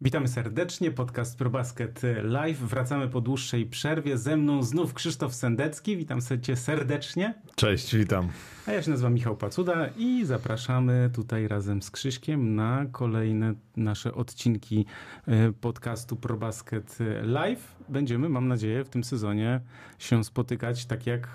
[0.00, 2.58] Witamy serdecznie, podcast ProBasket Live.
[2.58, 4.18] Wracamy po dłuższej przerwie.
[4.18, 5.96] Ze mną znów Krzysztof Sendecki.
[5.96, 7.34] Witam cię serdecznie.
[7.54, 8.28] Cześć, witam.
[8.66, 14.14] A ja się nazywam Michał Pacuda i zapraszamy tutaj razem z Krzyśkiem na kolejne nasze
[14.14, 14.86] odcinki
[15.26, 17.74] e, podcastu ProBasket Live.
[17.88, 19.60] Będziemy, mam nadzieję, w tym sezonie
[19.98, 21.28] się spotykać tak jak,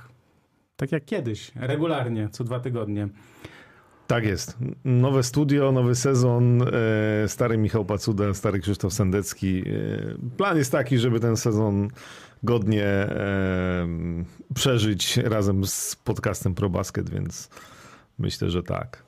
[0.75, 3.07] tak jak kiedyś, regularnie, co dwa tygodnie.
[4.13, 4.57] Tak jest.
[4.85, 6.61] Nowe studio, nowy sezon.
[6.61, 9.59] E, stary Michał Pacuda, stary Krzysztof Sendecki.
[9.59, 11.87] E, plan jest taki, żeby ten sezon
[12.43, 13.87] godnie e,
[14.55, 17.49] przeżyć razem z podcastem ProBasket, więc
[18.19, 19.03] myślę, że tak.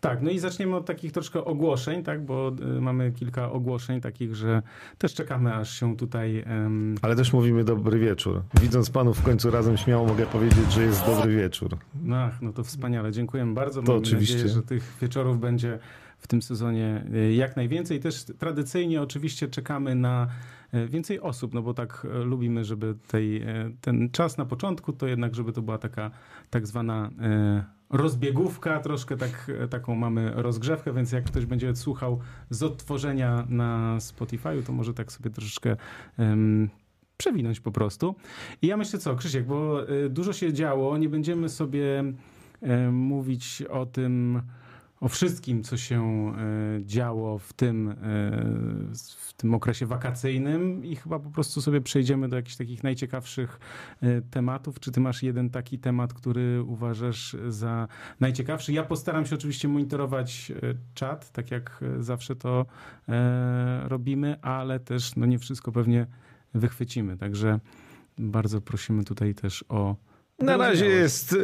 [0.00, 4.34] Tak, no i zaczniemy od takich troszkę ogłoszeń, tak, bo y, mamy kilka ogłoszeń takich,
[4.34, 4.62] że
[4.98, 6.44] też czekamy, aż się tutaj...
[6.50, 6.94] Um...
[7.02, 8.42] Ale też mówimy dobry wieczór.
[8.60, 11.76] Widząc panów w końcu razem śmiało mogę powiedzieć, że jest dobry wieczór.
[12.12, 13.82] Ach, no to wspaniale, dziękuję bardzo.
[13.82, 14.34] To Mam oczywiście.
[14.34, 15.78] nadzieję, że tych wieczorów będzie
[16.18, 18.00] w tym sezonie y, jak najwięcej.
[18.00, 20.28] Też tradycyjnie oczywiście czekamy na
[20.74, 23.42] y, więcej osób, no bo tak lubimy, żeby tej,
[23.80, 26.10] ten czas na początku to jednak, żeby to była taka
[26.50, 27.10] tak zwana
[27.90, 32.18] rozbiegówka, troszkę tak, taką mamy rozgrzewkę, więc jak ktoś będzie słuchał
[32.50, 35.76] z odtworzenia na Spotify'u, to może tak sobie troszeczkę
[36.18, 36.68] um,
[37.16, 38.14] przewinąć po prostu.
[38.62, 42.04] I ja myślę co, Krzysiek, bo y, dużo się działo, nie będziemy sobie
[42.62, 44.42] y, mówić o tym,
[45.00, 47.94] o wszystkim, co się e, działo w tym, e,
[49.16, 53.60] w tym okresie wakacyjnym i chyba po prostu sobie przejdziemy do jakichś takich najciekawszych
[54.00, 54.80] e, tematów.
[54.80, 57.88] Czy ty masz jeden taki temat, który uważasz za
[58.20, 58.72] najciekawszy?
[58.72, 60.52] Ja postaram się oczywiście monitorować
[60.94, 62.66] czat, tak jak zawsze to
[63.84, 66.06] robimy, ale też no nie wszystko pewnie
[66.54, 67.16] wychwycimy.
[67.16, 67.60] Także
[68.18, 69.96] bardzo prosimy tutaj też o
[70.38, 71.36] na razie jest y,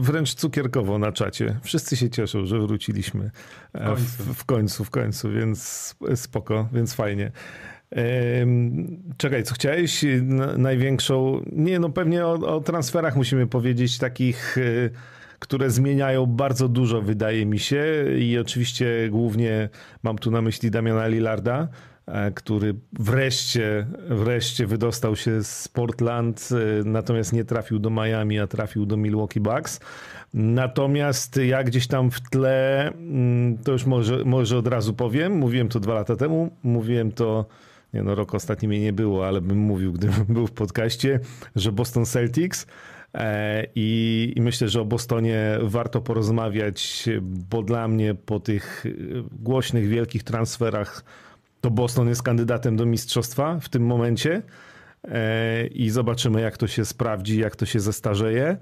[0.00, 1.56] wręcz cukierkowo na czacie.
[1.62, 3.30] Wszyscy się cieszą, że wróciliśmy
[3.74, 7.32] w końcu, w, w końcu, w końcu, więc spoko, więc fajnie.
[9.16, 10.04] Czekaj, co chciałeś?
[10.58, 11.42] Największą.
[11.52, 14.90] Nie, no pewnie o, o transferach musimy powiedzieć, takich, y,
[15.38, 17.84] które zmieniają bardzo dużo, wydaje mi się.
[18.18, 19.68] I oczywiście głównie
[20.02, 21.68] mam tu na myśli Damiana Lillarda.
[22.06, 28.46] E, który wreszcie, wreszcie wydostał się z Portland, e, natomiast nie trafił do Miami, a
[28.46, 29.80] trafił do Milwaukee Bucks.
[30.34, 35.68] Natomiast ja gdzieś tam w tle, mm, to już może, może od razu powiem, mówiłem
[35.68, 37.46] to dwa lata temu, mówiłem to,
[37.94, 41.20] nie no, rok ostatni mnie nie było, ale bym mówił, gdybym był w podcaście,
[41.56, 42.66] że Boston Celtics
[43.14, 48.84] e, i, I, myślę, że o Bostonie warto porozmawiać, bo dla mnie po tych
[49.32, 51.04] głośnych, wielkich transferach
[51.66, 54.42] to Boston jest kandydatem do mistrzostwa w tym momencie
[55.04, 58.56] e, i zobaczymy, jak to się sprawdzi, jak to się zestarzeje.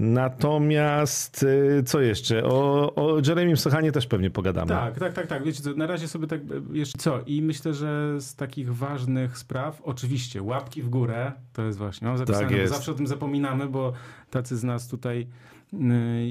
[0.00, 1.46] Natomiast
[1.78, 2.44] e, co jeszcze?
[2.44, 4.68] O, o Jeremim Sochanie też pewnie pogadamy.
[4.68, 5.44] Tak, tak, tak, tak.
[5.44, 6.40] Wiecie co, na razie sobie tak
[6.72, 7.20] jeszcze co?
[7.26, 12.18] I myślę, że z takich ważnych spraw, oczywiście łapki w górę, to jest właśnie, mam
[12.18, 13.92] zapisane, tak zawsze o tym zapominamy, bo
[14.30, 15.26] tacy z nas tutaj
[15.72, 15.76] y,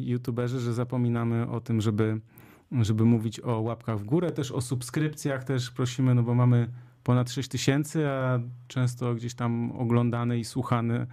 [0.03, 2.19] youtuberzy, że zapominamy o tym, żeby
[2.71, 6.67] żeby mówić o łapkach w górę, też o subskrypcjach też prosimy, no bo mamy
[7.07, 11.07] ponad 6 tysięcy, a często gdzieś tam oglądany i słuchany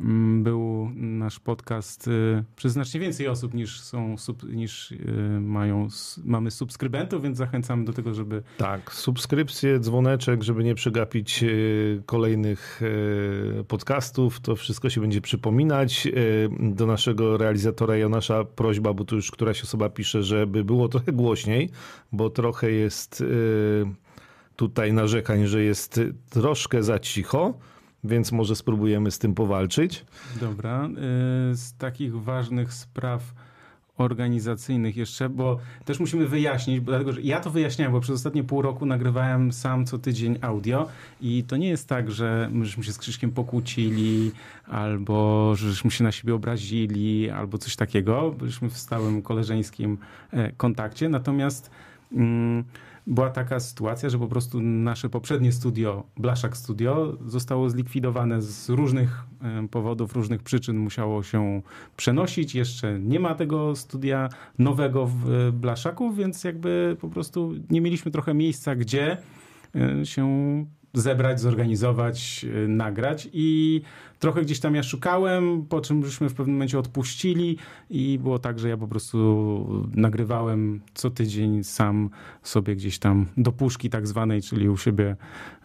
[0.00, 4.14] mm, był nasz podcast y, przez znacznie więcej osób niż są
[4.52, 5.88] niż y, mają,
[6.24, 8.42] mamy subskrybentów, więc zachęcamy do tego, żeby...
[8.56, 12.80] Tak, subskrypcje, dzwoneczek, żeby nie przegapić y, kolejnych
[13.68, 16.08] podcastów, to wszystko się będzie przypominać.
[16.60, 21.70] Do naszego realizatora Jonasza prośba, bo tu już któraś osoba pisze, żeby było trochę głośniej,
[22.12, 23.24] bo trochę jest
[24.60, 26.00] tutaj narzekań, że jest
[26.30, 27.54] troszkę za cicho,
[28.04, 30.04] więc może spróbujemy z tym powalczyć.
[30.40, 30.88] Dobra.
[30.88, 33.22] Y, z takich ważnych spraw
[33.98, 38.44] organizacyjnych jeszcze, bo też musimy wyjaśnić, bo dlatego że ja to wyjaśniałem, bo przez ostatnie
[38.44, 40.88] pół roku nagrywałem sam co tydzień audio
[41.20, 44.32] i to nie jest tak, że żeśmy się z Krzyszkiem pokłócili
[44.66, 49.98] albo żeśmy się na siebie obrazili albo coś takiego, byliśmy w stałym koleżeńskim
[50.32, 51.70] e, kontakcie, natomiast
[52.12, 52.64] mm,
[53.06, 59.24] była taka sytuacja, że po prostu nasze poprzednie studio, Blaszak Studio, zostało zlikwidowane z różnych
[59.70, 61.62] powodów, różnych przyczyn musiało się
[61.96, 62.54] przenosić.
[62.54, 68.10] Jeszcze nie ma tego studia nowego w e, Blaszaku, więc jakby po prostu nie mieliśmy
[68.10, 69.16] trochę miejsca, gdzie
[69.74, 70.26] e, się
[70.94, 73.80] zebrać, zorganizować, y, nagrać i
[74.18, 77.56] trochę gdzieś tam ja szukałem, po czym żeśmy w pewnym momencie odpuścili
[77.90, 82.10] i było tak, że ja po prostu nagrywałem co tydzień sam
[82.42, 85.16] sobie gdzieś tam do puszki tak zwanej, czyli u siebie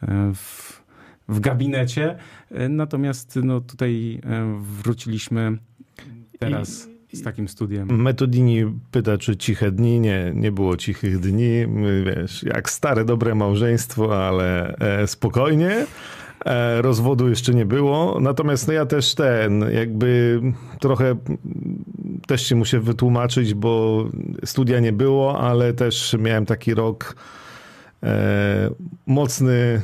[0.01, 0.83] e, w,
[1.27, 2.17] w gabinecie.
[2.51, 5.57] E, natomiast no tutaj e, wróciliśmy
[6.39, 6.87] teraz.
[6.87, 8.01] I z takim studiem.
[8.01, 9.99] Metodini pyta, czy ciche dni.
[9.99, 11.65] Nie, nie było cichych dni.
[12.05, 15.85] Wiesz, jak stare, dobre małżeństwo, ale e, spokojnie.
[16.45, 18.19] E, rozwodu jeszcze nie było.
[18.21, 20.41] Natomiast no ja też ten, jakby
[20.79, 21.15] trochę
[22.27, 24.03] też się muszę wytłumaczyć, bo
[24.45, 27.15] studia nie było, ale też miałem taki rok
[28.03, 28.69] e,
[29.07, 29.81] mocny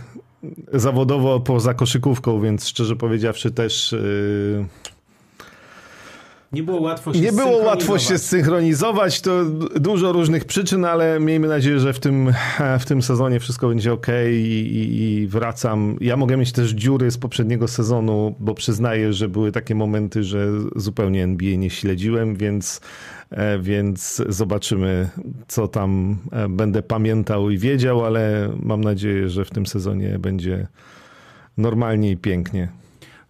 [0.74, 3.96] zawodowo poza koszykówką, więc szczerze powiedziawszy też...
[6.54, 9.22] Nie było łatwo się Nie było łatwo się zsynchronizować.
[9.22, 9.46] To
[9.76, 12.34] dużo różnych przyczyn, ale miejmy nadzieję, że w tym,
[12.80, 15.98] w tym sezonie wszystko będzie ok i, i, wracam.
[16.02, 20.48] Ja mogę mieć też dziury z poprzedniego sezonu, bo przyznaję, że były takie momenty, że
[20.76, 22.82] zupełnie NBA nie śledziłem, więc,
[23.30, 25.10] e, więc zobaczymy,
[25.48, 30.68] co tam e, będę pamiętał i wiedział, ale mam nadzieję, że w tym sezonie będzie
[31.58, 32.81] normalnie i pięknie.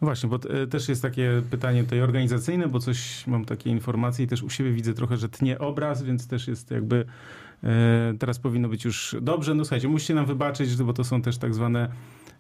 [0.02, 4.28] Właśnie, bo e, też jest takie pytanie tutaj organizacyjne, bo coś mam takie informacje i
[4.28, 7.06] też u siebie widzę trochę, że tnie obraz, więc też jest jakby
[7.64, 9.54] e, teraz powinno być już dobrze.
[9.54, 11.92] No słuchajcie, musicie nam wybaczyć, bo to są też tak zwane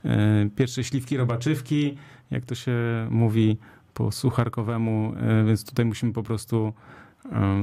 [0.06, 1.98] e, pierwsze śliwki robaczywki,
[2.31, 2.74] jak to się
[3.10, 3.58] mówi
[3.94, 5.14] po sucharkowemu,
[5.48, 6.74] więc tutaj musimy po prostu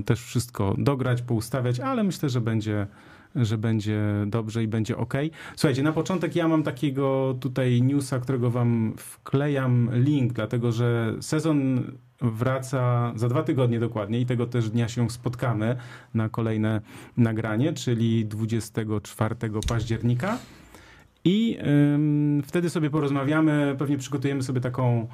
[0.05, 2.87] też wszystko dograć, poustawiać, ale myślę, że będzie
[3.35, 5.15] że będzie dobrze i będzie ok.
[5.57, 11.85] Słuchajcie, na początek ja mam takiego tutaj newsa, którego wam wklejam link, dlatego że sezon
[12.21, 15.77] wraca za dwa tygodnie dokładnie i tego też dnia się spotkamy
[16.15, 16.81] na kolejne
[17.17, 19.35] nagranie, czyli 24
[19.69, 20.39] października.
[21.25, 21.59] I
[21.95, 25.09] ym, wtedy sobie porozmawiamy, pewnie przygotujemy sobie taką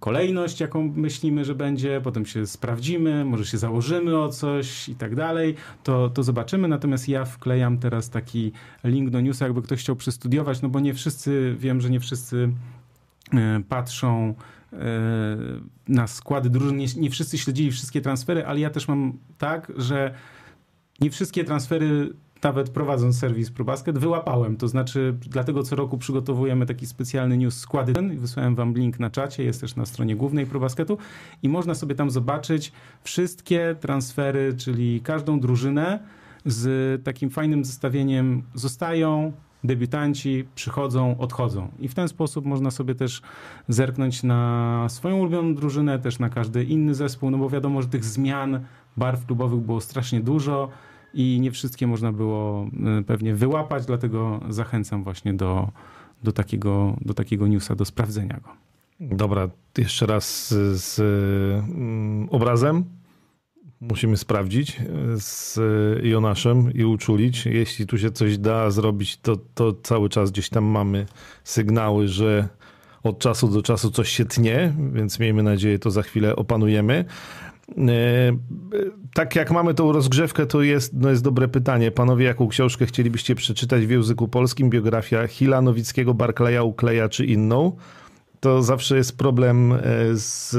[0.00, 5.14] kolejność, jaką myślimy, że będzie, potem się sprawdzimy, może się założymy o coś i tak
[5.14, 5.54] dalej,
[5.84, 6.68] to, to zobaczymy.
[6.68, 8.52] Natomiast ja wklejam teraz taki
[8.84, 12.52] link do newsa, jakby ktoś chciał przystudiować, no bo nie wszyscy, wiem, że nie wszyscy
[13.32, 14.34] e, patrzą
[14.72, 14.76] e,
[15.88, 20.14] na składy drużyn, nie, nie wszyscy śledzili wszystkie transfery, ale ja też mam tak, że
[21.00, 22.12] nie wszystkie transfery
[22.42, 24.56] nawet prowadząc serwis ProBasket, wyłapałem.
[24.56, 27.92] To znaczy, dlatego co roku przygotowujemy taki specjalny news składy.
[28.16, 30.98] Wysłałem wam link na czacie, jest też na stronie głównej ProBasketu
[31.42, 32.72] i można sobie tam zobaczyć
[33.02, 36.00] wszystkie transfery, czyli każdą drużynę
[36.46, 39.32] z takim fajnym zestawieniem zostają,
[39.64, 41.68] debiutanci przychodzą, odchodzą.
[41.78, 43.22] I w ten sposób można sobie też
[43.68, 48.04] zerknąć na swoją ulubioną drużynę, też na każdy inny zespół, no bo wiadomo, że tych
[48.04, 48.60] zmian
[48.96, 50.68] barw klubowych było strasznie dużo
[51.14, 52.66] i nie wszystkie można było
[53.00, 55.68] y, pewnie wyłapać, dlatego zachęcam właśnie do,
[56.22, 58.50] do, takiego, do takiego newsa, do sprawdzenia go.
[59.00, 59.48] Dobra,
[59.78, 62.84] jeszcze raz z, z mm, obrazem
[63.80, 64.80] musimy sprawdzić
[65.16, 65.58] z
[66.04, 67.46] Jonaszem i uczulić.
[67.46, 71.06] Jeśli tu się coś da zrobić, to, to cały czas gdzieś tam mamy
[71.44, 72.48] sygnały, że
[73.02, 77.04] od czasu do czasu coś się tnie, więc miejmy nadzieję, to za chwilę opanujemy.
[77.78, 77.82] E,
[79.14, 81.90] tak jak mamy tą rozgrzewkę, to jest, no jest dobre pytanie.
[81.90, 84.70] Panowie, jaką książkę chcielibyście przeczytać w języku polskim?
[84.70, 87.72] Biografia Hila Nowickiego, Barclaya, Ukleja czy inną?
[88.40, 89.78] To zawsze jest problem e,
[90.12, 90.56] z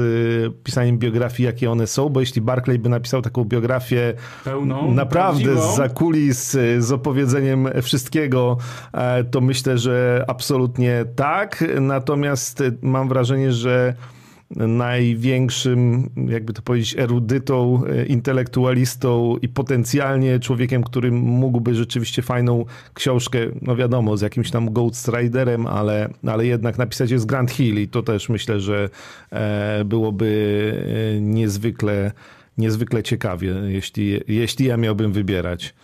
[0.64, 4.14] pisaniem biografii, jakie one są, bo jeśli Barclay by napisał taką biografię
[4.44, 5.72] pełną, naprawdę prawdziwą.
[5.72, 8.56] z zakulis, e, z opowiedzeniem wszystkiego,
[9.30, 11.64] to myślę, że absolutnie tak.
[11.80, 13.94] Natomiast mam wrażenie, że
[14.56, 23.38] największym, jakby to powiedzieć, erudytą, e, intelektualistą i potencjalnie człowiekiem, który mógłby rzeczywiście fajną książkę,
[23.62, 27.88] no wiadomo, z jakimś tam Ghost Riderem, ale, ale jednak napisać jest Grant Hill i
[27.88, 28.90] to też myślę, że
[29.30, 30.28] e, byłoby
[31.16, 32.12] e, niezwykle,
[32.58, 35.74] niezwykle ciekawie, jeśli, jeśli ja miałbym wybierać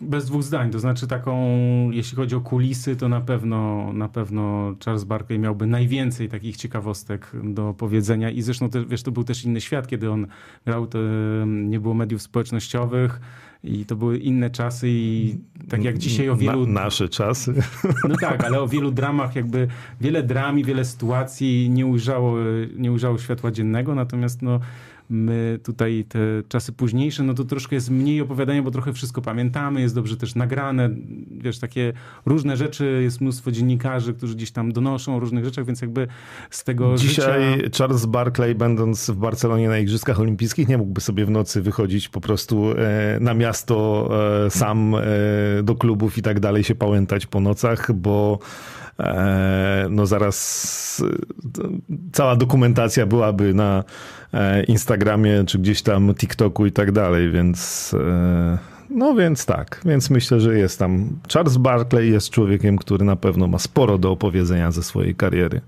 [0.00, 0.70] bez dwóch zdań.
[0.70, 1.36] To znaczy taką,
[1.90, 7.32] jeśli chodzi o kulisy, to na pewno, na pewno Charles Barkley miałby najwięcej takich ciekawostek
[7.44, 10.26] do powiedzenia i zresztą też, wiesz, to był też inny świat, kiedy on
[10.66, 10.98] grał, to
[11.46, 13.20] nie było mediów społecznościowych
[13.64, 15.38] i to były inne czasy i
[15.68, 16.66] tak jak dzisiaj o wielu...
[16.66, 17.54] Na, nasze czasy.
[18.08, 19.68] No tak, ale o wielu dramach jakby,
[20.00, 22.36] wiele dram i wiele sytuacji nie ujrzało,
[22.76, 24.60] nie ujrzało światła dziennego, natomiast no
[25.10, 29.80] My tutaj te czasy późniejsze, no to troszkę jest mniej opowiadania, bo trochę wszystko pamiętamy,
[29.80, 30.90] jest dobrze też nagrane,
[31.30, 31.92] wiesz, takie
[32.26, 36.08] różne rzeczy, jest mnóstwo dziennikarzy, którzy gdzieś tam donoszą o różnych rzeczach, więc jakby
[36.50, 37.78] z tego Dzisiaj życia...
[37.78, 42.20] Charles Barkley, będąc w Barcelonie na Igrzyskach Olimpijskich, nie mógłby sobie w nocy wychodzić po
[42.20, 44.08] prostu e, na miasto
[44.46, 48.38] e, sam e, do klubów i tak dalej się pałętać po nocach, bo
[49.90, 51.02] no zaraz
[52.12, 53.84] cała dokumentacja byłaby na
[54.32, 58.58] e, Instagramie, czy gdzieś tam TikToku i tak dalej, więc e,
[58.90, 61.18] no więc tak, więc myślę, że jest tam.
[61.32, 65.60] Charles Barkley jest człowiekiem, który na pewno ma sporo do opowiedzenia ze swojej kariery.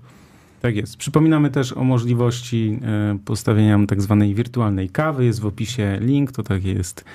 [0.61, 0.97] Tak jest.
[0.97, 5.25] Przypominamy też o możliwości e, postawienia tak zwanej wirtualnej kawy.
[5.25, 7.05] Jest w opisie link, to tak jest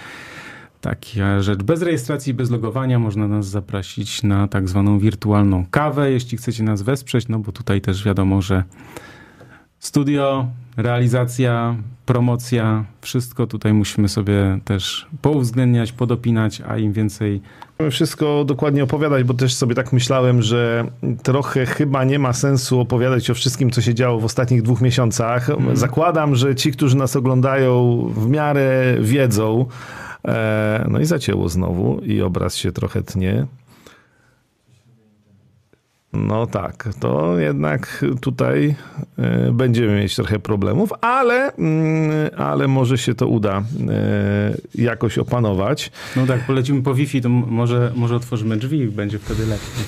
[0.81, 1.63] taka rzecz.
[1.63, 6.83] Bez rejestracji, bez logowania można nas zaprosić na tak zwaną wirtualną kawę, jeśli chcecie nas
[6.83, 8.65] wesprzeć, no bo tutaj też wiadomo, że
[9.79, 17.41] studio, realizacja, promocja, wszystko tutaj musimy sobie też pouwzględniać, podopinać, a im więcej
[17.91, 20.85] wszystko dokładnie opowiadać, bo też sobie tak myślałem, że
[21.23, 25.51] trochę chyba nie ma sensu opowiadać o wszystkim, co się działo w ostatnich dwóch miesiącach.
[25.51, 25.77] Mm.
[25.77, 29.67] Zakładam, że ci, którzy nas oglądają, w miarę wiedzą.
[30.25, 33.47] E, no i zacięło znowu i obraz się trochę tnie.
[36.13, 38.75] No tak, to jednak tutaj
[39.19, 45.91] e, będziemy mieć trochę problemów, ale, mm, ale może się to uda e, jakoś opanować.
[46.17, 49.85] No tak, polecimy po Wi-Fi, to może, może otworzymy drzwi i będzie wtedy lepiej.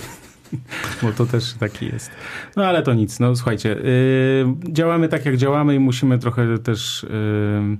[1.02, 2.10] Bo to też taki jest.
[2.56, 7.06] No ale to nic, no słuchajcie, yy, działamy tak jak działamy i musimy trochę też
[7.10, 7.76] yy,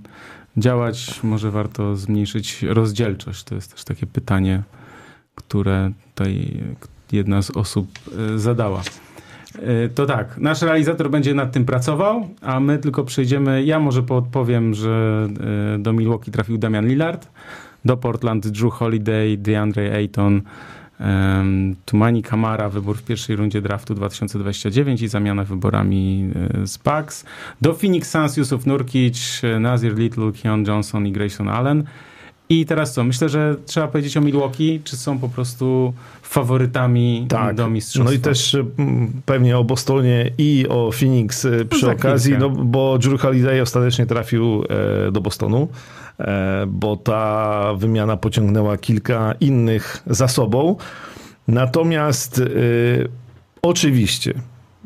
[0.57, 1.21] działać.
[1.23, 3.45] Może warto zmniejszyć rozdzielczość.
[3.45, 4.63] To jest też takie pytanie,
[5.35, 6.61] które tutaj
[7.13, 7.89] jedna z osób
[8.35, 8.83] e, zadała.
[9.59, 13.65] E, to tak, nasz realizator będzie nad tym pracował, a my tylko przejdziemy.
[13.65, 15.29] Ja może podpowiem, że
[15.75, 17.29] e, do Milwaukee trafił Damian Lillard,
[17.85, 20.43] do Portland Drew Holiday, DeAndre Ayton,
[21.85, 26.31] Tumani Kamara, wybór w pierwszej rundzie draftu 2029 i zamiana wyborami
[26.65, 27.25] z Bucks.
[27.61, 31.85] Do Phoenix Suns Yusuf Nurkic, Nazir Little, Keon Johnson i Grayson Allen.
[32.51, 33.05] I teraz co?
[33.05, 35.93] Myślę, że trzeba powiedzieć o Milwaukee, czy są po prostu
[36.23, 37.57] faworytami tak.
[37.57, 38.11] do mistrzostwa.
[38.11, 38.57] No i też
[39.27, 44.07] pewnie o Bostonie i o Phoenix y, przy Za okazji, no, bo Drew Holiday ostatecznie
[44.07, 44.65] trafił
[45.09, 46.00] e, do Bostonu, e,
[46.67, 50.77] bo ta wymiana pociągnęła kilka innych za sobą.
[51.49, 52.45] Natomiast e,
[53.63, 54.35] oczywiście,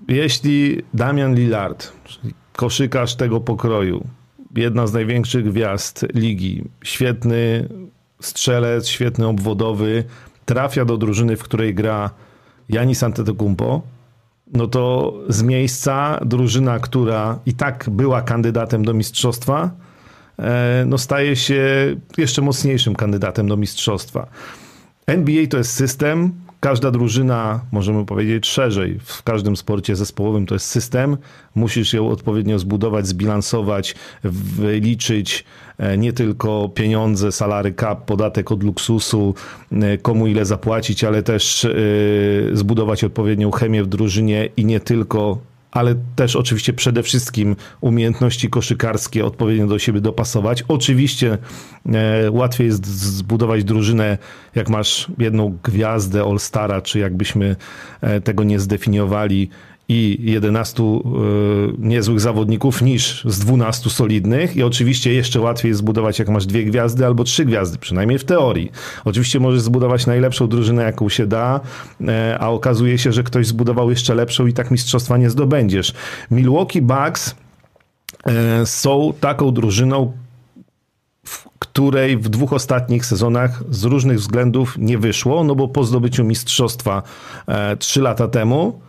[0.08, 1.92] jeśli Damian Lillard,
[2.56, 4.06] koszykarz tego pokroju,
[4.56, 6.64] jedna z największych gwiazd ligi.
[6.84, 7.68] Świetny
[8.20, 10.04] strzelec, świetny obwodowy.
[10.44, 12.10] Trafia do drużyny, w której gra
[12.68, 13.82] Janis Antetokounmpo.
[14.52, 19.83] No to z miejsca drużyna, która i tak była kandydatem do mistrzostwa, e,
[20.86, 21.64] no staje się
[22.18, 24.26] jeszcze mocniejszym kandydatem do mistrzostwa.
[25.06, 26.32] NBA to jest system,
[26.64, 31.16] każda drużyna, możemy powiedzieć szerzej, w każdym sporcie zespołowym to jest system.
[31.54, 35.44] Musisz ją odpowiednio zbudować, zbilansować, wyliczyć
[35.78, 39.34] e, nie tylko pieniądze, salary cap, podatek od luksusu,
[39.72, 41.70] e, komu ile zapłacić, ale też e,
[42.52, 45.38] zbudować odpowiednią chemię w drużynie i nie tylko
[45.74, 50.64] ale też oczywiście przede wszystkim umiejętności koszykarskie odpowiednio do siebie dopasować.
[50.68, 51.38] Oczywiście
[51.86, 54.18] e, łatwiej jest zbudować drużynę,
[54.54, 57.56] jak masz jedną gwiazdę All-Stara, czy jakbyśmy
[58.00, 59.50] e, tego nie zdefiniowali
[59.88, 60.86] i 11 y,
[61.78, 66.64] niezłych zawodników niż z 12 solidnych i oczywiście jeszcze łatwiej jest zbudować jak masz dwie
[66.64, 68.72] gwiazdy albo trzy gwiazdy, przynajmniej w teorii.
[69.04, 71.60] Oczywiście możesz zbudować najlepszą drużynę jaką się da,
[72.08, 75.92] e, a okazuje się, że ktoś zbudował jeszcze lepszą i tak mistrzostwa nie zdobędziesz.
[76.30, 77.34] Milwaukee Bucks
[78.26, 80.12] e, są taką drużyną,
[81.26, 86.24] w której w dwóch ostatnich sezonach z różnych względów nie wyszło, no bo po zdobyciu
[86.24, 87.02] mistrzostwa
[87.46, 88.80] e, trzy lata temu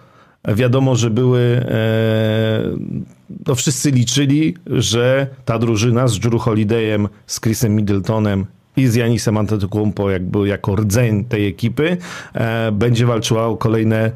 [0.48, 2.62] Wiadomo, że były, e,
[3.48, 8.46] no wszyscy liczyli, że ta drużyna z Drew Holidayem, z Chrisem Middletonem
[8.78, 11.98] i z Janisem Antetokounmpo jakby jako rdzeń tej ekipy
[12.34, 14.12] e, będzie walczyła o kolejne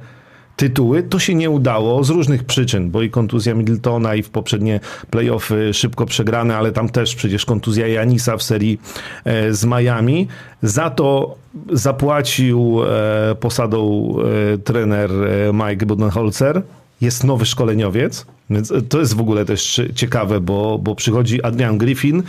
[0.60, 1.04] tytuły.
[1.04, 5.74] To się nie udało z różnych przyczyn, bo i kontuzja Middletona i w poprzednie playoffy
[5.74, 8.82] szybko przegrane, ale tam też przecież kontuzja Janisa w serii
[9.26, 10.28] e, z Miami.
[10.62, 11.36] Za to
[11.72, 14.14] zapłacił e, posadą
[14.54, 15.12] e, trener
[15.54, 16.62] Mike Budenholzer.
[17.02, 22.24] Jest nowy szkoleniowiec, więc to jest w ogóle też ciekawe, bo, bo przychodzi Adrian Griffin,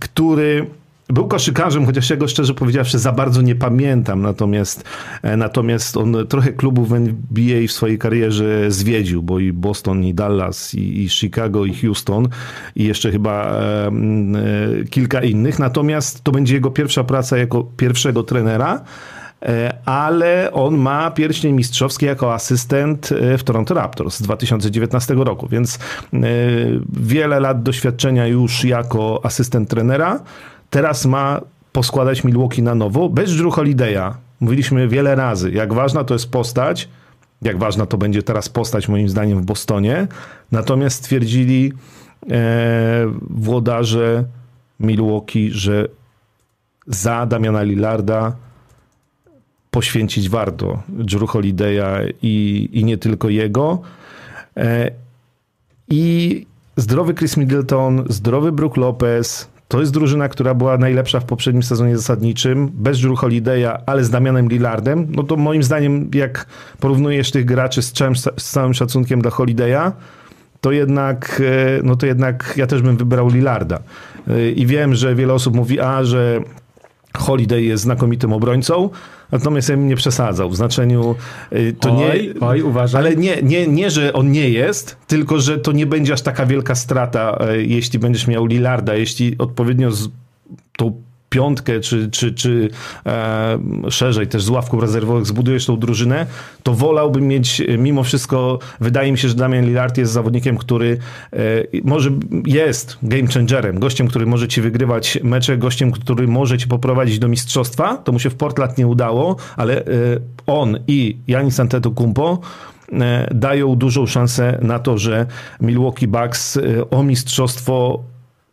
[0.00, 0.66] który
[1.08, 4.84] był koszykarzem, chociaż ja go szczerze powiedziawszy za bardzo nie pamiętam, natomiast,
[5.22, 10.14] e, natomiast on trochę klubów w NBA w swojej karierze zwiedził, bo i Boston, i
[10.14, 12.28] Dallas, i, i Chicago, i Houston,
[12.76, 13.90] i jeszcze chyba e, e,
[14.90, 15.58] kilka innych.
[15.58, 18.80] Natomiast to będzie jego pierwsza praca jako pierwszego trenera,
[19.42, 25.78] e, ale on ma pierścień mistrzowski jako asystent w Toronto Raptors z 2019 roku, więc
[26.92, 30.20] wiele lat doświadczenia już jako asystent trenera
[30.70, 31.40] teraz ma
[31.72, 34.14] poskładać Milwaukee na nowo, bez Drew Holiday'a.
[34.40, 36.88] Mówiliśmy wiele razy, jak ważna to jest postać,
[37.42, 40.06] jak ważna to będzie teraz postać moim zdaniem w Bostonie.
[40.52, 41.72] Natomiast stwierdzili
[42.30, 44.24] e, włodarze
[44.80, 45.88] Milwaukee, że
[46.86, 48.32] za Damiana Lillarda
[49.70, 53.80] poświęcić warto Drew Holiday'a i, i nie tylko jego.
[55.88, 56.46] I
[56.76, 61.96] zdrowy Chris Middleton, zdrowy Brook Lopez, to jest drużyna, która była najlepsza w poprzednim sezonie
[61.96, 65.06] zasadniczym, bez Drew Holiday'a, ale z Damianem Lillardem.
[65.10, 66.46] No to moim zdaniem, jak
[66.80, 69.92] porównujesz tych graczy z całym, z całym szacunkiem dla Holiday'a,
[70.60, 73.78] to jednak, e, no to jednak ja też bym wybrał Lillarda.
[74.28, 76.40] E, I wiem, że wiele osób mówi, a, że
[77.16, 78.90] Holiday jest znakomitym obrońcą,
[79.32, 80.50] natomiast ja bym nie przesadzał.
[80.50, 81.14] W znaczeniu
[81.50, 82.40] e, to oj, nie.
[82.40, 83.00] Oj, uważaj.
[83.00, 86.46] Ale nie, nie, nie, że on nie jest, tylko że to nie będzie aż taka
[86.46, 90.08] wielka strata, jeśli będziesz miał Lillarda, jeśli odpowiednio z
[90.76, 92.70] tą piątkę, czy, czy, czy
[93.06, 93.58] e,
[93.90, 96.26] szerzej też z ławką rezerwowych zbudujesz tą drużynę,
[96.62, 100.98] to wolałbym mieć mimo wszystko, wydaje mi się, że Damian Lillard jest zawodnikiem, który
[101.32, 101.38] e,
[101.84, 102.10] może
[102.46, 107.28] jest game changerem, gościem, który może ci wygrywać mecze, gościem, który może ci poprowadzić do
[107.28, 107.96] mistrzostwa.
[107.96, 109.84] To mu się w Portland nie udało, ale e,
[110.46, 112.38] on i Janis Antetokounmpo
[112.92, 115.26] e, dają dużą szansę na to, że
[115.60, 118.04] Milwaukee Bucks e, o mistrzostwo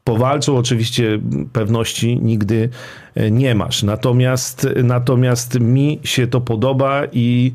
[0.04, 0.58] powalczą.
[0.58, 1.20] Oczywiście
[1.54, 2.70] pewności nigdy
[3.16, 3.84] e, nie masz.
[3.84, 7.54] Natomiast, natomiast mi się to podoba i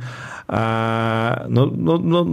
[1.48, 2.26] no, no, no,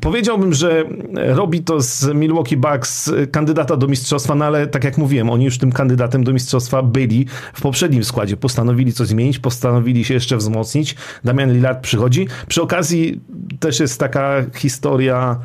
[0.00, 5.30] powiedziałbym, że robi to z Milwaukee Bucks kandydata do mistrzostwa, no ale tak jak mówiłem,
[5.30, 8.36] oni już tym kandydatem do mistrzostwa byli w poprzednim składzie.
[8.36, 10.96] Postanowili coś zmienić, postanowili się jeszcze wzmocnić.
[11.24, 12.26] Damian Lillard przychodzi.
[12.48, 13.20] Przy okazji
[13.60, 15.38] też jest taka historia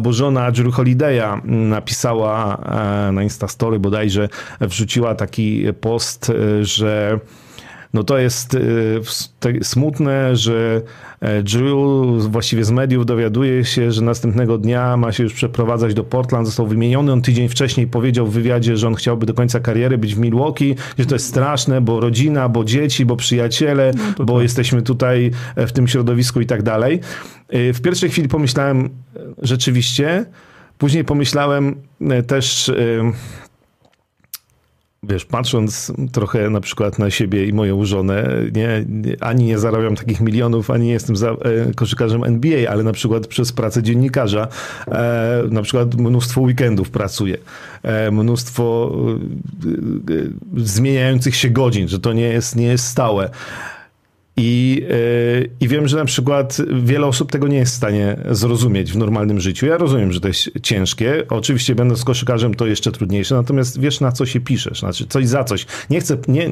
[0.00, 2.56] bo żona Drew Holiday'a napisała
[3.08, 4.28] e, na Instastory bodajże,
[4.60, 7.18] wrzuciła taki post, e, że
[7.94, 8.56] no to jest
[9.62, 10.82] smutne, że
[11.42, 11.76] Drew
[12.18, 16.66] właściwie z mediów dowiaduje się, że następnego dnia ma się już przeprowadzać do Portland, został
[16.66, 17.12] wymieniony.
[17.12, 20.74] On tydzień wcześniej powiedział w wywiadzie, że on chciałby do końca kariery być w Milwaukee,
[20.98, 24.42] że to jest straszne, bo rodzina, bo dzieci, bo przyjaciele, no bo tak.
[24.42, 27.00] jesteśmy tutaj w tym środowisku i tak dalej.
[27.54, 28.90] Y, w pierwszej chwili pomyślałem
[29.42, 30.26] rzeczywiście,
[30.78, 31.74] później pomyślałem
[32.26, 32.72] też
[35.08, 38.84] wiesz, patrząc trochę na przykład na siebie i moją żonę, nie,
[39.20, 41.36] ani nie zarabiam takich milionów, ani nie jestem za, e,
[41.74, 44.48] koszykarzem NBA, ale na przykład przez pracę dziennikarza,
[44.88, 47.36] e, na przykład mnóstwo weekendów pracuję,
[47.82, 48.96] e, mnóstwo
[50.56, 53.30] zmieniających się godzin, że to nie jest, nie jest stałe.
[54.36, 58.92] I, yy, I wiem, że na przykład wiele osób tego nie jest w stanie zrozumieć
[58.92, 59.66] w normalnym życiu.
[59.66, 61.22] Ja rozumiem, że to jest ciężkie.
[61.28, 65.44] Oczywiście będąc koszykarzem to jeszcze trudniejsze, natomiast wiesz na co się piszesz, znaczy coś za
[65.44, 65.66] coś.
[65.90, 66.50] Nie chcę, nie,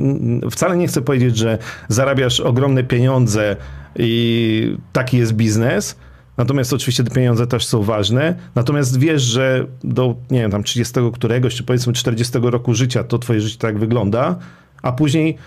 [0.51, 3.57] wcale nie chcę powiedzieć, że zarabiasz ogromne pieniądze
[3.97, 5.97] i taki jest biznes,
[6.37, 8.35] Natomiast oczywiście te pieniądze też są ważne.
[8.55, 13.19] Natomiast wiesz, że do, nie wiem, tam 30 któregoś, czy powiedzmy 40 roku życia to
[13.19, 14.39] twoje życie tak wygląda,
[14.83, 15.39] a później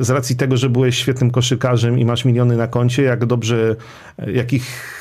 [0.00, 3.76] z racji tego, że byłeś świetnym koszykarzem i masz miliony na koncie, jak dobrze,
[4.18, 4.94] e, jakich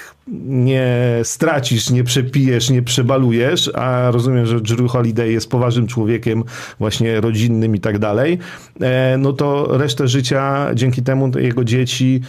[0.46, 6.44] nie stracisz, nie przepijesz, nie przebalujesz, a rozumiem, że Drew Holiday jest poważnym człowiekiem,
[6.80, 8.40] właśnie rodzinnym i tak dalej,
[8.82, 12.22] e, no to resztę życia dzięki temu jego dzieci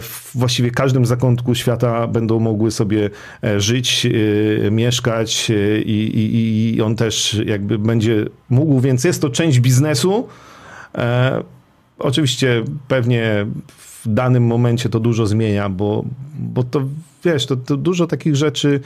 [0.00, 3.10] w właściwie każdym zakątku świata będą mogły sobie
[3.56, 4.06] żyć,
[4.70, 5.50] mieszkać
[5.84, 10.28] i, i, i on też jakby będzie mógł, więc jest to część biznesu,
[10.98, 11.42] E,
[11.98, 13.46] oczywiście pewnie
[13.78, 16.04] w danym momencie to dużo zmienia, bo,
[16.38, 16.82] bo to
[17.24, 18.80] wiesz, to, to dużo takich rzeczy,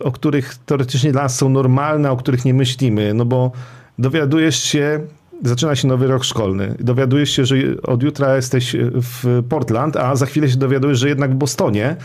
[0.00, 3.52] o których teoretycznie dla nas są normalne, o których nie myślimy, no bo
[3.98, 5.00] dowiadujesz się,
[5.44, 6.74] zaczyna się nowy rok szkolny.
[6.80, 11.30] Dowiadujesz się, że od jutra jesteś w Portland, a za chwilę się dowiadujesz, że jednak
[11.30, 11.96] w Bostonie.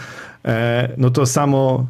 [0.46, 1.88] E, no to samo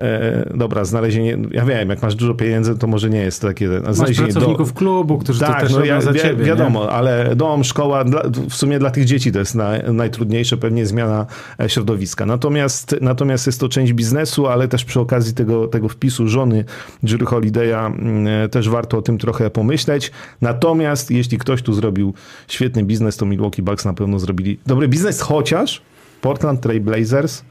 [0.00, 3.68] E, dobra, znalezienie, ja wiem, jak masz dużo pieniędzy, to może nie jest takie...
[3.90, 4.78] Znalezienie masz pracowników do...
[4.78, 6.44] klubu, którzy tak, to też no ja, za ciebie.
[6.44, 6.90] Wiadomo, nie?
[6.90, 11.26] ale dom, szkoła, dla, w sumie dla tych dzieci to jest na, najtrudniejsze, pewnie zmiana
[11.60, 12.26] e, środowiska.
[12.26, 16.64] Natomiast, natomiast jest to część biznesu, ale też przy okazji tego, tego wpisu żony
[17.02, 20.12] Jury Holiday'a mm, e, też warto o tym trochę pomyśleć.
[20.40, 22.14] Natomiast jeśli ktoś tu zrobił
[22.48, 25.82] świetny biznes, to Milwaukee Bucks na pewno zrobili dobry biznes, chociaż
[26.20, 27.44] Portland Trail Blazers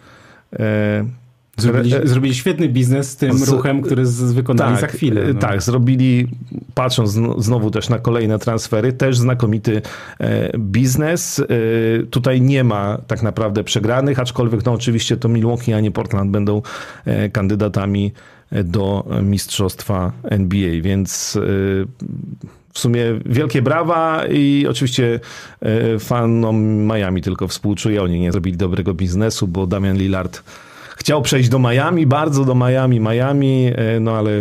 [0.60, 1.25] e,
[1.58, 5.34] Zrobili, zrobili, świetny biznes z tym z, ruchem, który z, wykonali tak, za chwilę.
[5.34, 5.40] No.
[5.40, 6.28] Tak, zrobili,
[6.74, 9.82] patrząc znowu też na kolejne transfery, też znakomity
[10.20, 11.40] e, biznes.
[11.40, 11.46] E,
[12.04, 16.62] tutaj nie ma tak naprawdę przegranych, aczkolwiek no oczywiście to Milwaukee, a nie Portland będą
[17.06, 18.12] e, kandydatami
[18.64, 21.40] do mistrzostwa NBA, więc
[22.74, 25.20] w sumie wielkie brawa i oczywiście
[26.00, 28.04] fanom Miami tylko współczuję.
[28.04, 30.44] Oni nie zrobili dobrego biznesu, bo Damian Lillard
[30.98, 34.32] chciał przejść do Miami, bardzo do Miami, Miami, e, no ale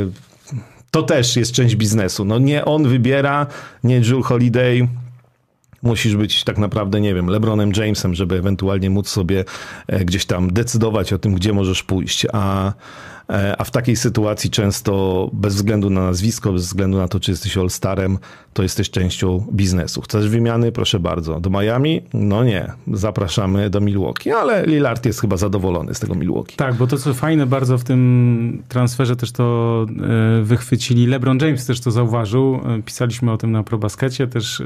[0.90, 2.24] to też jest część biznesu.
[2.24, 3.46] No nie on wybiera,
[3.84, 4.88] nie Jules Holiday,
[5.82, 9.44] musisz być tak naprawdę, nie wiem, LeBronem Jamesem, żeby ewentualnie móc sobie
[9.86, 12.26] e, gdzieś tam decydować o tym, gdzie możesz pójść.
[12.32, 12.72] A
[13.58, 17.56] a w takiej sytuacji często bez względu na nazwisko, bez względu na to, czy jesteś
[17.56, 18.18] all-starem,
[18.52, 20.02] to jesteś częścią biznesu.
[20.02, 20.72] Chcesz wymiany?
[20.72, 21.40] Proszę bardzo.
[21.40, 22.02] Do Miami?
[22.14, 22.72] No nie.
[22.92, 26.56] Zapraszamy do Milwaukee, ale Lillard jest chyba zadowolony z tego Milwaukee.
[26.56, 29.86] Tak, bo to co fajne bardzo w tym transferze też to
[30.40, 31.06] e, wychwycili.
[31.06, 32.54] LeBron James też to zauważył.
[32.54, 34.26] E, pisaliśmy o tym na ProBaskecie.
[34.26, 34.62] Też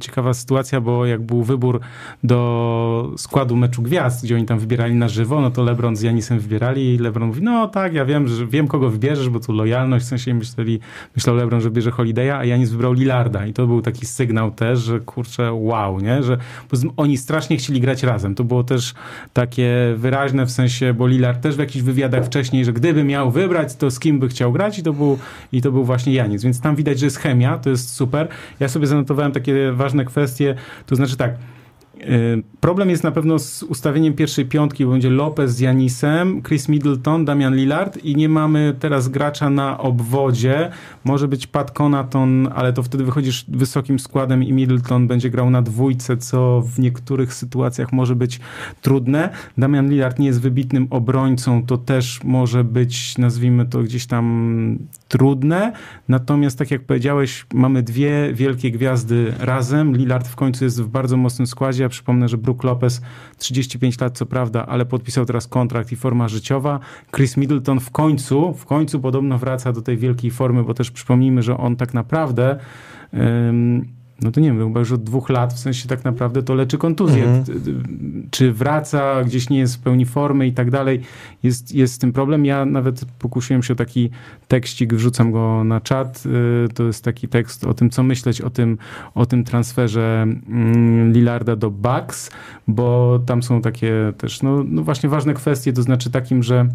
[0.00, 1.80] ciekawa sytuacja, bo jak był wybór
[2.24, 6.40] do składu meczu gwiazd, gdzie oni tam wybierali na żywo, no to LeBron z Janisem
[6.40, 10.04] wybierali i LeBron mówi, no tak, ja wiem, że wiem kogo wybierzesz, bo tu lojalność,
[10.04, 10.80] w sensie myśleli,
[11.16, 14.78] myślał LeBron, że bierze Holiday'a, a Janis wybrał Lillarda i to był taki sygnał też,
[14.78, 16.22] że kurczę, wow, nie?
[16.22, 16.38] Że
[16.96, 18.34] oni strasznie chcieli grać razem.
[18.34, 18.94] To było też
[19.32, 23.76] takie wyraźne w sensie, bo Lillard też w jakichś wywiadach wcześniej, że gdyby miał wybrać,
[23.76, 25.18] to z kim by chciał grać i to był,
[25.52, 26.42] i to był właśnie Janis.
[26.42, 28.28] Więc tam widać, że jest chemia, to jest super.
[28.60, 30.54] Ja sobie zanotowałem takie ważne kwestie,
[30.86, 31.34] to znaczy tak,
[32.60, 37.24] problem jest na pewno z ustawieniem pierwszej piątki, bo będzie Lopez z Janisem, Chris Middleton,
[37.24, 40.70] Damian Lillard i nie mamy teraz gracza na obwodzie.
[41.04, 45.62] Może być Pat Conaton, ale to wtedy wychodzisz wysokim składem i Middleton będzie grał na
[45.62, 48.40] dwójce, co w niektórych sytuacjach może być
[48.82, 49.28] trudne.
[49.58, 54.78] Damian Lillard nie jest wybitnym obrońcą, to też może być, nazwijmy to gdzieś tam
[55.10, 55.72] trudne.
[56.08, 59.96] Natomiast tak jak powiedziałeś, mamy dwie wielkie gwiazdy razem.
[59.96, 63.02] Lillard w końcu jest w bardzo mocnym składzie przypomnę, że Brook Lopez
[63.38, 66.80] 35 lat, co prawda, ale podpisał teraz kontrakt i forma życiowa.
[67.16, 71.42] Chris Middleton w końcu, w końcu podobno wraca do tej wielkiej formy, bo też przypomnijmy,
[71.42, 72.58] że on tak naprawdę
[74.22, 76.78] no to nie wiem, chyba już od dwóch lat, w sensie tak naprawdę to leczy
[76.78, 77.24] kontuzję.
[77.24, 78.28] Mhm.
[78.30, 81.00] Czy wraca, gdzieś nie jest w pełni formy i tak dalej,
[81.42, 82.44] jest, jest z tym problem.
[82.44, 84.10] Ja nawet pokusiłem się o taki
[84.48, 86.22] tekścik, wrzucam go na czat.
[86.26, 88.78] Y, to jest taki tekst o tym, co myśleć o tym,
[89.14, 92.30] o tym transferze mm, Lillarda do Bucks,
[92.68, 96.68] bo tam są takie też, no, no właśnie ważne kwestie, to znaczy takim, że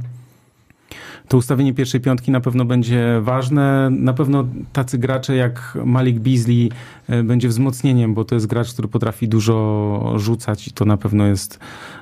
[1.28, 3.90] to ustawienie pierwszej piątki na pewno będzie ważne.
[3.90, 6.72] Na pewno tacy gracze jak Malik Beasley
[7.08, 11.26] e, będzie wzmocnieniem, bo to jest gracz, który potrafi dużo rzucać i to na pewno
[11.26, 11.60] jest,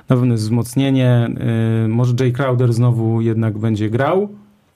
[0.08, 1.28] na pewno jest wzmocnienie.
[1.84, 4.28] E, może Jay Crowder znowu jednak będzie grał,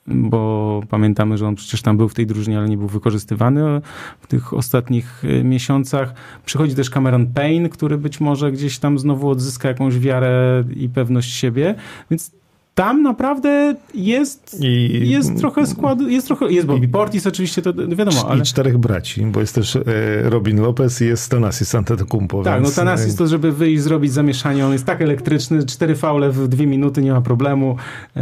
[0.07, 3.81] bo pamiętamy, że on przecież tam był w tej drużynie, ale nie był wykorzystywany
[4.19, 6.13] w tych ostatnich e, miesiącach.
[6.45, 11.33] Przychodzi też Cameron Payne, który być może gdzieś tam znowu odzyska jakąś wiarę i pewność
[11.33, 11.75] siebie,
[12.11, 12.38] więc
[12.79, 18.25] tam naprawdę jest, I, jest trochę składu, jest trochę, jest Bobby Portis oczywiście, to wiadomo,
[18.29, 18.39] ale...
[18.39, 19.81] I czterech braci, bo jest też e,
[20.23, 22.43] Robin Lopez i jest Thanasis Antetokounmpo.
[22.43, 22.77] Tak, więc...
[22.77, 26.67] no Thanasis to, żeby wyjść, zrobić zamieszanie, on jest tak elektryczny, cztery faule w dwie
[26.67, 27.75] minuty, nie ma problemu,
[28.15, 28.21] e,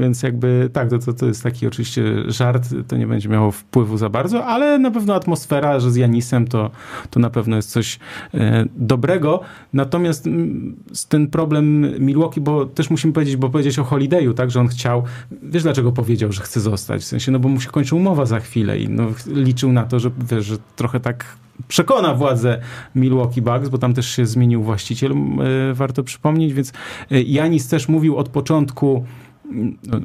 [0.00, 3.96] więc jakby tak, to, to, to jest taki oczywiście żart, to nie będzie miało wpływu
[3.96, 6.70] za bardzo, ale na pewno atmosfera, że z Janisem to,
[7.10, 7.98] to na pewno jest coś
[8.34, 9.40] e, dobrego,
[9.72, 10.76] natomiast m,
[11.08, 14.68] ten problem Milwaukee, bo też musimy powiedzieć, bo powiedzieć powiedzieć o Holidayu, tak, że on
[14.68, 15.02] chciał,
[15.42, 18.40] wiesz dlaczego powiedział, że chce zostać, w sensie, no bo mu się kończy umowa za
[18.40, 21.36] chwilę i no, liczył na to, że, wiesz, że trochę tak
[21.68, 22.60] przekona władzę
[22.94, 26.72] Milwaukee Bucks, bo tam też się zmienił właściciel, yy, warto przypomnieć, więc
[27.10, 29.04] yy, Janis też mówił od początku,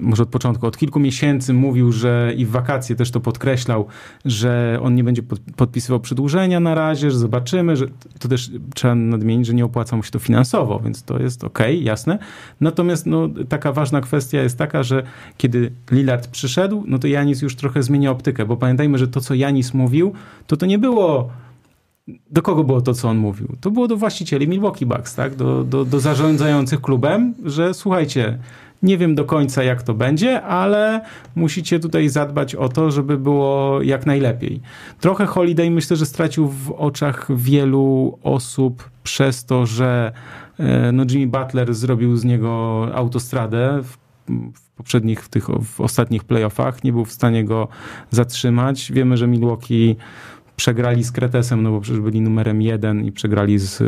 [0.01, 3.87] może od początku, od kilku miesięcy mówił, że i w wakacje też to podkreślał,
[4.25, 5.23] że on nie będzie
[5.55, 7.85] podpisywał przedłużenia na razie, że zobaczymy, że
[8.19, 11.59] to też trzeba nadmienić, że nie opłaca mu się to finansowo, więc to jest ok,
[11.81, 12.19] jasne.
[12.61, 15.03] Natomiast no, taka ważna kwestia jest taka, że
[15.37, 19.33] kiedy Lillard przyszedł, no to Janis już trochę zmienia optykę, bo pamiętajmy, że to, co
[19.33, 20.13] Janis mówił,
[20.47, 21.29] to to nie było
[22.31, 23.55] do kogo było to, co on mówił?
[23.61, 25.35] To było do właścicieli Milwaukee Bucks, tak?
[25.35, 28.39] Do, do, do zarządzających klubem, że słuchajcie,
[28.83, 31.01] nie wiem do końca, jak to będzie, ale
[31.35, 34.61] musicie tutaj zadbać o to, żeby było jak najlepiej.
[34.99, 40.11] Trochę Holiday myślę, że stracił w oczach wielu osób przez to, że
[40.59, 43.97] e, no Jimmy Butler zrobił z niego autostradę w,
[44.75, 46.83] poprzednich, w tych w ostatnich playoffach.
[46.83, 47.67] Nie był w stanie go
[48.11, 48.91] zatrzymać.
[48.91, 49.95] Wiemy, że Milwaukee
[50.55, 53.85] przegrali z Kretesem, no bo przecież byli numerem jeden i przegrali z e,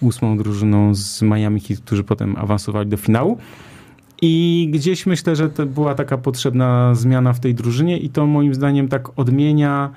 [0.00, 3.38] ósmą drużyną z Miami Heat, którzy potem awansowali do finału.
[4.22, 8.54] I gdzieś myślę, że to była taka potrzebna zmiana w tej drużynie i to moim
[8.54, 9.90] zdaniem tak odmienia,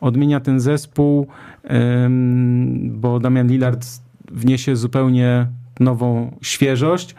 [0.00, 1.26] odmienia ten zespół,
[2.82, 3.86] bo Damian Lillard
[4.32, 5.46] wniesie zupełnie
[5.80, 7.14] nową świeżość.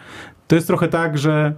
[0.48, 1.54] To jest trochę tak, że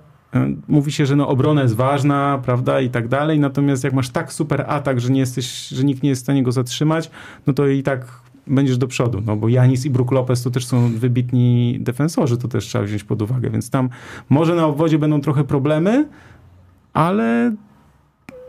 [0.68, 4.34] mówi się, że no obrona jest ważna, prawda, i tak dalej, natomiast jak masz tak
[4.34, 7.12] super atak, że nie jesteś, że nikt nie jest w stanie go zatrzymać,
[7.48, 10.66] no to i tak będziesz do przodu, no bo Janis i Brook Lopez to też
[10.66, 13.90] są wybitni defensorzy, to też trzeba wziąć pod uwagę, więc tam
[14.30, 16.08] może na obwodzie będą trochę problemy,
[16.94, 17.56] ale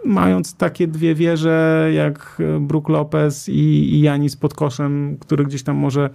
[0.04, 5.76] mając takie dwie wieże jak Brook Lopez i, i Janis pod koszem, który gdzieś tam
[5.76, 6.10] może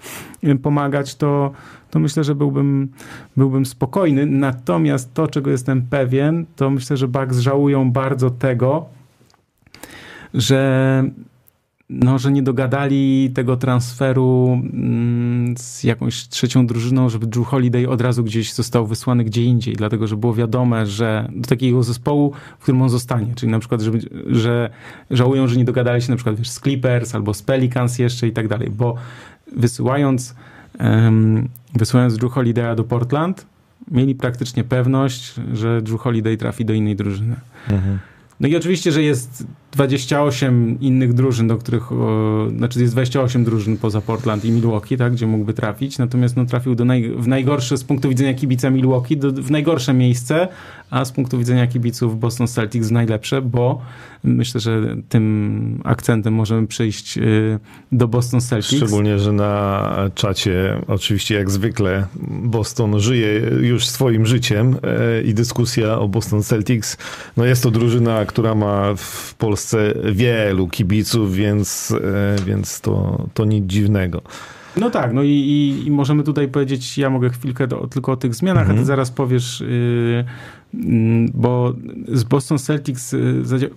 [0.63, 1.51] pomagać, to,
[1.91, 2.87] to myślę, że byłbym,
[3.37, 4.25] byłbym spokojny.
[4.25, 8.85] Natomiast to, czego jestem pewien, to myślę, że Bucks żałują bardzo tego,
[10.33, 11.03] że
[11.89, 18.01] no, że nie dogadali tego transferu mm, z jakąś trzecią drużyną, żeby Drew Holiday od
[18.01, 22.61] razu gdzieś został wysłany gdzie indziej, dlatego że było wiadome, że do takiego zespołu, w
[22.61, 23.91] którym on zostanie, czyli na przykład, że,
[24.27, 24.69] że
[25.11, 28.31] żałują, że nie dogadali się na przykład wiesz, z Clippers albo z Pelicans jeszcze i
[28.31, 28.95] tak dalej, bo
[29.55, 30.35] wysyłając
[30.79, 33.45] um, wysyłając Drew Holiday'a do Portland,
[33.91, 37.35] mieli praktycznie pewność, że Drew Holiday trafi do innej drużyny.
[37.69, 37.99] Mhm.
[38.39, 41.83] No i oczywiście, że jest 28 innych drużyn, do których,
[42.57, 46.75] znaczy jest 28 drużyn poza Portland i Milwaukee, tak, gdzie mógłby trafić, natomiast no, trafił
[46.75, 50.47] do naj, w najgorsze z punktu widzenia kibica Milwaukee, do, w najgorsze miejsce,
[50.89, 53.81] a z punktu widzenia kibiców Boston Celtics najlepsze, bo
[54.23, 57.59] myślę, że tym akcentem możemy przejść y,
[57.91, 58.75] do Boston Celtics.
[58.75, 62.07] Szczególnie, że na czacie oczywiście jak zwykle
[62.43, 66.97] Boston żyje już swoim życiem e, i dyskusja o Boston Celtics,
[67.37, 69.64] no jest to drużyna, która ma w Polsce
[70.11, 74.21] wielu kibiców, więc, e, więc to, to nic dziwnego.
[74.77, 78.17] No tak, no i, i, i, możemy tutaj powiedzieć, ja mogę chwilkę do, tylko o
[78.17, 78.77] tych zmianach, mhm.
[78.77, 80.25] a ty zaraz powiesz, yy,
[80.73, 81.73] yy, bo
[82.07, 83.69] z Boston Celtics yy,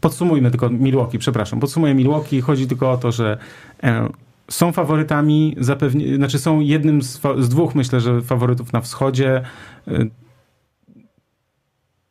[0.00, 3.38] podsumujmy tylko Milwaukee, przepraszam, podsumuję Milwaukee, chodzi tylko o to, że
[3.82, 4.08] e,
[4.50, 9.42] są faworytami, zapewni, znaczy są jednym z, z, dwóch, myślę, że faworytów na wschodzie.
[9.88, 10.06] E,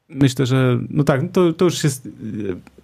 [0.10, 2.10] myślę, że no tak, to, to już jest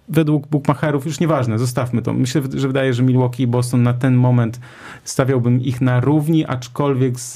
[0.08, 2.12] według bookmacherów, już nieważne, zostawmy to.
[2.12, 4.60] Myślę, że wydaje, że Milwaukee i Boston na ten moment
[5.04, 7.32] stawiałbym ich na równi, aczkolwiek z,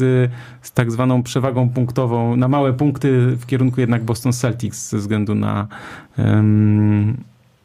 [0.62, 5.34] z tak zwaną przewagą punktową, na małe punkty w kierunku jednak Boston Celtics ze względu
[5.34, 5.66] na
[6.18, 7.16] um,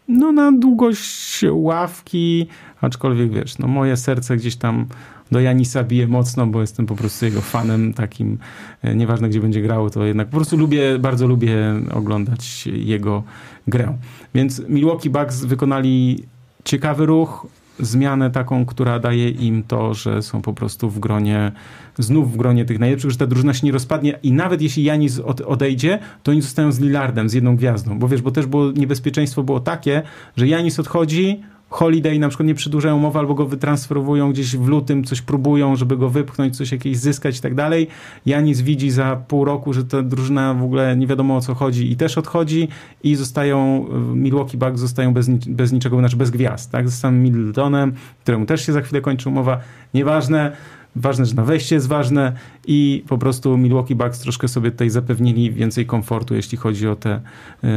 [0.07, 2.47] no na długość ławki,
[2.81, 4.85] aczkolwiek wiesz, no moje serce gdzieś tam
[5.31, 8.37] do Janisa bije mocno, bo jestem po prostu jego fanem takim,
[8.81, 11.57] e, nieważne gdzie będzie grało, to jednak po prostu lubię, bardzo lubię
[11.93, 13.23] oglądać jego
[13.67, 13.97] grę.
[14.35, 16.23] Więc Milwaukee Bucks wykonali
[16.63, 17.47] ciekawy ruch,
[17.79, 21.51] zmianę taką, która daje im to, że są po prostu w gronie,
[21.99, 25.19] znów w gronie tych najlepszych, że ta drużyna się nie rozpadnie i nawet jeśli Janis
[25.19, 28.71] od, odejdzie, to oni zostają z Lillardem, z jedną gwiazdą, bo wiesz, bo też było
[28.71, 30.01] niebezpieczeństwo było takie,
[30.37, 35.03] że Janis odchodzi, Holiday na przykład nie przedłużają umowy albo go wytransferowują gdzieś w lutym,
[35.03, 37.87] coś próbują, żeby go wypchnąć, coś jakieś zyskać i tak dalej.
[38.25, 41.91] Janis widzi za pół roku, że ta drużyna w ogóle nie wiadomo o co chodzi
[41.91, 42.67] i też odchodzi
[43.03, 46.89] i zostają, Milwaukee Bucks zostają bez, bez niczego, znaczy bez gwiazd, tak?
[46.89, 49.59] Z samym Middletonem, któremu też się za chwilę kończy umowa.
[49.93, 50.51] Nieważne,
[50.95, 52.33] ważne, że na wejście jest ważne
[52.67, 57.15] i po prostu Milwaukee Bucks troszkę sobie tutaj zapewnili więcej komfortu, jeśli chodzi o te
[57.63, 57.67] y,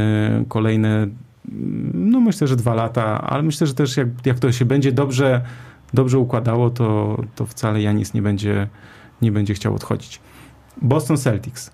[0.48, 1.09] kolejne
[1.94, 5.42] no myślę, że dwa lata, ale myślę, że też jak, jak to się będzie dobrze,
[5.94, 8.68] dobrze układało, to, to wcale Janis nie będzie,
[9.22, 10.20] nie będzie chciał odchodzić.
[10.82, 11.70] Boston Celtics.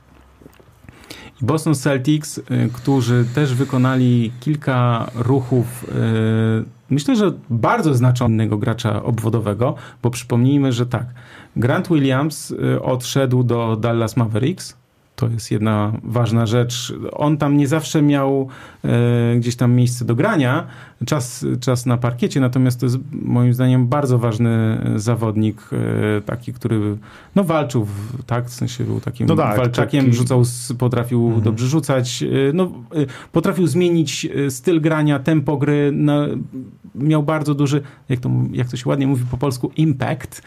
[1.43, 9.75] Boston Celtics, y, którzy też wykonali kilka ruchów, y, myślę, że bardzo znaczącego gracza obwodowego,
[10.03, 11.07] bo przypomnijmy, że tak,
[11.57, 14.80] Grant Williams y, odszedł do Dallas Mavericks,
[15.21, 16.95] to jest jedna ważna rzecz.
[17.13, 18.49] On tam nie zawsze miał
[18.85, 20.67] e, gdzieś tam miejsce do grania,
[21.07, 26.97] czas, czas na parkiecie, natomiast to jest moim zdaniem bardzo ważny zawodnik, e, taki, który
[27.35, 27.87] no, walczył,
[28.27, 28.47] tak?
[28.47, 30.17] W sensie był takim no tak, walczakiem, taki...
[30.17, 30.43] rzucał,
[30.79, 31.43] potrafił mhm.
[31.43, 36.27] dobrze rzucać, e, no, e, potrafił zmienić styl grania, tempo gry, no,
[36.95, 40.43] miał bardzo duży, jak to, jak to się ładnie mówi po polsku, impact.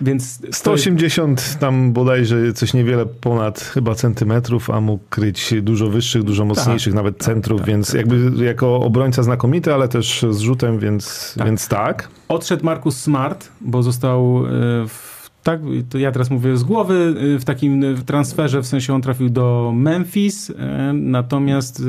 [0.00, 1.58] Więc 180 jest...
[1.58, 6.96] tam bodajże coś niewiele ponad chyba centymetrów, a mógł kryć dużo wyższych, dużo mocniejszych, tak,
[6.96, 7.96] nawet tak, centrów, tak, więc tak.
[7.96, 11.46] jakby jako obrońca znakomity, ale też z rzutem, więc tak.
[11.46, 12.08] Więc tak.
[12.28, 14.44] Odszedł Markus Smart, bo został
[14.88, 19.28] w tak, to ja teraz mówię z głowy, w takim transferze, w sensie on trafił
[19.28, 20.52] do Memphis,
[20.92, 21.82] natomiast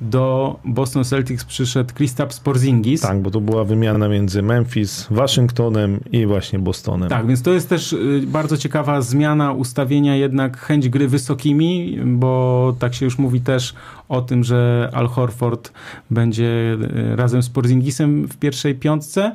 [0.00, 3.00] do Boston Celtics przyszedł Kristaps Porzingis.
[3.00, 7.08] Tak, bo to była wymiana między Memphis, Waszyngtonem i właśnie Bostonem.
[7.08, 12.74] Tak, więc to jest też y, bardzo ciekawa zmiana ustawienia jednak chęć gry wysokimi, bo
[12.78, 13.74] tak się już mówi też
[14.08, 15.72] o tym, że Al Horford
[16.10, 16.76] będzie
[17.12, 19.34] y, razem z Porzingisem w pierwszej piątce.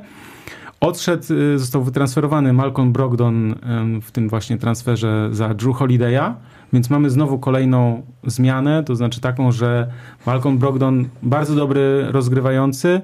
[0.80, 3.54] Odszedł, y, został wytransferowany Malcolm Brogdon
[4.02, 6.34] w tym właśnie transferze za Drew Holiday'a.
[6.74, 9.86] Więc mamy znowu kolejną zmianę, to znaczy taką, że
[10.26, 13.00] Malcolm Brogdon bardzo dobry rozgrywający,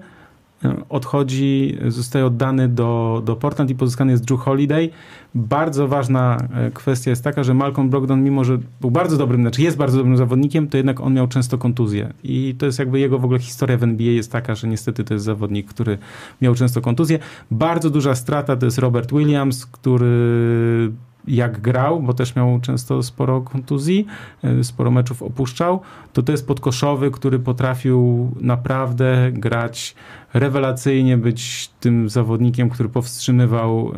[0.88, 4.90] odchodzi, zostaje oddany do, do Portland i pozyskany jest Drew Holiday.
[5.34, 9.62] Bardzo ważna e, kwestia jest taka, że Malcolm Brogdon, mimo że był bardzo dobrym, znaczy
[9.62, 12.12] jest bardzo dobrym zawodnikiem, to jednak on miał często kontuzję.
[12.24, 15.14] I to jest jakby jego w ogóle historia w NBA jest taka, że niestety to
[15.14, 15.98] jest zawodnik, który
[16.42, 17.18] miał często kontuzję.
[17.50, 20.92] Bardzo duża strata to jest Robert Williams, który
[21.28, 24.06] jak grał, bo też miał często sporo kontuzji,
[24.44, 25.80] e, sporo meczów opuszczał,
[26.12, 29.94] to to jest podkoszowy, który potrafił naprawdę grać
[30.34, 33.92] rewelacyjnie, być tym zawodnikiem, który powstrzymywał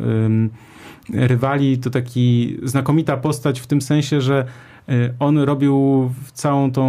[1.09, 1.77] rywali.
[1.77, 4.45] To taki znakomita postać w tym sensie, że
[5.19, 6.85] on robił całą tą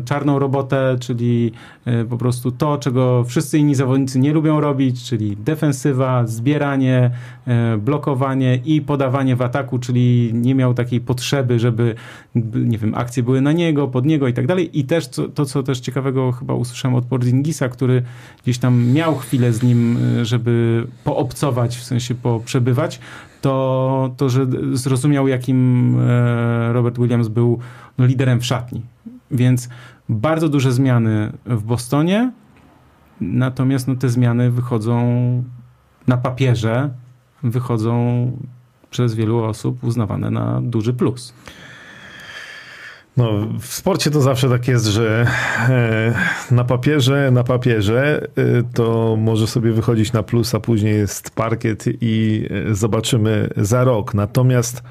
[0.00, 1.52] y, czarną robotę, czyli
[1.86, 7.10] y, po prostu to, czego wszyscy inni zawodnicy nie lubią robić, czyli defensywa, zbieranie,
[7.78, 11.94] blokowanie i podawanie w ataku, czyli nie miał takiej potrzeby, żeby,
[12.54, 14.78] nie wiem, akcje były na niego, pod niego i tak dalej.
[14.78, 18.02] I też to, to co też ciekawego chyba usłyszałem od Porzingisa, który
[18.42, 23.00] gdzieś tam miał chwilę z nim, żeby poobcować, w sensie poprzebywać,
[23.42, 27.58] to, to że zrozumiał, jakim e, Robert Williams był
[27.98, 28.82] no, liderem w szatni.
[29.30, 29.68] Więc
[30.08, 32.32] bardzo duże zmiany w Bostonie,
[33.20, 35.02] natomiast no, te zmiany wychodzą
[36.06, 36.90] na papierze,
[37.42, 38.30] wychodzą
[38.90, 41.34] przez wielu osób uznawane na duży plus.
[43.16, 45.26] No, w sporcie to zawsze tak jest, że
[45.68, 46.14] e,
[46.50, 51.84] na papierze, na papierze e, to może sobie wychodzić na plus, a później jest parkiet
[52.00, 54.14] i e, zobaczymy za rok.
[54.14, 54.82] Natomiast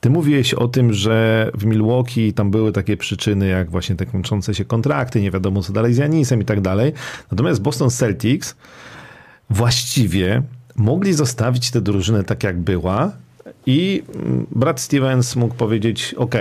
[0.00, 4.54] ty mówiłeś o tym, że w Milwaukee tam były takie przyczyny, jak właśnie te kończące
[4.54, 6.92] się kontrakty, nie wiadomo co dalej z Janisem i tak dalej.
[7.30, 8.56] Natomiast Boston Celtics
[9.50, 10.42] właściwie
[10.76, 13.12] mogli zostawić tę drużynę tak jak była
[13.66, 14.02] i
[14.50, 16.34] Brad Stevens mógł powiedzieć: OK,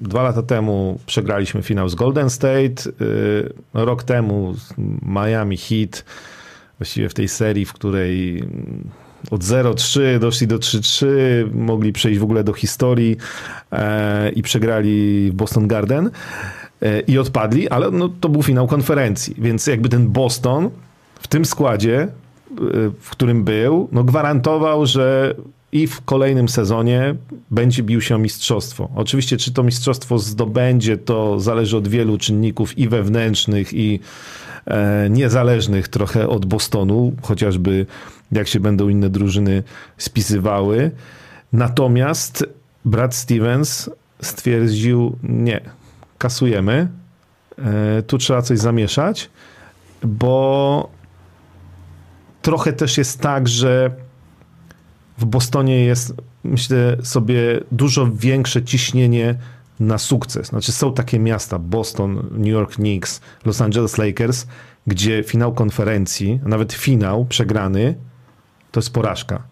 [0.00, 4.54] dwa lata temu przegraliśmy finał z Golden State, y, rok temu
[5.02, 6.04] Miami Heat,
[6.78, 8.44] właściwie w tej serii, w której
[9.30, 11.06] od 0-3 doszli do 3-3,
[11.54, 13.16] mogli przejść w ogóle do historii
[13.72, 16.10] e, i przegrali w Boston Garden
[16.82, 20.70] e, i odpadli, ale no, to był finał konferencji, więc jakby ten Boston
[21.14, 22.08] w tym składzie, y,
[23.00, 25.34] w którym był, no gwarantował, że
[25.72, 27.14] i w kolejnym sezonie
[27.50, 28.88] będzie bił się o mistrzostwo.
[28.94, 34.00] Oczywiście, czy to mistrzostwo zdobędzie, to zależy od wielu czynników i wewnętrznych, i
[34.66, 37.86] e, niezależnych trochę od Bostonu, chociażby
[38.32, 39.62] jak się będą inne drużyny
[39.98, 40.90] spisywały.
[41.52, 42.46] Natomiast
[42.84, 43.90] Brad Stevens
[44.22, 45.60] stwierdził, nie,
[46.18, 46.88] kasujemy,
[47.58, 49.30] e, tu trzeba coś zamieszać,
[50.04, 50.90] bo
[52.42, 53.90] trochę też jest tak, że
[55.22, 59.34] w Bostonie jest, myślę sobie, dużo większe ciśnienie
[59.80, 60.46] na sukces.
[60.46, 64.46] Znaczy są takie miasta, Boston, New York Knicks, Los Angeles Lakers,
[64.86, 67.94] gdzie finał konferencji, a nawet finał przegrany,
[68.72, 69.42] to jest porażka.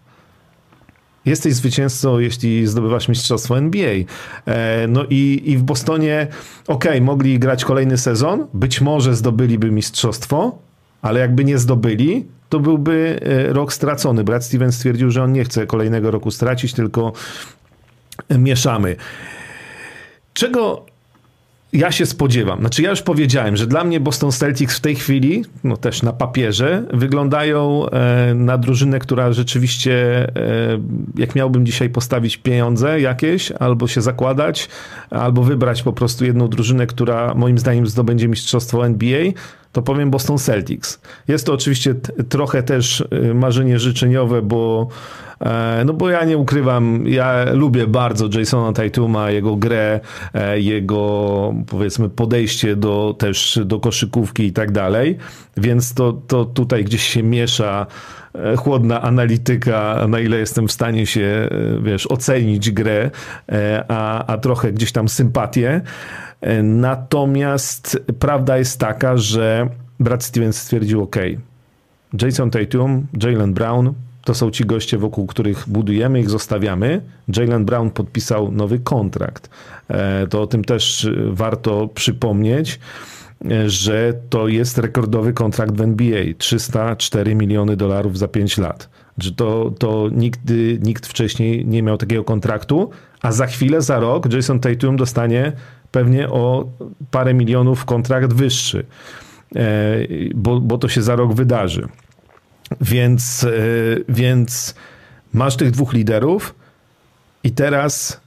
[1.25, 3.93] Jesteś zwycięzcą, jeśli zdobywasz mistrzostwo NBA.
[4.45, 6.27] E, no i, i w Bostonie,
[6.67, 10.59] okej, okay, mogli grać kolejny sezon, być może zdobyliby mistrzostwo,
[11.01, 14.23] ale jakby nie zdobyli, to byłby e, rok stracony.
[14.23, 17.13] Brad Stevens stwierdził, że on nie chce kolejnego roku stracić, tylko
[18.29, 18.95] mieszamy.
[20.33, 20.85] Czego
[21.73, 22.59] ja się spodziewam.
[22.59, 26.13] Znaczy, ja już powiedziałem, że dla mnie Boston Celtics w tej chwili, no też na
[26.13, 30.79] papierze, wyglądają e, na drużynę, która rzeczywiście, e,
[31.15, 34.69] jak miałbym dzisiaj postawić pieniądze jakieś, albo się zakładać,
[35.09, 39.31] albo wybrać po prostu jedną drużynę, która moim zdaniem zdobędzie mistrzostwo NBA,
[39.71, 41.01] to powiem Boston Celtics.
[41.27, 41.95] Jest to oczywiście
[42.29, 44.87] trochę też y, marzenie życzeniowe, bo
[45.29, 45.30] e,
[45.85, 49.99] no bo ja nie ukrywam, ja lubię bardzo Jasona Tatuma, jego grę,
[50.33, 55.17] e, jego powiedzmy podejście do też do koszykówki i tak dalej,
[55.57, 57.87] więc to, to tutaj gdzieś się miesza
[58.35, 61.49] e, chłodna analityka, na ile jestem w stanie się,
[61.83, 63.11] wiesz, ocenić grę,
[63.87, 65.81] a, a trochę gdzieś tam sympatię.
[66.63, 71.15] Natomiast prawda jest taka, że Brad Stevens stwierdził: OK,
[72.21, 77.01] Jason Tatum, Jalen Brown to są ci goście, wokół których budujemy, ich zostawiamy.
[77.35, 79.49] Jalen Brown podpisał nowy kontrakt.
[79.87, 82.79] E, to o tym też warto przypomnieć
[83.51, 88.89] e, że to jest rekordowy kontrakt w NBA 304 miliony dolarów za 5 lat.
[89.17, 92.89] Że to, to nigdy nikt wcześniej nie miał takiego kontraktu,
[93.21, 95.51] a za chwilę, za rok Jason Tatum dostanie
[95.91, 96.69] pewnie o
[97.11, 98.85] parę milionów kontrakt wyższy,
[99.55, 99.61] e,
[100.35, 101.87] bo, bo to się za rok wydarzy.
[102.81, 103.49] Więc, e,
[104.09, 104.75] więc
[105.33, 106.55] masz tych dwóch liderów
[107.43, 108.21] i teraz,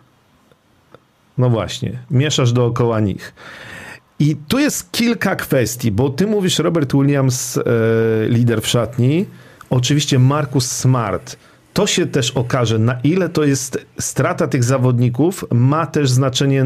[1.39, 3.35] no właśnie, mieszasz dookoła nich.
[4.19, 7.63] I tu jest kilka kwestii, bo ty mówisz Robert Williams, e,
[8.29, 9.27] lider w szatni,
[9.71, 11.37] oczywiście Marcus Smart.
[11.75, 16.65] To się też okaże, na ile to jest strata tych zawodników, ma też znaczenie,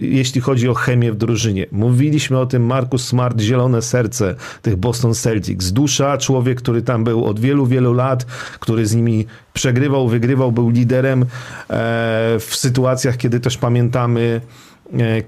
[0.00, 1.66] jeśli chodzi o chemię w drużynie.
[1.72, 5.72] Mówiliśmy o tym, Marcus Smart, zielone serce tych Boston Celtics.
[5.72, 8.24] Dusza, człowiek, który tam był od wielu, wielu lat,
[8.60, 11.26] który z nimi przegrywał, wygrywał, był liderem e,
[12.38, 14.40] w sytuacjach, kiedy też pamiętamy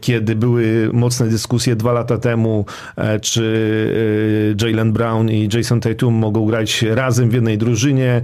[0.01, 2.65] kiedy były mocne dyskusje dwa lata temu,
[2.97, 8.21] e, czy e, Jalen Brown i Jason Tatum mogą grać razem w jednej drużynie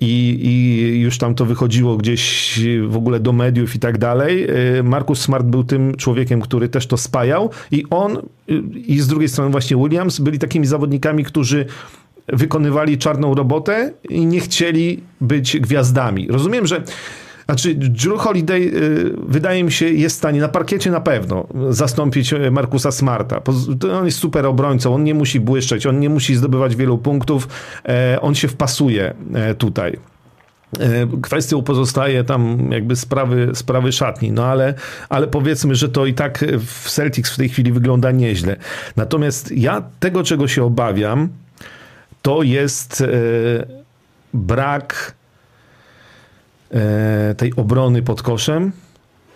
[0.00, 4.46] i, i już tam to wychodziło gdzieś w ogóle do mediów i tak dalej.
[4.82, 8.18] Marcus Smart był tym człowiekiem, który też to spajał i on
[8.74, 11.66] i z drugiej strony właśnie Williams byli takimi zawodnikami, którzy
[12.28, 16.28] wykonywali czarną robotę i nie chcieli być gwiazdami.
[16.28, 16.82] Rozumiem, że
[17.46, 22.32] znaczy, Drew Holiday y, wydaje mi się jest w stanie na parkiecie na pewno zastąpić
[22.32, 23.40] y, Markusa Smarta.
[23.98, 27.48] On jest super obrońcą, on nie musi błyszczeć, on nie musi zdobywać wielu punktów,
[27.88, 29.98] e, on się wpasuje e, tutaj.
[30.80, 34.74] E, kwestią pozostaje tam jakby sprawy, sprawy szatni, no ale,
[35.08, 38.56] ale powiedzmy, że to i tak w Celtics w tej chwili wygląda nieźle.
[38.96, 41.28] Natomiast ja tego, czego się obawiam,
[42.22, 43.04] to jest
[44.34, 45.25] brak E,
[47.36, 48.72] tej obrony pod koszem,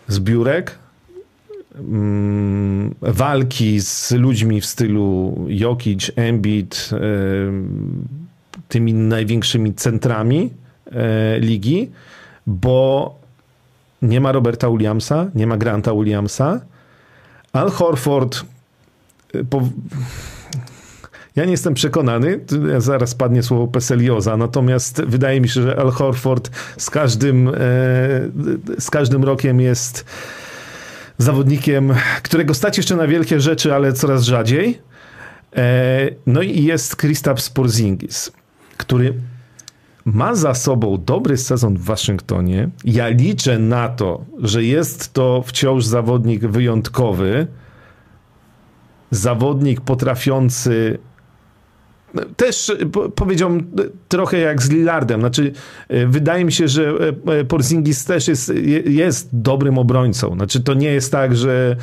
[0.09, 0.79] zbiórek,
[1.75, 6.99] mm, walki z ludźmi w stylu Jokic, Embiid, e,
[8.69, 10.51] tymi największymi centrami
[10.93, 11.91] e, ligi,
[12.47, 13.15] bo
[14.03, 16.61] nie ma Roberta Williamsa, nie ma Granta Williamsa.
[17.53, 18.45] Al Horford
[19.51, 19.69] po,
[21.37, 22.41] ja nie jestem przekonany,
[22.79, 27.53] zaraz padnie słowo Peselioza, natomiast wydaje mi się, że Al Horford z każdym, e,
[28.79, 30.05] z każdym rokiem jest
[31.19, 34.79] zawodnikiem, którego stać jeszcze na wielkie rzeczy, ale coraz rzadziej.
[35.57, 38.33] E, no i jest Kristaps Porzingis,
[38.77, 39.15] który
[40.05, 42.69] ma za sobą dobry sezon w Waszyngtonie.
[42.85, 47.47] Ja liczę na to, że jest to wciąż zawodnik wyjątkowy,
[49.11, 50.99] zawodnik potrafiący
[52.37, 52.73] też
[53.15, 53.71] powiedziałbym
[54.09, 55.21] trochę jak z Lillardem.
[55.21, 55.53] Znaczy,
[55.89, 56.93] e, wydaje mi się, że
[57.27, 58.53] e, e, Porzingis też jest,
[58.87, 60.35] jest dobrym obrońcą.
[60.35, 61.77] Znaczy, to nie jest tak, że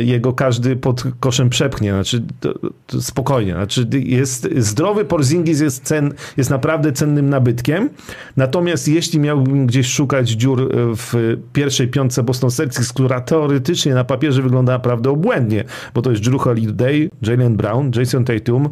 [0.00, 1.92] jego każdy pod koszem przepchnie.
[1.92, 2.54] Znaczy, to,
[2.86, 3.52] to spokojnie.
[3.52, 7.90] Znaczy, jest zdrowy Porzingis jest, cen, jest naprawdę cennym nabytkiem.
[8.36, 14.42] Natomiast jeśli miałbym gdzieś szukać dziur w pierwszej piątce Boston Celtics, która teoretycznie na papierze
[14.42, 15.64] wygląda naprawdę obłędnie,
[15.94, 18.68] bo to jest Drew Holiday, Jalen Brown, Jason Tatum,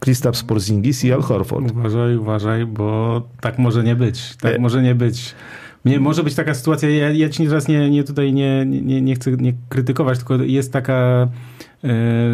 [0.00, 1.70] Kristaps Porzingis i Al Horford.
[1.70, 4.36] Uważaj, uważaj, bo tak może nie być.
[4.36, 4.58] Tak e...
[4.58, 5.34] może nie być.
[5.84, 9.14] Nie, może być taka sytuacja, ja, ja ci teraz nie, nie tutaj nie, nie, nie
[9.14, 11.28] chcę nie krytykować, tylko jest taka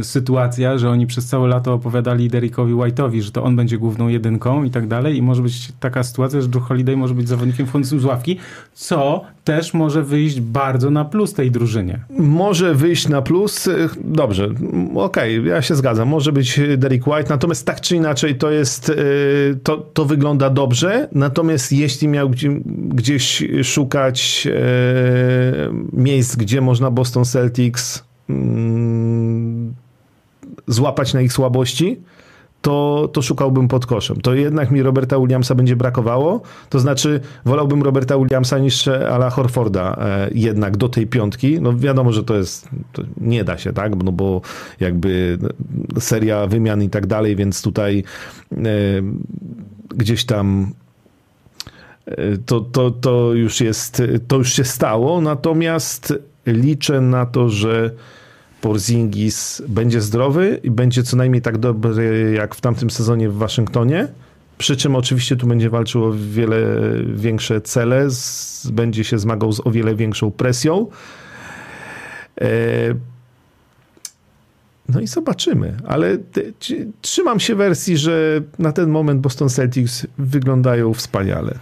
[0.02, 4.64] sytuacja, że oni przez całe lato opowiadali Derrickowi White'owi, że to on będzie główną jedynką
[4.64, 8.00] i tak dalej i może być taka sytuacja, że Drew Holiday może być zawodnikiem wchodzącym
[8.00, 8.38] z ławki,
[8.74, 12.00] co też może wyjść bardzo na plus tej drużynie.
[12.18, 13.68] Może wyjść na plus,
[14.04, 14.44] dobrze,
[14.94, 18.90] okej, okay, ja się zgadzam, może być Derrick White, natomiast tak czy inaczej to jest,
[18.90, 18.94] e,
[19.62, 22.30] to, to wygląda dobrze, natomiast jeśli miał
[22.88, 24.52] gdzieś szukać e,
[25.92, 28.13] miejsc, gdzie można Boston Celtics
[30.66, 32.00] złapać na ich słabości,
[32.64, 34.20] to, to szukałbym pod koszem.
[34.20, 36.40] To jednak mi Roberta Williamsa będzie brakowało.
[36.70, 41.60] To znaczy, wolałbym Roberta Williamsa niż Ala Horforda e, jednak do tej piątki.
[41.60, 44.04] No wiadomo, że to jest, to nie da się, tak?
[44.04, 44.40] No bo
[44.80, 45.38] jakby
[45.98, 48.04] seria wymian i tak dalej, więc tutaj
[48.52, 48.56] e,
[49.96, 50.72] gdzieś tam
[52.06, 56.14] e, to, to, to już jest, to już się stało, natomiast
[56.46, 57.90] liczę na to, że
[58.60, 64.08] Porzingis będzie zdrowy i będzie co najmniej tak dobry jak w tamtym sezonie w Waszyngtonie.
[64.58, 66.58] Przy czym oczywiście tu będzie walczył o wiele
[67.14, 70.86] większe cele, z, będzie się zmagał z o wiele większą presją.
[72.40, 72.46] E,
[74.88, 76.18] no i zobaczymy, ale
[77.00, 81.58] trzymam się wersji, że na ten moment Boston Celtics wyglądają wspaniale.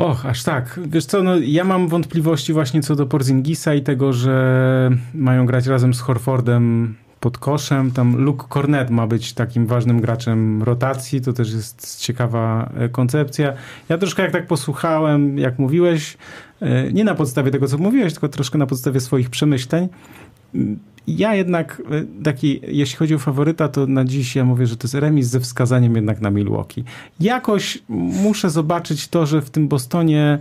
[0.00, 0.80] Och, aż tak.
[0.86, 5.66] Wiesz co, no, ja mam wątpliwości właśnie co do Porzingisa i tego, że mają grać
[5.66, 7.90] razem z Horfordem pod koszem.
[7.90, 11.20] Tam Luke Cornet ma być takim ważnym graczem rotacji.
[11.20, 13.52] To też jest ciekawa e, koncepcja.
[13.88, 16.16] Ja troszkę jak tak posłuchałem, jak mówiłeś,
[16.60, 19.88] e, nie na podstawie tego, co mówiłeś, tylko troszkę na podstawie swoich przemyśleń,
[21.06, 24.84] ja jednak e, taki, jeśli chodzi o faworyta, to na dziś ja mówię, że to
[24.84, 26.84] jest remis ze wskazaniem jednak na Milwaukee.
[27.20, 30.38] Jakoś muszę zobaczyć to, że w tym Bostonie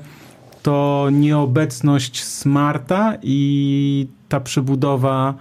[0.63, 5.33] to nieobecność Smarta i ta przebudowa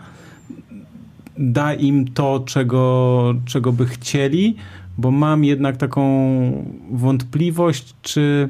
[1.39, 4.57] da im to, czego, czego by chcieli,
[4.99, 6.03] bo mam jednak taką
[6.91, 8.49] wątpliwość, czy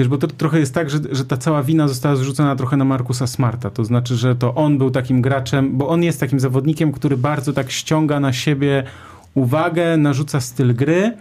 [0.00, 2.84] Wiesz, bo to trochę jest tak, że, że ta cała wina została zrzucona trochę na
[2.84, 3.70] Markusa Smarta.
[3.70, 7.52] To znaczy, że to on był takim graczem, bo on jest takim zawodnikiem, który bardzo
[7.52, 8.84] tak ściąga na siebie
[9.34, 11.12] uwagę, narzuca styl gry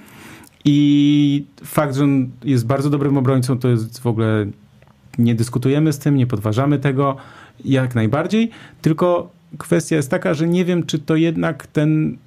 [0.66, 4.46] i fakt, że on jest bardzo dobrym obrońcą, to jest w ogóle
[5.18, 7.16] nie dyskutujemy z tym, nie podważamy tego
[7.66, 8.50] jak najbardziej,
[8.82, 12.18] tylko kwestia jest taka, że nie wiem, czy to jednak ten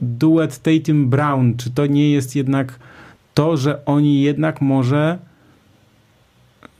[0.00, 2.78] duet Tatum Brown, czy to nie jest jednak
[3.34, 5.18] to, że oni jednak może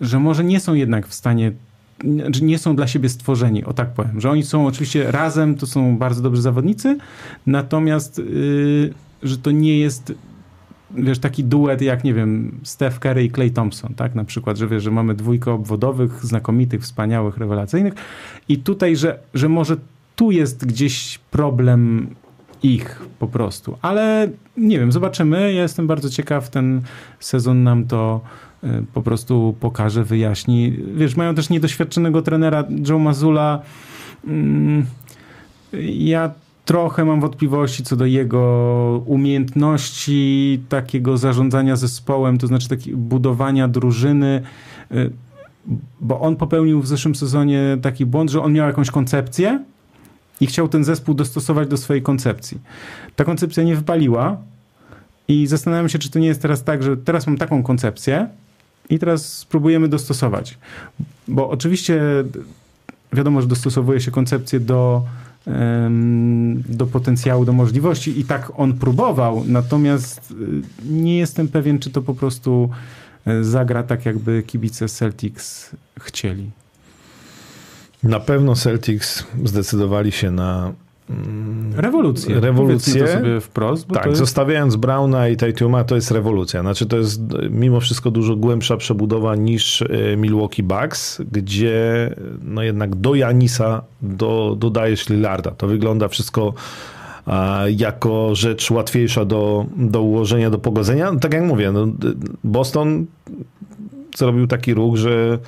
[0.00, 1.52] że może nie są jednak w stanie
[2.30, 5.66] że nie są dla siebie stworzeni, o tak powiem, że oni są oczywiście razem, to
[5.66, 6.98] są bardzo dobrzy zawodnicy,
[7.46, 10.14] natomiast yy, że to nie jest
[10.90, 14.68] wiesz, taki duet jak, nie wiem, Steph Curry i Clay Thompson, tak, na przykład, że
[14.68, 17.94] wiesz, że mamy dwójkę obwodowych, znakomitych, wspaniałych, rewelacyjnych
[18.48, 19.76] i tutaj, że, że może
[20.16, 22.08] tu jest gdzieś problem
[22.62, 26.82] ich po prostu, ale nie wiem, zobaczymy, ja jestem bardzo ciekaw, ten
[27.20, 28.20] sezon nam to
[28.94, 30.72] po prostu pokaże, wyjaśni.
[30.94, 33.62] Wiesz, mają też niedoświadczonego trenera Joe Mazula.
[34.26, 34.86] Mm,
[35.88, 36.30] ja
[36.64, 44.42] trochę mam wątpliwości co do jego umiejętności takiego zarządzania zespołem, to znaczy takiego budowania drużyny,
[44.92, 45.10] y,
[46.00, 49.64] bo on popełnił w zeszłym sezonie taki błąd, że on miał jakąś koncepcję
[50.40, 52.58] i chciał ten zespół dostosować do swojej koncepcji.
[53.16, 54.36] Ta koncepcja nie wypaliła
[55.28, 58.28] i zastanawiam się, czy to nie jest teraz tak, że teraz mam taką koncepcję,
[58.90, 60.58] i teraz spróbujemy dostosować.
[61.28, 62.00] Bo oczywiście
[63.12, 65.04] wiadomo, że dostosowuje się koncepcję do,
[66.68, 70.34] do potencjału, do możliwości i tak on próbował, natomiast y,
[70.90, 72.70] nie jestem pewien, czy to po prostu
[73.26, 75.70] e, zagra tak, jakby kibice Celtics
[76.00, 76.50] chcieli.
[78.02, 80.72] Na pewno Celtics zdecydowali się na
[81.76, 82.40] rewolucję.
[82.40, 83.04] Rewolucję.
[83.04, 83.88] To sobie wprost.
[83.88, 84.18] tak, jest...
[84.18, 86.60] zostawiając Brauna i Tatuma, to jest rewolucja.
[86.60, 92.94] Znaczy to jest mimo wszystko dużo głębsza przebudowa niż e, Milwaukee Bucks, gdzie no jednak
[92.94, 95.50] do Janisa do, dodajesz Lillarda.
[95.50, 96.54] To wygląda wszystko
[97.76, 101.12] jako rzecz łatwiejsza do, do ułożenia, do pogodzenia.
[101.12, 101.86] No, tak jak mówię, no,
[102.44, 103.06] Boston
[104.16, 105.38] zrobił taki ruch, że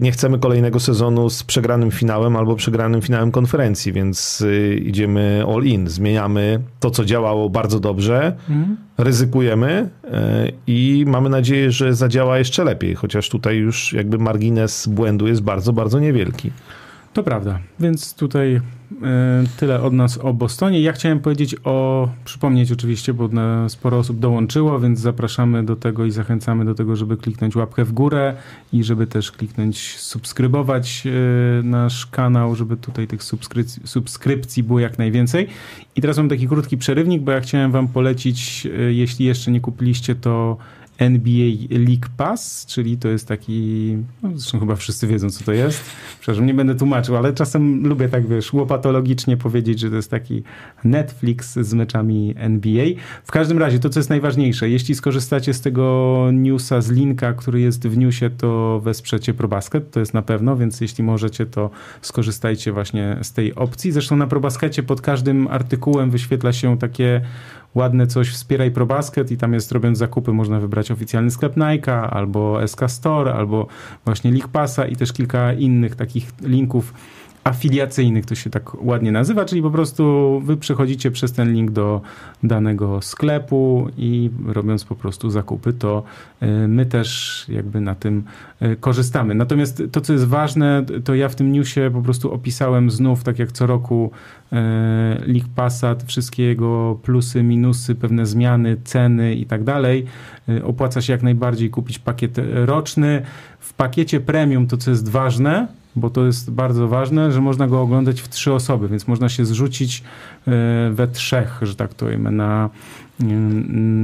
[0.00, 5.62] nie chcemy kolejnego sezonu z przegranym finałem albo przegranym finałem konferencji, więc y, idziemy all
[5.64, 5.88] in.
[5.88, 8.76] Zmieniamy to, co działało bardzo dobrze, mhm.
[8.98, 15.26] ryzykujemy e, i mamy nadzieję, że zadziała jeszcze lepiej, chociaż tutaj już jakby margines błędu
[15.26, 16.50] jest bardzo, bardzo niewielki.
[17.12, 18.60] To prawda, więc tutaj e,
[19.56, 20.80] tyle od nas o Bostonie.
[20.80, 23.28] Ja chciałem powiedzieć o, przypomnieć oczywiście, bo
[23.68, 27.92] sporo osób dołączyło, więc zapraszamy do tego i zachęcamy do tego, żeby kliknąć łapkę w
[27.92, 28.34] górę
[28.72, 33.20] i żeby też kliknąć subskrybować e, nasz kanał, żeby tutaj tych
[33.84, 35.48] subskrypcji, było jak najwięcej.
[35.96, 39.60] I teraz mam taki krótki przerywnik, bo ja chciałem wam polecić, e, jeśli jeszcze nie
[39.60, 40.56] kupiliście, to
[40.98, 45.84] NBA League Pass, czyli to jest taki, no zresztą chyba wszyscy wiedzą, co to jest.
[46.20, 50.42] Przepraszam, nie będę tłumaczył, ale czasem lubię tak, wiesz, łopatologicznie powiedzieć, że to jest taki
[50.84, 52.86] Netflix z meczami NBA.
[53.24, 57.60] W każdym razie, to co jest najważniejsze, jeśli skorzystacie z tego newsa, z linka, który
[57.60, 61.70] jest w newsie, to wesprzecie ProBasket, to jest na pewno, więc jeśli możecie, to
[62.02, 63.92] skorzystajcie właśnie z tej opcji.
[63.92, 67.20] Zresztą na ProBaskecie pod każdym artykułem wyświetla się takie
[67.74, 72.68] ładne coś wspieraj ProBasket i tam jest robiąc zakupy można wybrać oficjalny sklep Nike albo
[72.68, 73.66] SK Store albo
[74.04, 76.94] właśnie League Passa i też kilka innych takich linków
[77.48, 82.00] afiliacyjnych, to się tak ładnie nazywa, czyli po prostu wy przechodzicie przez ten link do
[82.42, 86.02] danego sklepu i robiąc po prostu zakupy, to
[86.40, 88.24] e, my też jakby na tym
[88.60, 89.34] e, korzystamy.
[89.34, 93.38] Natomiast to, co jest ważne, to ja w tym newsie po prostu opisałem znów, tak
[93.38, 94.10] jak co roku,
[94.52, 94.56] e,
[95.26, 100.04] League Passa, wszystkie jego plusy, minusy, pewne zmiany, ceny i tak dalej.
[100.64, 103.22] Opłaca się jak najbardziej kupić pakiet roczny.
[103.60, 107.82] W pakiecie premium to, co jest ważne, bo to jest bardzo ważne, że można go
[107.82, 110.02] oglądać w trzy osoby, więc można się zrzucić
[110.46, 112.70] e, we trzech, że tak to powiem, na,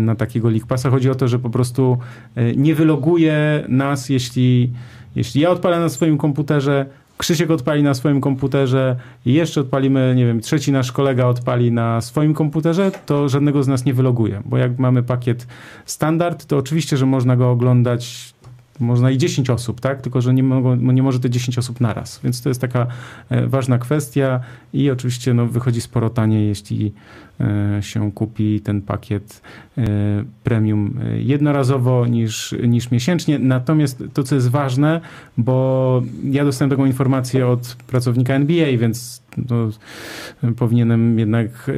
[0.06, 0.90] na takiego League Passa.
[0.90, 1.98] Chodzi o to, że po prostu
[2.34, 4.72] e, nie wyloguje nas, jeśli,
[5.16, 6.86] jeśli ja odpalę na swoim komputerze,
[7.18, 12.34] Krzysiek odpali na swoim komputerze jeszcze odpalimy, nie wiem, trzeci nasz kolega odpali na swoim
[12.34, 15.46] komputerze, to żadnego z nas nie wyloguje, bo jak mamy pakiet
[15.86, 18.33] standard, to oczywiście, że można go oglądać
[18.80, 20.00] można i 10 osób, tak?
[20.00, 22.20] Tylko, że nie, mogą, nie może te 10 osób naraz.
[22.24, 22.86] Więc to jest taka
[23.30, 24.40] e, ważna kwestia
[24.72, 26.92] i oczywiście no, wychodzi sporo taniej, jeśli
[27.80, 29.42] się kupi ten pakiet
[29.78, 29.84] e,
[30.44, 33.38] premium jednorazowo niż, niż miesięcznie.
[33.38, 35.00] Natomiast to, co jest ważne,
[35.38, 39.68] bo ja dostałem taką informację od pracownika NBA, więc no,
[40.56, 41.70] powinienem jednak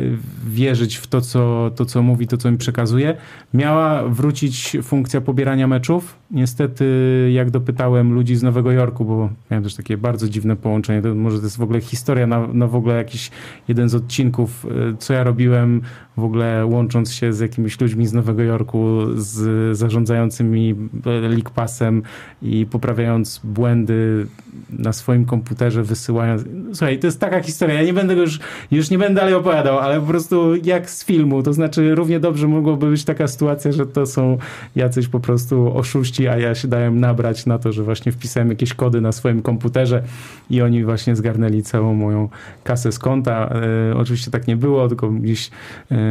[0.46, 3.16] wierzyć w to co, to, co mówi, to, co mi przekazuje.
[3.54, 6.18] Miała wrócić funkcja pobierania meczów.
[6.30, 6.86] Niestety,
[7.34, 11.38] jak dopytałem ludzi z Nowego Jorku, bo miałem też takie bardzo dziwne połączenie, to może
[11.38, 13.30] to jest w ogóle historia na, na w ogóle jakiś
[13.68, 14.66] jeden z odcinków,
[14.98, 15.84] co ja robiłem Um.
[16.17, 22.03] W ogóle łącząc się z jakimiś ludźmi z Nowego Jorku, z zarządzającymi League Passem
[22.43, 24.27] i poprawiając błędy
[24.71, 26.45] na swoim komputerze, wysyłając...
[26.73, 28.41] Słuchaj, to jest taka historia, ja nie będę już,
[28.71, 32.49] już nie będę dalej opowiadał, ale po prostu jak z filmu, to znaczy równie dobrze
[32.49, 34.39] mogłoby być taka sytuacja, że to są
[34.77, 38.75] jacyś po prostu oszuści, a ja się dałem nabrać na to, że właśnie wpisałem jakieś
[38.75, 40.03] kody na swoim komputerze
[40.51, 42.29] i oni właśnie zgarnęli całą moją
[42.64, 43.51] kasę z konta.
[43.91, 45.51] E, oczywiście tak nie było, tylko gdzieś
[45.91, 46.05] e,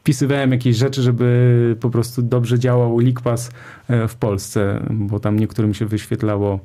[0.00, 3.50] wpisywałem jakieś rzeczy, żeby po prostu dobrze działał LeakPass
[3.88, 6.60] e, w Polsce, bo tam niektórym się wyświetlało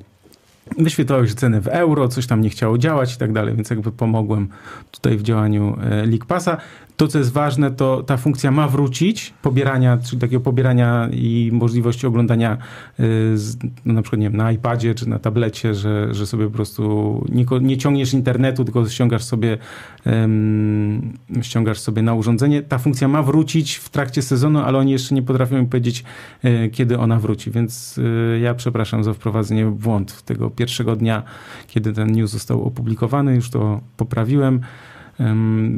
[0.78, 3.92] wyświetlały się ceny w euro, coś tam nie chciało działać i tak dalej, więc jakby
[3.92, 4.48] pomogłem
[4.90, 6.56] tutaj w działaniu e, LeakPassa.
[7.00, 12.06] To, co jest ważne, to ta funkcja ma wrócić, pobierania, czyli takiego pobierania i możliwości
[12.06, 12.58] oglądania
[13.00, 13.36] y,
[13.84, 17.24] no na przykład nie wiem, na iPadzie czy na tablecie, że, że sobie po prostu
[17.28, 19.58] nie, nie ciągniesz internetu, tylko ściągasz sobie,
[20.06, 22.62] um, ściągasz sobie na urządzenie.
[22.62, 26.04] Ta funkcja ma wrócić w trakcie sezonu, ale oni jeszcze nie potrafią mi powiedzieć,
[26.44, 31.22] y, kiedy ona wróci, więc y, ja przepraszam za wprowadzenie w błąd tego pierwszego dnia,
[31.66, 34.60] kiedy ten news został opublikowany, już to poprawiłem.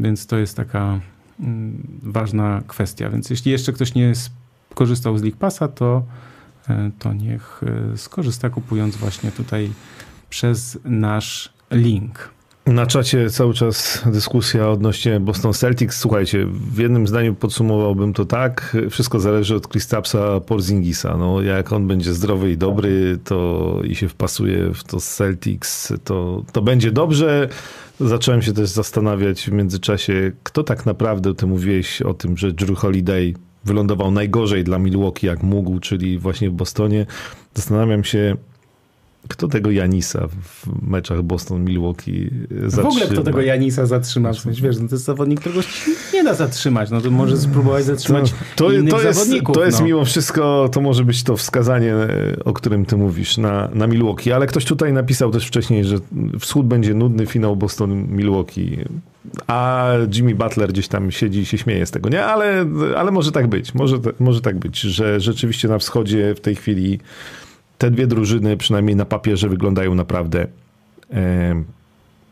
[0.00, 1.00] Więc to jest taka
[2.02, 3.10] ważna kwestia.
[3.10, 4.12] Więc jeśli jeszcze ktoś nie
[4.70, 6.02] skorzystał z League Passa, to,
[6.68, 7.60] e, to niech
[7.92, 9.70] e, skorzysta kupując właśnie tutaj
[10.30, 12.30] przez nasz link.
[12.66, 15.98] Na czacie cały czas dyskusja odnośnie Boston Celtics.
[15.98, 18.76] Słuchajcie, w jednym zdaniu podsumowałbym to tak.
[18.90, 21.16] Wszystko zależy od Kristapsa Porzingisa.
[21.16, 26.44] No, jak on będzie zdrowy i dobry to i się wpasuje w to Celtics, to,
[26.52, 27.48] to będzie dobrze.
[28.00, 32.78] Zacząłem się też zastanawiać w międzyczasie, kto tak naprawdę, ty mówiłeś o tym, że Drew
[32.78, 33.34] Holiday
[33.64, 37.06] wylądował najgorzej dla Milwaukee jak mógł, czyli właśnie w Bostonie.
[37.54, 38.36] Zastanawiam się,
[39.28, 42.82] kto tego Janisa w meczach Boston-Milwaukee zatrzyma?
[42.82, 44.32] W ogóle kto tego Janisa zatrzyma?
[44.32, 45.60] W sensie, wiesz, no to jest zawodnik, którego
[46.14, 46.90] nie da zatrzymać.
[46.90, 49.54] No to może spróbować zatrzymać to, to, innych to jest, zawodników.
[49.54, 49.86] To jest no.
[49.86, 51.94] mimo wszystko, to może być to wskazanie,
[52.44, 54.32] o którym ty mówisz, na, na Milwaukee.
[54.32, 55.96] Ale ktoś tutaj napisał też wcześniej, że
[56.40, 58.84] wschód będzie nudny finał Boston-Milwaukee.
[59.46, 62.08] A Jimmy Butler gdzieś tam siedzi i się śmieje z tego.
[62.08, 62.66] Nie, ale,
[62.96, 63.74] ale może tak być.
[63.74, 67.00] Może, może tak być, że rzeczywiście na wschodzie w tej chwili
[67.82, 70.46] te dwie drużyny, przynajmniej na papierze, wyglądają naprawdę
[71.12, 71.64] e,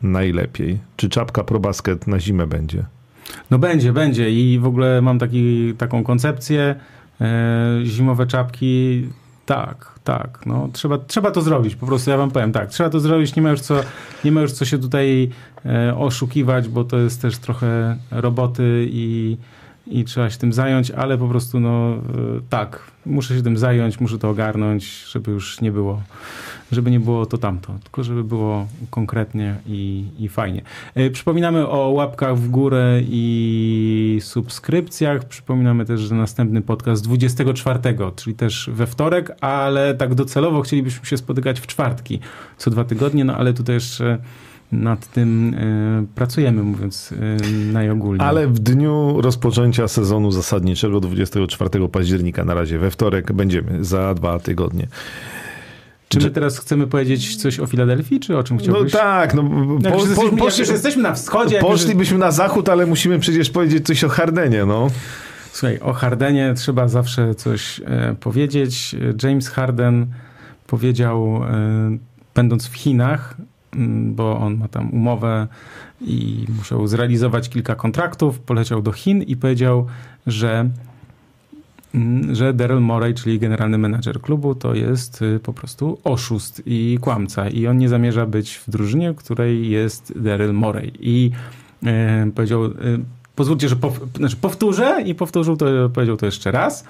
[0.01, 0.79] najlepiej.
[0.97, 2.85] Czy czapka ProBasket na zimę będzie?
[3.49, 6.75] No będzie, będzie i w ogóle mam taki, taką koncepcję.
[7.21, 9.07] E, zimowe czapki,
[9.45, 10.45] tak, tak.
[10.45, 11.75] No, trzeba, trzeba to zrobić.
[11.75, 13.35] Po prostu ja wam powiem, tak, trzeba to zrobić.
[13.35, 13.75] Nie ma już co,
[14.25, 15.29] nie ma już co się tutaj
[15.65, 19.37] e, oszukiwać, bo to jest też trochę roboty i
[19.91, 21.97] i trzeba się tym zająć, ale po prostu no
[22.49, 26.01] tak, muszę się tym zająć, muszę to ogarnąć, żeby już nie było,
[26.71, 30.61] żeby nie było to tamto, tylko żeby było konkretnie i, i fajnie.
[30.95, 35.25] E, przypominamy o łapkach w górę i subskrypcjach.
[35.25, 37.79] Przypominamy też, że następny podcast 24,
[38.15, 42.19] czyli też we wtorek, ale tak docelowo chcielibyśmy się spotykać w czwartki
[42.57, 44.17] co dwa tygodnie, no ale tutaj jeszcze
[44.71, 48.27] nad tym e, pracujemy, mówiąc e, najogólniej.
[48.27, 54.39] Ale w dniu rozpoczęcia sezonu zasadniczego 24 października, na razie we wtorek, będziemy za dwa
[54.39, 54.87] tygodnie.
[56.09, 58.93] Czy my teraz chcemy powiedzieć coś o Filadelfii, czy o czym no chciałbyś?
[58.93, 61.59] No tak, no, po, po, jesteśmy, poszli, jesteśmy na wschodzie.
[61.59, 64.87] Poszlibyśmy na zachód, ale musimy przecież powiedzieć coś o Hardenie, no.
[65.51, 68.95] Słuchaj, o Hardenie trzeba zawsze coś e, powiedzieć.
[69.23, 70.07] James Harden
[70.67, 71.97] powiedział, e,
[72.35, 73.37] będąc w Chinach,
[74.11, 75.47] bo on ma tam umowę
[76.01, 78.39] i musiał zrealizować kilka kontraktów.
[78.39, 79.85] Poleciał do Chin i powiedział,
[80.27, 80.69] że
[81.95, 86.97] mm, że Daryl Morey, czyli generalny menadżer klubu, to jest y, po prostu oszust i
[87.01, 87.49] kłamca.
[87.49, 90.91] I on nie zamierza być w drużynie, w której jest Daryl Morey.
[90.99, 91.31] I
[91.85, 92.69] e, powiedział, e,
[93.35, 96.85] pozwólcie, że pow, znaczy powtórzę i powtórzył to, powiedział to jeszcze raz.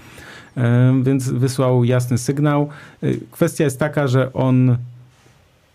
[0.58, 2.70] E, więc wysłał jasny sygnał.
[3.32, 4.78] Kwestia jest taka, że on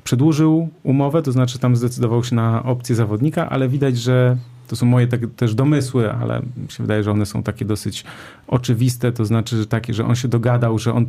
[0.06, 4.36] przedłużył umowę, to znaczy tam zdecydował się na opcję zawodnika, ale widać, że
[4.68, 8.04] to są moje tak, też domysły, ale mi się wydaje, że one są takie dosyć
[8.48, 11.06] oczywiste, to znaczy, że takie, że on się dogadał, że on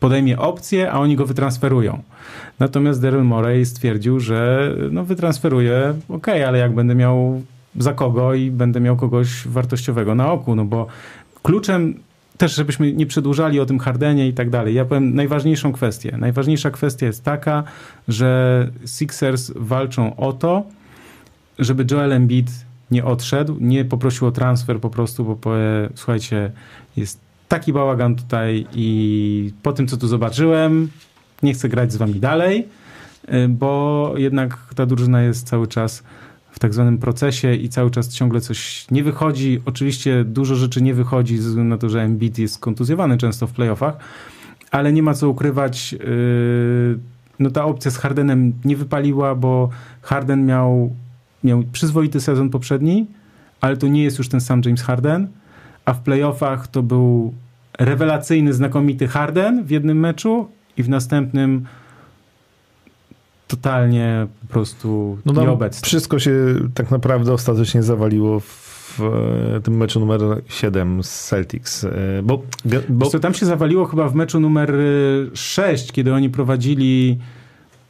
[0.00, 2.02] podejmie opcję, a oni go wytransferują.
[2.58, 7.42] Natomiast Daryl Morey stwierdził, że no wytransferuje, ok, ale jak będę miał
[7.78, 10.86] za kogo i będę miał kogoś wartościowego na oku, no bo
[11.42, 11.94] kluczem
[12.38, 14.74] też, żebyśmy nie przedłużali o tym Hardenie i tak dalej.
[14.74, 16.16] Ja powiem najważniejszą kwestię.
[16.18, 17.64] Najważniejsza kwestia jest taka,
[18.08, 20.62] że Sixers walczą o to,
[21.58, 22.50] żeby Joel Embiid
[22.90, 26.52] nie odszedł, nie poprosił o transfer po prostu, bo powie, słuchajcie,
[26.96, 30.88] jest taki bałagan tutaj i po tym, co tu zobaczyłem,
[31.42, 32.68] nie chcę grać z wami dalej,
[33.34, 36.02] y, bo jednak ta drużyna jest cały czas
[36.54, 39.60] w tak zwanym procesie i cały czas ciągle coś nie wychodzi.
[39.66, 43.52] Oczywiście dużo rzeczy nie wychodzi ze względu na to, że Embiid jest kontuzjowany często w
[43.52, 43.96] playoffach,
[44.70, 45.92] ale nie ma co ukrywać.
[45.92, 46.98] Yy,
[47.38, 49.68] no ta opcja z Hardenem nie wypaliła, bo
[50.02, 50.94] Harden miał,
[51.44, 53.06] miał przyzwoity sezon poprzedni,
[53.60, 55.28] ale to nie jest już ten sam James Harden,
[55.84, 57.34] a w playoffach to był
[57.78, 61.66] rewelacyjny, znakomity Harden w jednym meczu i w następnym
[63.56, 65.86] totalnie po prostu no nieobecny.
[65.86, 66.32] Wszystko się
[66.74, 69.00] tak naprawdę ostatecznie zawaliło w
[69.64, 71.84] tym meczu numer 7 z Celtics.
[71.84, 71.90] E,
[72.22, 72.42] bo,
[72.88, 73.06] bo...
[73.06, 74.74] Co, tam się zawaliło chyba w meczu numer
[75.34, 77.18] 6, kiedy oni prowadzili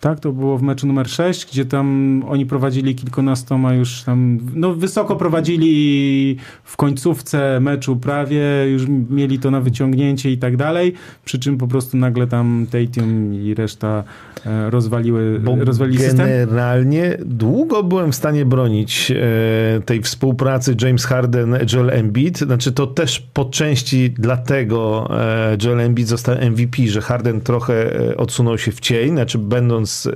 [0.04, 0.20] tak?
[0.20, 5.16] To było w meczu numer 6, gdzie tam oni prowadzili kilkunastoma już tam, no wysoko
[5.16, 8.42] prowadzili w końcówce meczu prawie,
[8.72, 10.92] już mieli to na wyciągnięcie i tak dalej,
[11.24, 14.04] przy czym po prostu nagle tam Tatum i reszta
[14.46, 16.26] e, rozwaliły, Bo rozwalili system.
[16.26, 22.86] Generalnie długo byłem w stanie bronić e, tej współpracy James Harden, Joel Embiid, znaczy to
[22.86, 28.80] też po części dlatego e, Joel Embiid został MVP, że Harden trochę odsunął się w
[28.80, 30.10] cień, znaczy będąc E,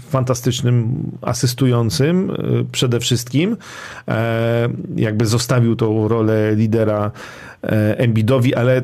[0.00, 2.34] fantastycznym asystującym e,
[2.72, 3.56] przede wszystkim.
[4.08, 7.10] E, jakby zostawił tą rolę lidera
[7.96, 8.82] Embidowi, ale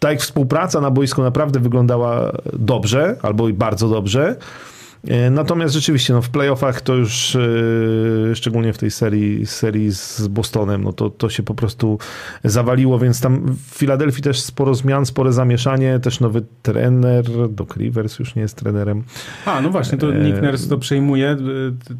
[0.00, 4.36] ta ich współpraca na boisku naprawdę wyglądała dobrze, albo bardzo dobrze.
[5.08, 10.28] E, natomiast rzeczywiście no, w playoffach to już e, szczególnie w tej serii, serii z
[10.28, 11.98] Bostonem, no to, to się po prostu
[12.44, 18.18] zawaliło, więc tam w Filadelfii też sporo zmian, spore zamieszanie, też nowy trener, Doc Rivers
[18.18, 19.04] już nie jest trenerem.
[19.46, 21.36] A, no właśnie, to e, Nick Nurse to przejmuje,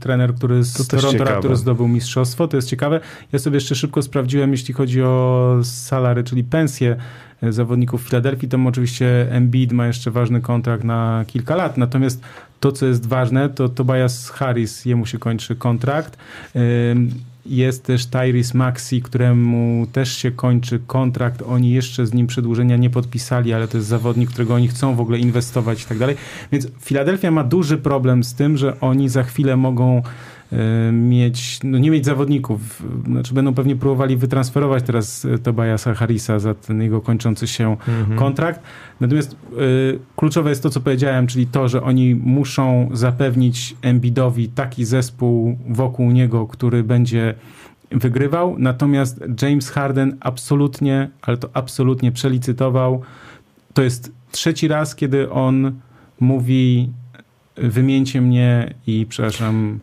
[0.00, 3.00] trener, który z to Toronto Raptors zdobył mistrzostwo, to jest ciekawe.
[3.32, 6.96] Ja sobie jeszcze szybko sprawdziłem, jeśli chodzi o salary, czyli pensje
[7.42, 12.22] zawodników Filadelfii, to oczywiście Embiid ma jeszcze ważny kontrakt na kilka lat, natomiast
[12.60, 16.16] to, co jest ważne, to Tobias Harris, jemu się kończy kontrakt.
[17.46, 21.42] Jest też Tyrese Maxi, któremu też się kończy kontrakt.
[21.46, 25.00] Oni jeszcze z nim przedłużenia nie podpisali, ale to jest zawodnik, którego oni chcą w
[25.00, 26.16] ogóle inwestować i tak dalej.
[26.52, 30.02] Więc Filadelfia ma duży problem z tym, że oni za chwilę mogą
[30.92, 32.82] mieć, no nie mieć zawodników.
[33.06, 38.18] Znaczy będą pewnie próbowali wytransferować teraz e, Tobiasa Harrisa za ten jego kończący się mhm.
[38.18, 38.60] kontrakt.
[39.00, 44.84] Natomiast y, kluczowe jest to, co powiedziałem, czyli to, że oni muszą zapewnić Embidowi taki
[44.84, 47.34] zespół wokół niego, który będzie
[47.90, 48.56] wygrywał.
[48.58, 53.02] Natomiast James Harden absolutnie, ale to absolutnie przelicytował.
[53.74, 55.72] To jest trzeci raz, kiedy on
[56.20, 56.90] mówi
[57.56, 59.78] wymieńcie mnie i przepraszam,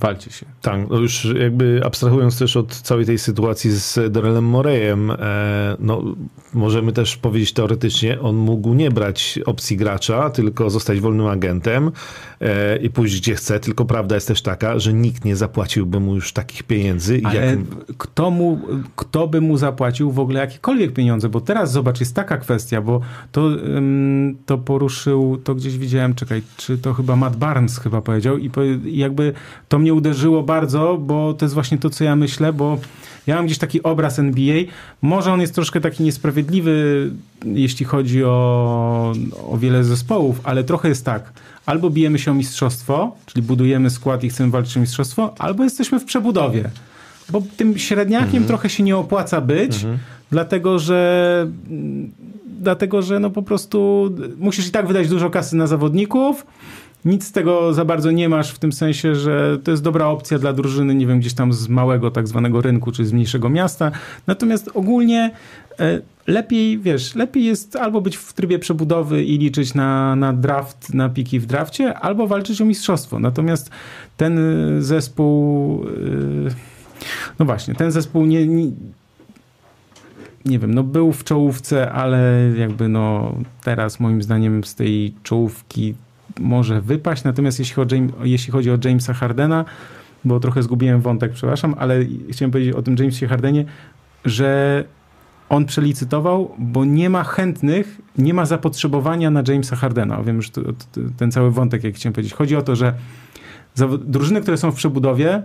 [0.00, 0.46] Walcie się.
[0.62, 5.16] Tak, no już jakby abstrahując też od całej tej sytuacji z Dorelem Moreyem, e,
[5.78, 6.02] no
[6.54, 11.90] możemy też powiedzieć teoretycznie, on mógł nie brać opcji gracza, tylko zostać wolnym agentem
[12.40, 16.14] e, i pójść gdzie chce, tylko prawda jest też taka, że nikt nie zapłaciłby mu
[16.14, 17.20] już takich pieniędzy.
[17.24, 17.58] Ale jak...
[17.98, 18.60] kto, mu,
[18.96, 21.28] kto by mu zapłacił w ogóle jakiekolwiek pieniądze?
[21.28, 23.00] Bo teraz zobacz, jest taka kwestia, bo
[23.32, 23.50] to,
[24.46, 28.50] to poruszył, to gdzieś widziałem, czekaj, czy to chyba Matt Barnes chyba powiedział i
[28.84, 29.32] jakby
[29.68, 32.78] to mnie uderzyło bardzo, bo to jest właśnie to, co ja myślę, bo
[33.26, 34.56] ja mam gdzieś taki obraz NBA.
[35.02, 37.10] Może on jest troszkę taki niesprawiedliwy,
[37.44, 39.12] jeśli chodzi o,
[39.50, 41.32] o wiele zespołów, ale trochę jest tak.
[41.66, 46.00] Albo bijemy się o mistrzostwo, czyli budujemy skład i chcemy walczyć o mistrzostwo, albo jesteśmy
[46.00, 46.70] w przebudowie.
[47.30, 48.46] Bo tym średniakiem mhm.
[48.46, 49.98] trochę się nie opłaca być, mhm.
[50.30, 51.46] dlatego że
[52.60, 56.46] dlatego, że no po prostu musisz i tak wydać dużo kasy na zawodników,
[57.04, 60.38] nic z tego za bardzo nie masz w tym sensie, że to jest dobra opcja
[60.38, 63.90] dla drużyny, nie wiem, gdzieś tam z małego tak zwanego rynku, czy z mniejszego miasta.
[64.26, 65.30] Natomiast ogólnie
[65.80, 70.94] e, lepiej, wiesz, lepiej jest albo być w trybie przebudowy i liczyć na, na draft,
[70.94, 73.18] na piki w drafcie, albo walczyć o mistrzostwo.
[73.18, 73.70] Natomiast
[74.16, 74.38] ten
[74.78, 76.54] zespół, e,
[77.38, 78.70] no właśnie, ten zespół nie, nie
[80.44, 85.94] nie wiem, no był w czołówce, ale jakby no teraz moim zdaniem z tej czołówki
[86.40, 87.24] może wypaść.
[87.24, 89.64] Natomiast jeśli chodzi, jeśli chodzi o Jamesa Hardena,
[90.24, 93.64] bo trochę zgubiłem wątek, przepraszam, ale chciałem powiedzieć o tym Jamesie Hardenie,
[94.24, 94.84] że
[95.48, 100.22] on przelicytował, bo nie ma chętnych, nie ma zapotrzebowania na Jamesa Hardena.
[100.22, 102.34] Wiem już to, to, ten cały wątek, jak chciałem powiedzieć.
[102.34, 102.94] Chodzi o to, że
[104.04, 105.42] drużyny, które są w przebudowie,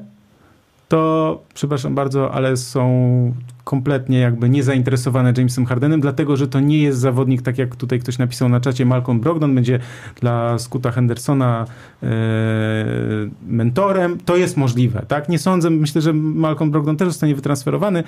[0.90, 3.34] to przepraszam bardzo, ale są
[3.64, 8.18] kompletnie jakby niezainteresowane Jamesem Hardenem, dlatego że to nie jest zawodnik, tak jak tutaj ktoś
[8.18, 9.80] napisał na czacie, Malcolm Brogdon będzie
[10.22, 11.66] dla Scoota Hendersona
[12.04, 12.08] e,
[13.48, 14.18] mentorem.
[14.26, 15.30] To jest możliwe, tak?
[15.30, 18.04] Nie sądzę, myślę, że Malcolm Brogdon też zostanie wytransferowany,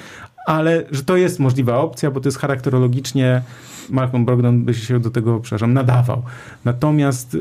[0.47, 3.41] ale że to jest możliwa opcja, bo to jest charakterologicznie
[3.89, 6.21] Malcolm Brogdon by się do tego, przepraszam, nadawał.
[6.65, 7.37] Natomiast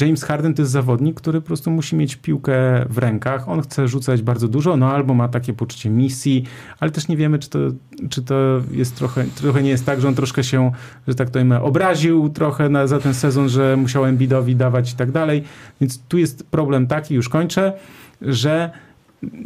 [0.00, 2.52] James Harden to jest zawodnik, który po prostu musi mieć piłkę
[2.88, 3.48] w rękach.
[3.48, 6.44] On chce rzucać bardzo dużo, no albo ma takie poczucie misji,
[6.80, 7.58] ale też nie wiemy, czy to,
[8.10, 10.72] czy to jest trochę, trochę nie jest tak, że on troszkę się,
[11.08, 14.96] że tak to powiem, obraził trochę na, za ten sezon, że musiał Embiidowi dawać i
[14.96, 15.44] tak dalej.
[15.80, 17.72] Więc tu jest problem taki, już kończę,
[18.22, 18.70] że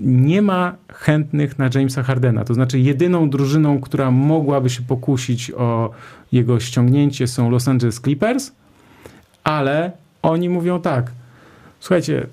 [0.01, 2.45] nie ma chętnych na Jamesa Hardena.
[2.45, 5.91] To znaczy jedyną drużyną, która mogłaby się pokusić o
[6.33, 8.53] jego ściągnięcie są Los Angeles Clippers,
[9.45, 9.93] ale
[10.27, 11.11] oni mówią tak,
[11.81, 12.27] słuchajcie,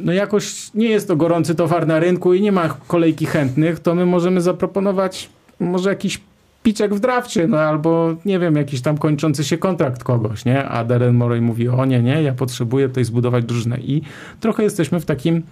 [0.00, 3.94] no jakoś nie jest to gorący towar na rynku i nie ma kolejki chętnych, to
[3.94, 5.28] my możemy zaproponować
[5.60, 6.20] może jakiś
[6.62, 10.64] piczek w drafcie, no albo nie wiem, jakiś tam kończący się kontrakt kogoś, nie?
[10.64, 14.02] A Darren Morey mówi, o nie, nie, ja potrzebuję tutaj zbudować drużynę i
[14.40, 15.42] trochę jesteśmy w takim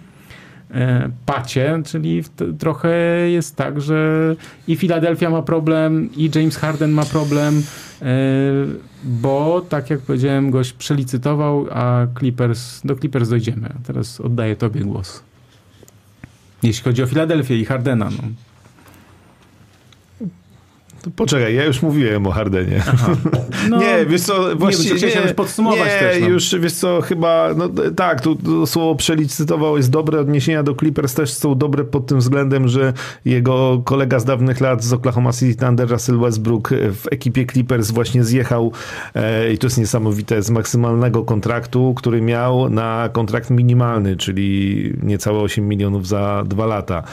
[1.25, 2.23] pacie, czyli
[2.59, 2.89] trochę
[3.29, 4.35] jest tak, że
[4.67, 7.63] i Philadelphia ma problem, i James Harden ma problem,
[8.01, 8.05] e,
[9.03, 13.69] bo tak jak powiedziałem, gość przelicytował, a Clippers, do Clippers dojdziemy.
[13.83, 15.23] Teraz oddaję tobie głos.
[16.63, 18.09] Jeśli chodzi o Filadelfię i Hardena.
[18.09, 18.48] No.
[21.15, 22.83] Poczekaj, ja już mówiłem o Hardenie.
[23.69, 25.07] No, nie, wiesz co, właściwie...
[25.07, 26.21] Nie, nie, podsumować nie, też.
[26.21, 26.27] No.
[26.27, 31.13] już, wiesz co, chyba, no tak, tu, tu słowo przelicytował jest dobre, odniesienia do Clippers
[31.13, 32.93] też są dobre pod tym względem, że
[33.25, 38.23] jego kolega z dawnych lat z Oklahoma City Thunder, Russell Westbrook w ekipie Clippers właśnie
[38.23, 38.71] zjechał
[39.15, 45.39] e, i to jest niesamowite, z maksymalnego kontraktu, który miał na kontrakt minimalny, czyli niecałe
[45.39, 47.03] 8 milionów za dwa lata,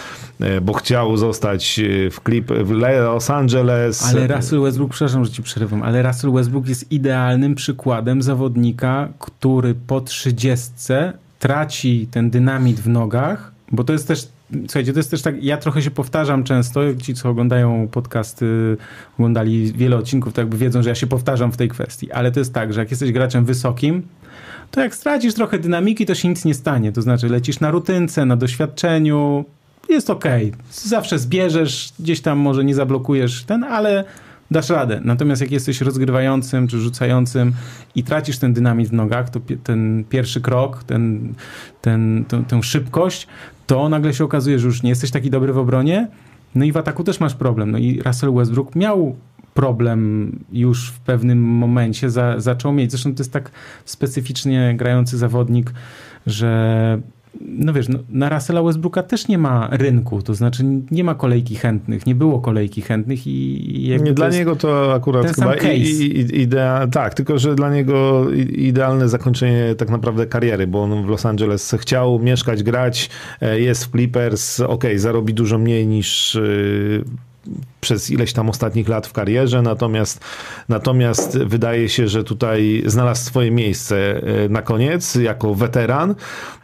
[0.41, 1.81] e, bo chciał zostać
[2.11, 6.69] w Clip w Los Angeles, ale Russell Westbrook, przepraszam, że ci przerywam, ale Russell Westbrook
[6.69, 14.09] jest idealnym przykładem zawodnika, który po trzydziestce traci ten dynamit w nogach, bo to jest
[14.09, 14.29] też
[14.67, 18.77] Słuchajcie, to jest też tak, ja trochę się powtarzam często, ci co oglądają podcasty,
[19.19, 22.41] oglądali wiele odcinków, to jakby wiedzą, że ja się powtarzam w tej kwestii, ale to
[22.41, 24.03] jest tak, że jak jesteś graczem wysokim,
[24.71, 28.25] to jak stracisz trochę dynamiki, to się nic nie stanie, to znaczy lecisz na rutynce,
[28.25, 29.45] na doświadczeniu,
[29.89, 30.25] jest ok.
[30.71, 34.05] Zawsze zbierzesz, gdzieś tam może nie zablokujesz ten, ale
[34.51, 35.01] dasz radę.
[35.05, 37.53] Natomiast jak jesteś rozgrywającym czy rzucającym
[37.95, 41.35] i tracisz ten dynamit w nogach, to ten pierwszy krok, ten,
[41.83, 43.27] ten, tę, tę szybkość,
[43.67, 46.09] to nagle się okazuje, że już nie jesteś taki dobry w obronie,
[46.55, 47.71] no i w ataku też masz problem.
[47.71, 49.17] No i Russell Westbrook miał
[49.55, 52.91] problem już w pewnym momencie, za, zaczął mieć.
[52.91, 53.51] Zresztą to jest tak
[53.85, 55.73] specyficznie grający zawodnik,
[56.27, 57.01] że
[57.41, 61.55] no wiesz, no, na Russella Westbrooka też nie ma rynku, to znaczy nie ma kolejki
[61.55, 65.55] chętnych, nie było kolejki chętnych i jakby Dla niego to akurat chyba
[66.33, 71.27] idea, tak, tylko że dla niego idealne zakończenie tak naprawdę kariery, bo on w Los
[71.27, 73.11] Angeles chciał mieszkać, grać,
[73.41, 76.41] e, jest w Clippers, ok, zarobi dużo mniej niż e,
[77.81, 80.25] przez ileś tam ostatnich lat w karierze, natomiast,
[80.69, 86.15] natomiast wydaje się, że tutaj znalazł swoje miejsce e, na koniec jako weteran.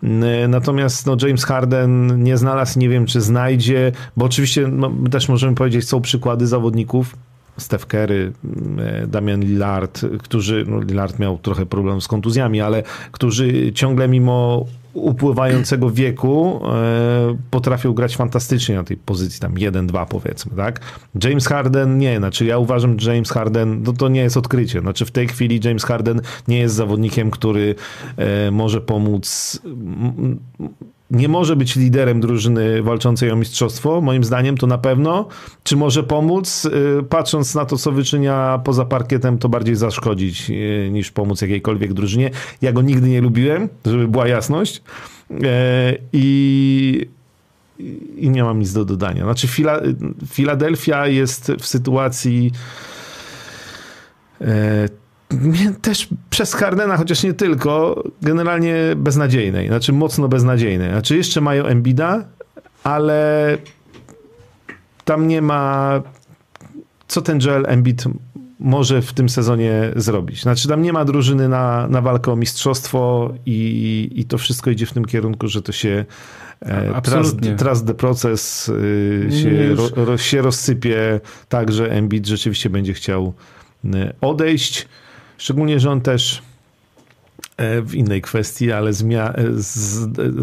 [0.03, 5.28] E, natomiast no, James Harden nie znalazł, nie wiem czy znajdzie, bo oczywiście no, też
[5.28, 7.16] możemy powiedzieć, są przykłady zawodników,
[7.59, 8.33] Steph Curry,
[8.78, 14.66] e, Damian Lillard, którzy, no Lillard miał trochę problem z kontuzjami, ale którzy ciągle mimo
[14.95, 20.80] upływającego wieku e, potrafią grać fantastycznie na tej pozycji, tam 1-2 powiedzmy, tak?
[21.24, 25.05] James Harden nie, znaczy ja uważam, że James Harden, no to nie jest odkrycie, znaczy
[25.05, 27.74] w tej chwili James Harden nie jest zawodnikiem, który
[28.16, 29.61] e, może pomóc
[31.12, 35.28] nie może być liderem drużyny walczącej o mistrzostwo, moim zdaniem to na pewno.
[35.62, 36.64] Czy może pomóc?
[36.64, 41.92] Y, patrząc na to, co wyczynia poza parkietem, to bardziej zaszkodzić y, niż pomóc jakiejkolwiek
[41.92, 42.30] drużynie.
[42.62, 44.82] Ja go nigdy nie lubiłem, żeby była jasność.
[45.30, 45.36] Y,
[46.12, 47.08] I,
[48.16, 49.24] i nie mam nic do dodania.
[49.24, 49.80] Znaczy, Fila,
[50.26, 52.52] Filadelfia jest w sytuacji
[55.83, 60.91] też przez Hardena, chociaż nie tylko, generalnie beznadziejnej, znaczy mocno beznadziejnej.
[60.91, 62.24] Znaczy jeszcze mają Embida,
[62.85, 63.59] ale
[65.05, 66.01] tam nie ma
[67.09, 68.05] co ten Joel Embiid
[68.59, 70.43] może w tym sezonie zrobić.
[70.43, 74.87] Znaczy tam nie ma drużyny na, na walkę o mistrzostwo i, i to wszystko idzie
[74.87, 76.05] w tym kierunku, że to się
[76.62, 77.57] e, Absolutnie.
[77.57, 83.35] Trust, the proces y, się, ro, ro, się rozsypie tak, że Embiid rzeczywiście będzie chciał
[83.85, 83.89] y,
[84.20, 84.89] odejść.
[85.43, 86.43] Szczególnie, że on też
[87.57, 89.45] E, w innej kwestii, ale zmia- e,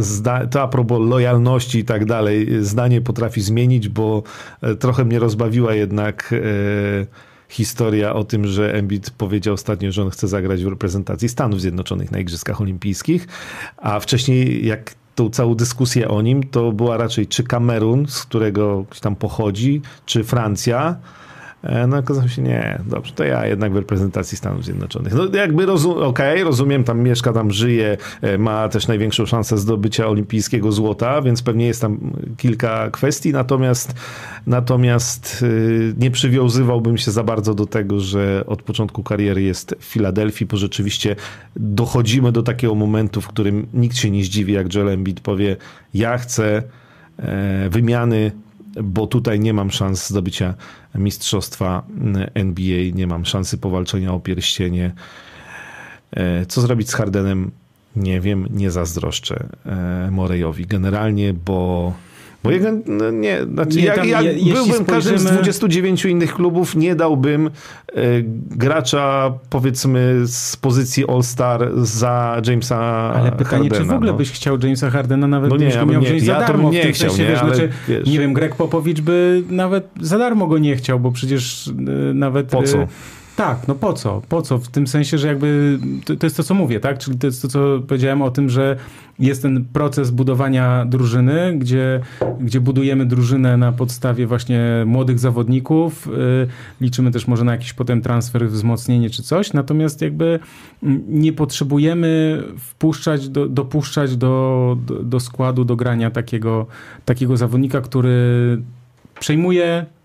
[0.01, 4.23] zda- to a propos lojalności i tak dalej, zdanie potrafi zmienić, bo
[4.61, 6.33] e, trochę mnie rozbawiła jednak
[7.49, 12.11] historia o tym, że Embiid powiedział ostatnio, że on chce zagrać w reprezentacji Stanów Zjednoczonych
[12.11, 13.27] na Igrzyskach Olimpijskich,
[13.77, 18.85] a wcześniej jak tą całą dyskusję o nim, to była raczej czy Kamerun, z którego
[19.01, 21.28] tam pochodzi, czy Francja, E,
[21.87, 25.13] no okazało się, nie, dobrze, to ja jednak w reprezentacji Stanów Zjednoczonych.
[25.13, 29.57] No jakby rozum, okej, okay, rozumiem, tam mieszka, tam żyje, e, ma też największą szansę
[29.57, 33.93] zdobycia olimpijskiego złota, więc pewnie jest tam kilka kwestii, natomiast
[34.47, 39.83] natomiast y, nie przywiązywałbym się za bardzo do tego, że od początku kariery jest w
[39.83, 41.15] Filadelfii, bo rzeczywiście
[41.55, 45.57] dochodzimy do takiego momentu, w którym nikt się nie zdziwi, jak Joel Embiid powie,
[45.93, 46.63] ja chcę
[47.17, 48.31] e, wymiany
[48.83, 50.53] bo tutaj nie mam szans zdobycia
[50.95, 51.83] mistrzostwa
[52.33, 54.91] NBA, nie mam szansy powalczenia o pierścienie.
[56.11, 57.51] E, co zrobić z Hardenem?
[57.95, 61.93] Nie wiem, nie zazdroszczę e, Morejowi generalnie, bo
[62.43, 62.49] bo
[62.85, 64.85] no nie, znaczy nie, jak, jak je, byłbym spojrzymy...
[64.85, 67.51] każdym z 29 innych klubów, nie dałbym e,
[68.51, 72.77] gracza powiedzmy z pozycji All-Star za Jamesa
[73.15, 74.17] Ale pytanie, Hardena, czy w ogóle no.
[74.17, 76.79] byś chciał Jamesa Hardena nawet no nie, go miał nie, wziąć ja za darmo nie
[76.79, 78.07] w tym chciał, sensie, nie, wiesz, ale, znaczy, wiesz.
[78.07, 81.73] nie wiem, Greg Popowicz by nawet za darmo go nie chciał, bo przecież y,
[82.13, 82.47] nawet...
[82.47, 82.77] Po co?
[82.77, 82.87] Y,
[83.39, 84.21] tak, no po co?
[84.29, 84.57] Po co?
[84.57, 86.97] W tym sensie, że jakby to, to, jest to, co mówię, tak?
[86.97, 88.75] Czyli to jest to, co powiedziałem o tym, że
[89.19, 91.99] jest ten proces budowania drużyny, gdzie,
[92.39, 96.07] gdzie budujemy drużynę na podstawie właśnie młodych zawodników.
[96.07, 96.47] Yy,
[96.81, 99.53] liczymy też może na jakiś potem transfer, wzmocnienie czy coś.
[99.53, 100.39] Natomiast jakby
[101.07, 106.65] nie potrzebujemy wpuszczać, do, dopuszczać do, do, do składu, do grania takiego,
[107.05, 108.61] takiego zawodnika, który
[109.19, 109.98] przejmuje Y,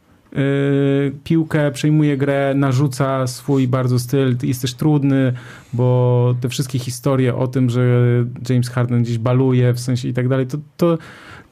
[1.25, 5.33] piłkę, przejmuje grę, narzuca swój bardzo styl, jest też trudny,
[5.73, 8.01] bo te wszystkie historie o tym, że
[8.49, 10.99] James Harden gdzieś baluje w sensie i tak dalej, to, to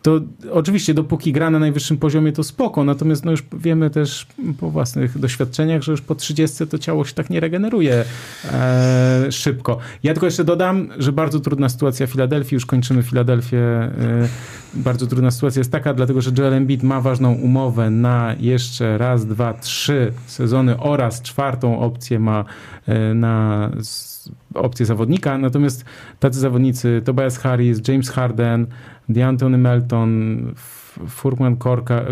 [0.02, 0.20] to
[0.52, 4.26] oczywiście dopóki gra na najwyższym poziomie, to spoko, natomiast no już wiemy też
[4.60, 8.04] po własnych doświadczeniach, że już po 30 to ciało się tak nie regeneruje
[8.52, 9.78] e, szybko.
[10.02, 13.90] Ja tylko jeszcze dodam, że bardzo trudna sytuacja Filadelfii, już kończymy Filadelfię, e,
[14.74, 19.26] bardzo trudna sytuacja jest taka, dlatego że Joel Embiid ma ważną umowę na jeszcze raz,
[19.26, 22.44] dwa, trzy sezony oraz czwartą opcję ma
[22.86, 23.70] e, na
[24.54, 25.84] opcję zawodnika, natomiast
[26.20, 28.66] tacy zawodnicy Tobias Harris, James Harden,
[29.08, 30.42] DeAntony Melton,
[31.08, 31.56] Furman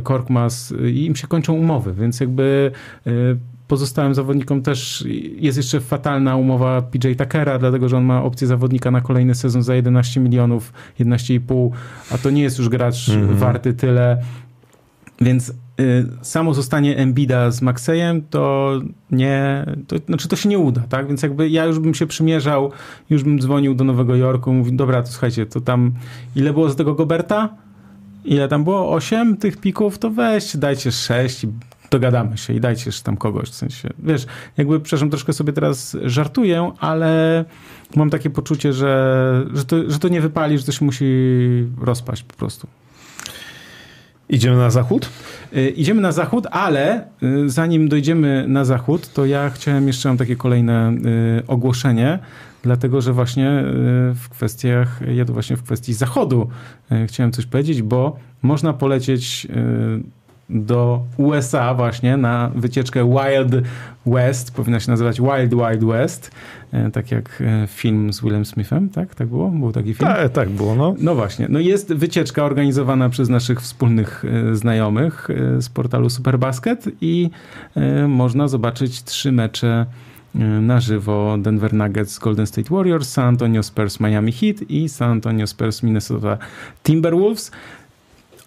[0.02, 2.70] Korkmaz i im się kończą umowy, więc jakby
[3.06, 3.36] y,
[3.68, 5.04] pozostałym zawodnikom też
[5.36, 9.62] jest jeszcze fatalna umowa PJ Tuckera, dlatego że on ma opcję zawodnika na kolejny sezon
[9.62, 11.70] za 11 milionów, 11,5,
[12.10, 13.38] a to nie jest już gracz mm -hmm.
[13.38, 14.22] warty tyle.
[15.20, 18.72] Więc Y, samo zostanie Embida z Maxejem, to
[19.10, 21.08] nie, to, znaczy to się nie uda, tak?
[21.08, 22.72] Więc jakby ja już bym się przymierzał,
[23.10, 25.92] już bym dzwonił do Nowego Jorku, mówił, dobra, to słuchajcie, to tam,
[26.36, 27.48] ile było z tego Goberta?
[28.24, 28.90] Ile tam było?
[28.92, 29.98] Osiem tych pików?
[29.98, 31.48] To weźcie, dajcie sześć i
[31.90, 36.72] dogadamy się i dajcie tam kogoś, w sensie, wiesz, jakby, przepraszam, troszkę sobie teraz żartuję,
[36.78, 37.44] ale
[37.96, 41.06] mam takie poczucie, że, że, to, że to nie wypali, że się musi
[41.80, 42.66] rozpaść po prostu.
[44.30, 45.08] Idziemy na zachód?
[45.56, 50.18] Y, idziemy na zachód, ale y, zanim dojdziemy na zachód, to ja chciałem jeszcze mam
[50.18, 52.18] takie kolejne y, ogłoszenie,
[52.62, 53.64] dlatego że właśnie
[54.14, 56.48] w kwestiach, ja to właśnie w kwestii zachodu
[57.06, 59.46] chciałem coś powiedzieć, bo można polecieć
[60.50, 63.66] do USA właśnie na wycieczkę Wild
[64.06, 66.30] West, powinna się nazywać Wild Wild West,
[66.72, 69.14] e, tak jak e, film z Willem Smithem, tak?
[69.14, 69.48] Tak było?
[69.50, 70.10] Był taki film?
[70.10, 70.94] Tak, tak było, no.
[70.98, 71.46] No właśnie.
[71.48, 75.28] No jest wycieczka organizowana przez naszych wspólnych e, znajomych
[75.58, 77.30] z portalu Superbasket i
[78.08, 79.86] można zobaczyć trzy mecze
[80.60, 85.46] na żywo Denver Nuggets Golden State Warriors, San Antonio Spurs Miami Heat i San Antonio
[85.46, 86.38] Spurs Minnesota
[86.84, 87.50] Timberwolves.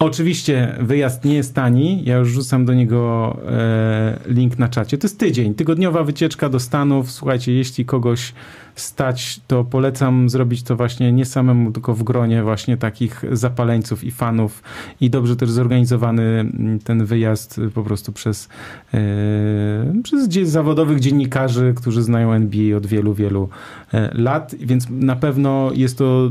[0.04, 2.04] Oczywiście wyjazd nie jest tani.
[2.04, 4.98] Ja już rzucam do niego e, link na czacie.
[4.98, 7.10] To jest tydzień, tygodniowa wycieczka do Stanów.
[7.10, 8.32] Słuchajcie, jeśli kogoś
[8.76, 14.10] stać, to polecam zrobić to właśnie nie samemu, tylko w gronie właśnie takich zapaleńców i
[14.10, 14.62] fanów
[15.00, 18.48] i dobrze też zorganizowany mm, ten wyjazd po prostu przez,
[18.94, 23.48] e, przez zawodowych dziennikarzy, którzy znają NBA od wielu, wielu
[23.94, 26.30] e, lat, więc na pewno jest to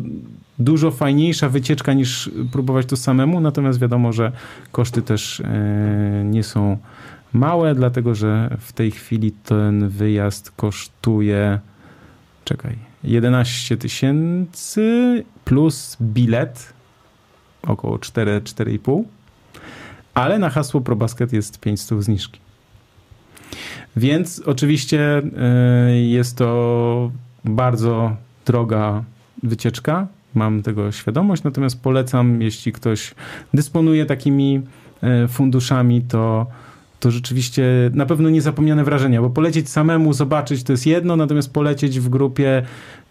[0.60, 4.32] dużo fajniejsza wycieczka niż próbować to samemu, natomiast wiadomo, że
[4.72, 6.78] koszty też e, nie są
[7.34, 11.60] małe, dlatego że w tej chwili ten wyjazd kosztuje
[12.46, 16.74] czekaj, 11 tysięcy plus bilet
[17.68, 19.04] około 4-4,5
[20.14, 22.40] ale na hasło ProBasket jest 500 zniżki.
[23.96, 27.12] Więc oczywiście e, jest to
[27.46, 29.04] bardzo droga
[29.44, 33.16] wycieczka, mam tego świadomość, natomiast polecam, jeśli ktoś
[33.54, 34.62] dysponuje takimi
[35.04, 36.48] e, funduszami, to,
[37.00, 37.64] to rzeczywiście
[37.94, 42.64] na pewno niezapomniane wrażenia, bo polecieć samemu, zobaczyć to jest jedno, natomiast polecieć w grupie,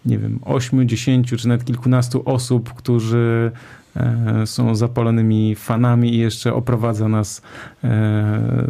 [0.05, 3.51] nie wiem, 8, 10 czy nawet kilkunastu osób, którzy
[3.95, 7.41] e, są zapalonymi fanami i jeszcze oprowadza nas
[7.83, 8.67] e,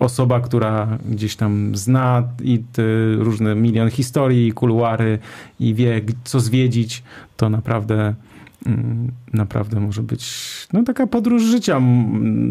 [0.00, 2.62] osoba, która gdzieś tam zna i
[3.18, 5.18] różne milion historii, kuluary
[5.60, 7.02] i wie, co zwiedzić,
[7.36, 8.14] to naprawdę
[8.66, 10.24] mm, naprawdę może być
[10.72, 11.80] no, taka podróż życia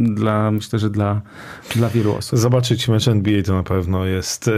[0.03, 1.21] dla, myślę, że dla,
[1.75, 2.39] dla wielu osób.
[2.39, 4.51] Zobaczyć mecz NBA to na pewno jest e,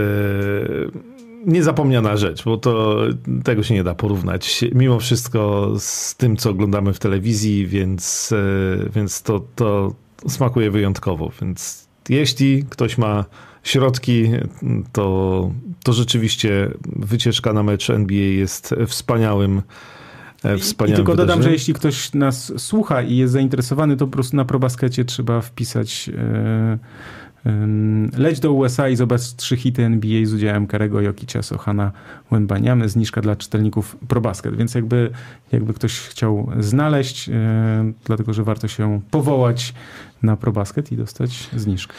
[1.46, 3.00] niezapomniana rzecz, bo to
[3.44, 8.90] tego się nie da porównać mimo wszystko z tym, co oglądamy w telewizji, więc, e,
[8.90, 9.94] więc to, to
[10.28, 13.24] smakuje wyjątkowo, więc jeśli ktoś ma
[13.62, 14.30] środki,
[14.92, 15.50] to,
[15.84, 19.62] to rzeczywiście wycieczka na mecz NBA jest wspaniałym
[20.58, 24.36] Wspaniałym I tylko dodam, że jeśli ktoś nas słucha i jest zainteresowany, to po prostu
[24.36, 26.78] na probaskecie trzeba wpisać e,
[27.46, 27.58] e,
[28.16, 31.92] leć do USA i zobacz trzy hity NBA z udziałem Karego Jokicia, Sohana,
[32.30, 34.56] Łębaniamy, zniżka dla czytelników probasket.
[34.56, 35.10] Więc jakby,
[35.52, 39.74] jakby ktoś chciał znaleźć, e, dlatego, że warto się powołać
[40.22, 41.94] na ProBasket i dostać zniżkę.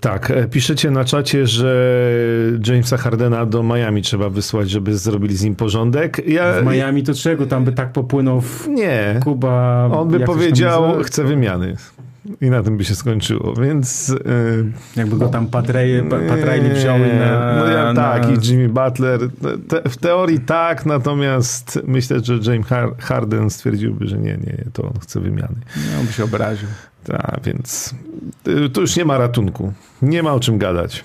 [0.00, 1.94] Tak, e, piszecie na czacie, że
[2.66, 6.28] Jamesa Hardena do Miami trzeba wysłać, żeby zrobili z nim porządek.
[6.28, 6.52] Ja...
[6.52, 7.46] W Miami to czego?
[7.46, 9.20] Tam by tak popłynął w Nie.
[9.24, 9.88] Kuba...
[9.92, 11.76] On by powiedział, chcę wymiany.
[12.40, 14.08] I na tym by się skończyło, więc...
[14.08, 17.56] Yy, Jakby go tam Patrejli wziąły na...
[17.56, 19.20] No ja, tak, i Jimmy Butler.
[19.68, 22.66] Te, w teorii tak, natomiast myślę, że James
[22.98, 25.56] Harden stwierdziłby, że nie, nie, to on chce wymiany.
[25.76, 26.68] No, on by się obraził.
[27.08, 27.94] Tak, więc
[28.48, 29.72] y, tu już nie ma ratunku.
[30.02, 31.04] Nie ma o czym gadać.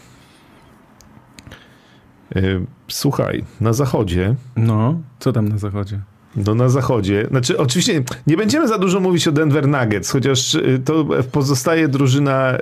[2.36, 4.36] Y, słuchaj, na zachodzie...
[4.56, 6.00] No, co tam na zachodzie?
[6.36, 7.28] No na zachodzie.
[7.30, 12.58] Znaczy, oczywiście nie będziemy za dużo mówić o Denver Nuggets, chociaż y, to pozostaje drużyna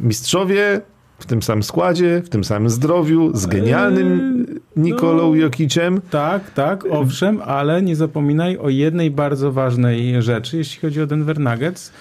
[0.00, 0.80] mistrzowie
[1.18, 4.46] w tym samym składzie, w tym samym zdrowiu, z genialnym
[4.76, 6.00] Nikolą no, Jokiciem.
[6.10, 11.40] Tak, tak, owszem, ale nie zapominaj o jednej bardzo ważnej rzeczy, jeśli chodzi o Denver
[11.40, 11.92] Nuggets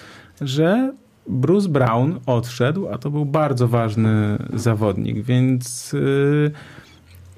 [0.42, 0.94] że
[1.28, 6.52] Bruce Brown odszedł, a to był bardzo ważny zawodnik, więc yy,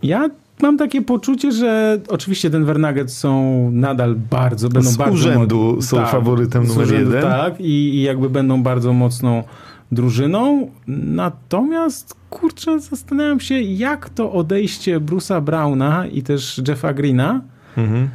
[0.03, 0.29] ja
[0.61, 5.13] mam takie poczucie, że oczywiście Denver Nuggets są nadal bardzo, będą z bardzo...
[5.13, 7.31] urzędu są tak, faworytem numer urzędu, jeden.
[7.31, 9.43] Tak, i, i jakby będą bardzo mocną
[9.91, 10.71] drużyną.
[10.87, 17.41] Natomiast kurczę, zastanawiam się, jak to odejście Bruce'a Browna i też Jeffa Greena
[17.77, 18.09] mhm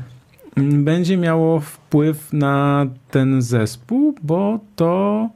[0.57, 5.29] będzie miało wpływ na ten zespół, bo to,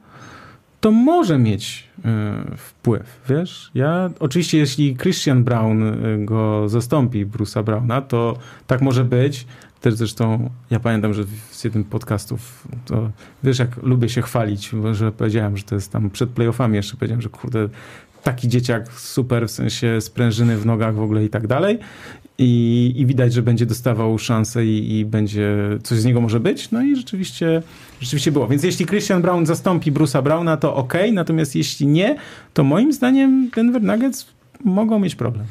[0.80, 3.70] to może mieć y, wpływ, wiesz?
[3.74, 9.46] Ja, oczywiście jeśli Christian Brown y, go zastąpi, Bruce'a Browna, to tak może być.
[9.80, 13.10] Też zresztą ja pamiętam, że z jednym podcastów, to
[13.42, 17.22] wiesz jak lubię się chwalić, że powiedziałem, że to jest tam przed playoffami jeszcze powiedziałem,
[17.22, 17.68] że kurde,
[18.22, 21.78] taki dzieciak super, w sensie sprężyny w nogach w ogóle i tak dalej.
[22.38, 26.70] I, i widać, że będzie dostawał szansę i, i, będzie, coś z niego może być.
[26.70, 27.62] No i rzeczywiście,
[28.00, 28.48] rzeczywiście było.
[28.48, 32.16] Więc jeśli Christian Brown zastąpi Bruce'a Browna, to ok, natomiast jeśli nie,
[32.54, 34.26] to moim zdaniem Denver Nuggets
[34.64, 35.44] mogą mieć problem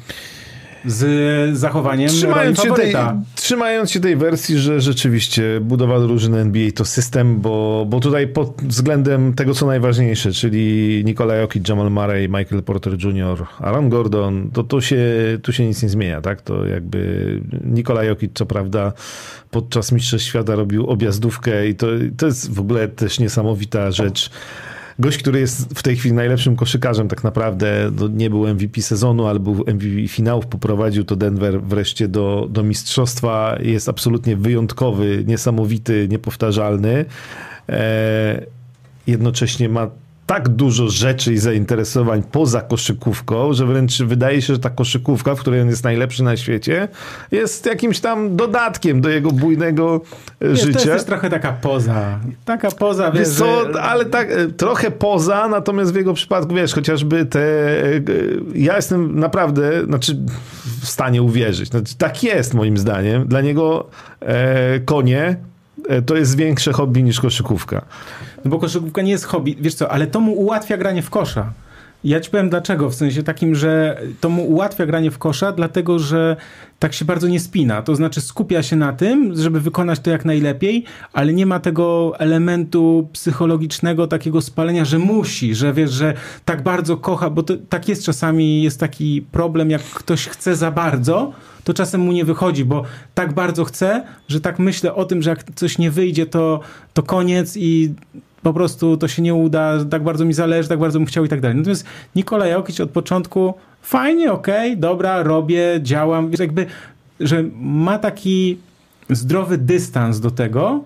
[0.84, 2.94] z zachowaniem trzymając się, tej,
[3.34, 8.62] trzymając się tej wersji, że rzeczywiście budowa drużyny NBA to system, bo, bo tutaj pod
[8.62, 14.64] względem tego, co najważniejsze, czyli Nikola Jokic, Jamal Murray, Michael Porter Jr., Aaron Gordon, to
[14.64, 14.98] tu się,
[15.42, 16.42] tu się nic nie zmienia, tak?
[16.42, 18.92] To jakby Nikola Jokic, co prawda,
[19.50, 24.30] podczas Mistrzostw Świata robił objazdówkę i to, to jest w ogóle też niesamowita rzecz
[24.98, 29.40] gość, który jest w tej chwili najlepszym koszykarzem tak naprawdę, nie był MVP sezonu, ale
[29.40, 37.04] był MVP finałów, poprowadził to Denver wreszcie do, do mistrzostwa, jest absolutnie wyjątkowy, niesamowity, niepowtarzalny.
[37.68, 38.46] E,
[39.06, 39.90] jednocześnie ma
[40.28, 45.40] tak dużo rzeczy i zainteresowań poza koszykówką, że wręcz wydaje się, że ta koszykówka, w
[45.40, 46.88] której on jest najlepszy na świecie,
[47.30, 50.00] jest jakimś tam dodatkiem do jego bujnego
[50.40, 50.80] e, wiesz, życia.
[50.80, 52.18] To jest trochę taka poza.
[52.44, 53.82] Taka poza, wiesz, co, że...
[53.82, 57.40] ale tak e, trochę poza, natomiast w jego przypadku, wiesz, chociażby te...
[57.40, 58.00] E,
[58.54, 60.18] ja jestem naprawdę, znaczy
[60.82, 61.68] w stanie uwierzyć.
[61.68, 63.26] Znaczy, tak jest moim zdaniem.
[63.26, 63.88] Dla niego
[64.20, 65.36] e, konie
[66.06, 67.84] to jest większe hobby niż koszykówka.
[68.44, 71.52] No bo koszykówka nie jest hobby, wiesz co, ale to mu ułatwia granie w kosza.
[72.04, 75.98] Ja ci powiem dlaczego, w sensie takim, że to mu ułatwia granie w kosza, dlatego
[75.98, 76.36] że
[76.78, 77.82] tak się bardzo nie spina.
[77.82, 82.12] To znaczy skupia się na tym, żeby wykonać to jak najlepiej, ale nie ma tego
[82.18, 86.14] elementu psychologicznego, takiego spalenia, że musi, że wiesz, że
[86.44, 90.70] tak bardzo kocha, bo to, tak jest czasami, jest taki problem, jak ktoś chce za
[90.70, 91.32] bardzo,
[91.68, 92.82] to czasem mu nie wychodzi, bo
[93.14, 96.60] tak bardzo chce, że tak myślę o tym, że jak coś nie wyjdzie, to,
[96.94, 97.94] to koniec i
[98.42, 101.28] po prostu to się nie uda, tak bardzo mi zależy, tak bardzo bym chciał i
[101.28, 101.56] tak dalej.
[101.56, 101.84] Natomiast
[102.16, 106.66] Nikola Jokic od początku fajnie, okej, okay, dobra, robię, działam, jakby,
[107.20, 108.58] że ma taki
[109.10, 110.84] zdrowy dystans do tego,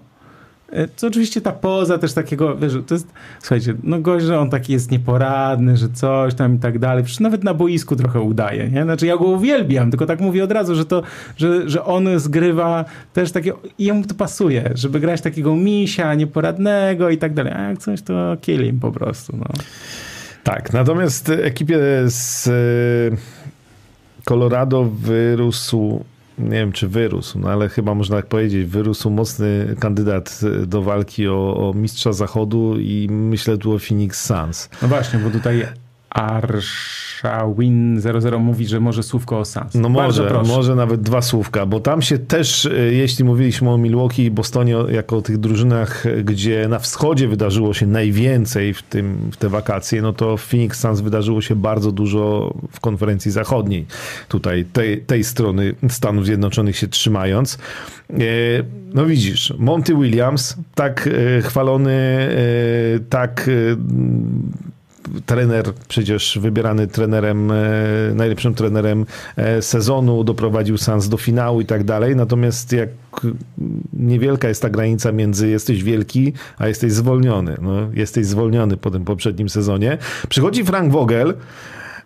[0.72, 3.06] E, co oczywiście ta poza też takiego, wiesz, to jest,
[3.40, 7.04] słuchajcie, no gość, że on taki jest nieporadny, że coś tam i tak dalej.
[7.04, 8.82] Przecież nawet na boisku trochę udaje, nie?
[8.82, 11.02] Znaczy ja go uwielbiam, tylko tak mówię od razu, że to,
[11.36, 17.10] że, że on zgrywa też takie, i jemu to pasuje, żeby grać takiego misia, nieporadnego
[17.10, 17.52] i tak dalej.
[17.52, 19.46] A jak coś, to kill po prostu, no.
[20.44, 22.52] Tak, natomiast ekipie z e,
[24.24, 26.04] Colorado wyrósł
[26.42, 31.28] nie wiem czy wyrósł, no ale chyba można tak powiedzieć, wyrósł mocny kandydat do walki
[31.28, 34.68] o, o mistrza zachodu i myślę tu o Phoenix Suns.
[34.82, 35.66] No właśnie, bo tutaj
[36.14, 39.74] Arsha Win 00 mówi, że może słówko o Suns.
[39.74, 44.24] No może, może nawet dwa słówka, bo tam się też, e, jeśli mówiliśmy o Milwaukee
[44.24, 49.36] i Bostonie jako o tych drużynach, gdzie na wschodzie wydarzyło się najwięcej w, tym, w
[49.36, 53.86] te wakacje, no to w Phoenix Suns wydarzyło się bardzo dużo w konferencji zachodniej.
[54.28, 57.58] Tutaj tej, tej strony Stanów Zjednoczonych się trzymając.
[58.10, 58.16] E,
[58.94, 61.08] no widzisz, Monty Williams, tak
[61.38, 61.92] e, chwalony,
[63.08, 63.50] tak
[65.26, 67.54] trener, przecież wybierany trenerem, e,
[68.14, 69.06] najlepszym trenerem
[69.36, 72.16] e, sezonu, doprowadził Sans do finału i tak dalej.
[72.16, 72.88] Natomiast jak
[73.92, 77.56] niewielka jest ta granica między jesteś wielki, a jesteś zwolniony.
[77.62, 79.98] No, jesteś zwolniony po tym poprzednim sezonie.
[80.28, 81.34] Przychodzi Frank Vogel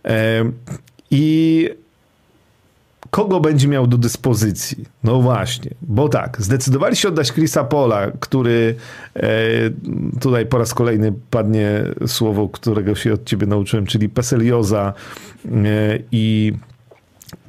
[0.05, 0.45] e,
[1.11, 1.69] i
[3.11, 4.85] kogo będzie miał do dyspozycji?
[5.05, 8.75] No właśnie, bo tak, zdecydowali się oddać Chrisa Pola, który
[9.17, 9.31] e,
[10.21, 14.93] tutaj po raz kolejny padnie słowo, którego się od ciebie nauczyłem, czyli Peselioza
[15.45, 15.51] e,
[16.13, 16.53] i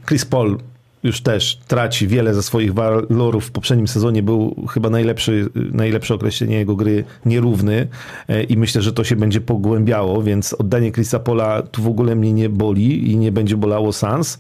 [0.05, 0.57] Chris Paul
[1.03, 3.45] już też traci wiele ze swoich walorów.
[3.45, 7.87] W poprzednim sezonie był chyba najlepszy, najlepsze określenie jego gry nierówny
[8.27, 12.15] e, i myślę, że to się będzie pogłębiało, więc oddanie Chrisa Pola tu w ogóle
[12.15, 14.39] mnie nie boli i nie będzie bolało Sans.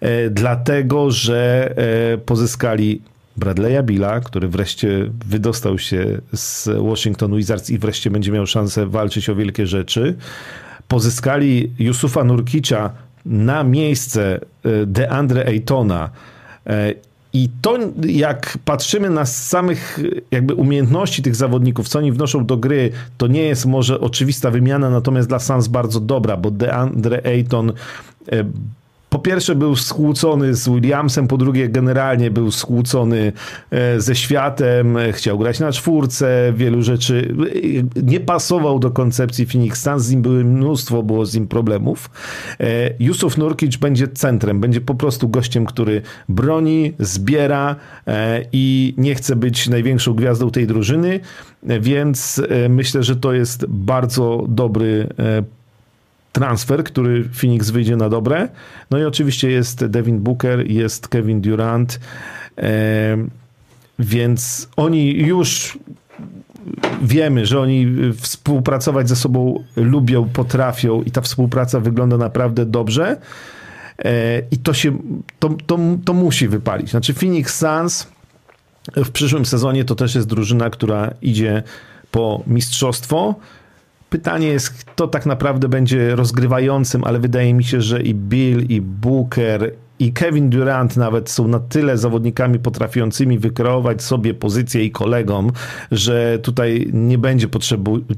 [0.00, 1.74] E, dlatego że
[2.14, 3.02] e, pozyskali
[3.38, 9.28] Bradley'a Billa, który wreszcie wydostał się z Washington Wizards i wreszcie będzie miał szansę walczyć
[9.28, 10.14] o wielkie rzeczy.
[10.88, 12.90] Pozyskali Yusufa Nurkicza
[13.26, 16.10] na miejsce e, DeAndre Aytona
[17.34, 19.98] i to, jak patrzymy na samych
[20.30, 24.90] jakby umiejętności tych zawodników, co oni wnoszą do gry, to nie jest może oczywista wymiana,
[24.90, 27.72] natomiast dla Suns bardzo dobra, bo DeAndre Ayton
[29.14, 33.32] po pierwsze był skłócony z Williamsem, po drugie generalnie był skłócony
[33.70, 37.34] e, ze światem, chciał grać na czwórce, wielu rzeczy
[37.96, 42.10] e, nie pasował do koncepcji Phoenix Suns, z nim były mnóstwo, było z nim problemów.
[42.60, 47.76] E, Yusuf Nurkic będzie centrem, będzie po prostu gościem, który broni, zbiera
[48.52, 51.20] i nie chce być największą gwiazdą tej drużyny,
[51.62, 55.08] więc myślę, że to jest bardzo dobry
[56.34, 58.48] transfer, który Phoenix wyjdzie na dobre.
[58.90, 62.00] No i oczywiście jest Devin Booker, jest Kevin Durant,
[62.58, 63.16] e,
[63.98, 65.78] więc oni już
[67.02, 67.86] wiemy, że oni
[68.20, 73.16] współpracować ze sobą lubią, potrafią i ta współpraca wygląda naprawdę dobrze.
[73.98, 74.98] E, I to się,
[75.38, 76.90] to, to, to musi wypalić.
[76.90, 78.06] Znaczy Phoenix Suns
[78.96, 81.62] w przyszłym sezonie to też jest drużyna, która idzie
[82.10, 83.34] po mistrzostwo.
[84.10, 88.80] Pytanie jest, kto tak naprawdę będzie rozgrywającym, ale wydaje mi się, że i Bill, i
[88.80, 95.52] Booker, i Kevin Durant nawet są na tyle zawodnikami potrafiącymi wykreować sobie pozycję i kolegom,
[95.92, 97.48] że tutaj nie będzie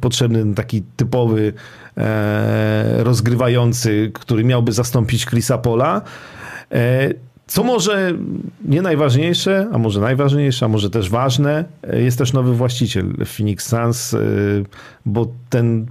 [0.01, 1.53] potrzebny taki typowy
[1.97, 6.03] e, rozgrywający, który miałby zastąpić Chrisa Pola.
[6.73, 7.09] E,
[7.47, 8.13] co może
[8.65, 14.13] nie najważniejsze, a może najważniejsze, a może też ważne, jest też nowy właściciel Phoenix Suns,
[14.15, 14.65] y,
[15.07, 15.87] bo ten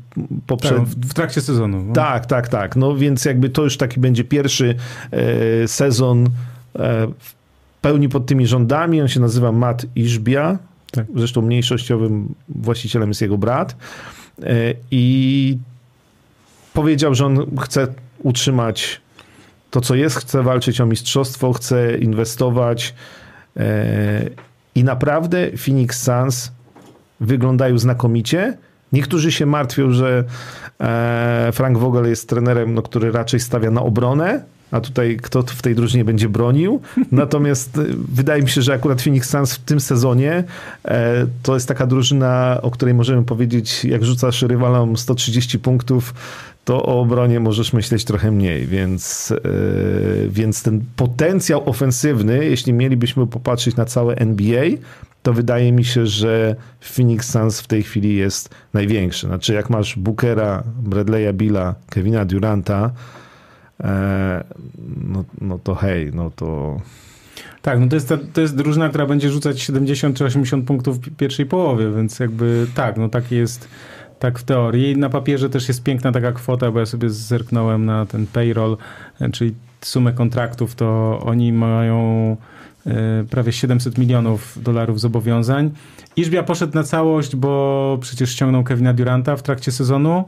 [0.48, 0.86] poprzedni...
[0.86, 1.84] Tak, w trakcie sezonu.
[1.84, 1.94] No.
[1.94, 2.76] Tak, tak, tak.
[2.76, 4.76] No więc jakby to już taki będzie pierwszy
[5.64, 6.30] y, sezon
[7.20, 7.34] w
[7.82, 9.02] pełni pod tymi rządami.
[9.02, 10.58] On się nazywa Matt Ishbia.
[10.92, 11.06] Tak.
[11.16, 13.76] Zresztą mniejszościowym właścicielem jest jego brat.
[14.92, 15.58] I
[16.74, 17.88] powiedział, że on chce
[18.24, 19.02] utrzymać
[19.76, 22.96] to, co jest, chce walczyć o mistrzostwo, chce inwestować
[23.58, 24.30] e,
[24.76, 26.52] i naprawdę Phoenix Suns
[27.20, 28.58] wyglądają znakomicie.
[28.92, 30.24] Niektórzy się martwią, że
[30.80, 35.62] e, Frank Vogel jest trenerem, no, który raczej stawia na obronę, a tutaj kto w
[35.62, 36.82] tej drużynie będzie bronił.
[37.12, 37.82] Natomiast e,
[38.14, 40.44] wydaje mi się, że akurat Phoenix Suns w tym sezonie
[41.44, 46.14] to jest taka drużyna, o której możemy powiedzieć, jak rzucasz rywalom 130 punktów,
[46.66, 53.28] to o obronie możesz myśleć trochę mniej, więc, yy, więc ten potencjał ofensywny, jeśli mielibyśmy
[53.28, 54.66] popatrzeć na całe NBA,
[55.24, 59.28] to wydaje mi się, że Phoenix Suns w tej chwili jest największy.
[59.28, 62.92] Znaczy, jak masz Bookera, Bradley'a Billa, Kevina Duranta,
[63.84, 64.44] e,
[65.08, 66.82] no, no to hej, no to...
[67.62, 71.00] Tak, no to jest, ta, to jest drużyna, która będzie rzucać 70 czy 80 punktów
[71.00, 73.68] w pierwszej połowie, więc jakby tak, no taki jest
[74.20, 74.98] tak w teorii.
[74.98, 78.78] Na papierze też jest piękna taka kwota, bo ja sobie zerknąłem na ten payroll,
[79.22, 82.38] e, czyli sumę kontraktów, to oni mają
[82.88, 85.72] e, prawie 700 milionów dolarów zobowiązań.
[86.16, 90.24] Iżbia poszedł na całość, bo przecież ściągnął Kevina Duranta w trakcie sezonu,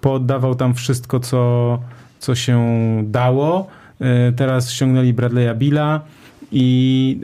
[0.00, 1.78] poddawał tam wszystko, co,
[2.18, 2.60] co się
[3.04, 3.66] dało.
[4.00, 6.00] E, teraz ściągnęli Bradley'a Billa
[6.52, 7.20] i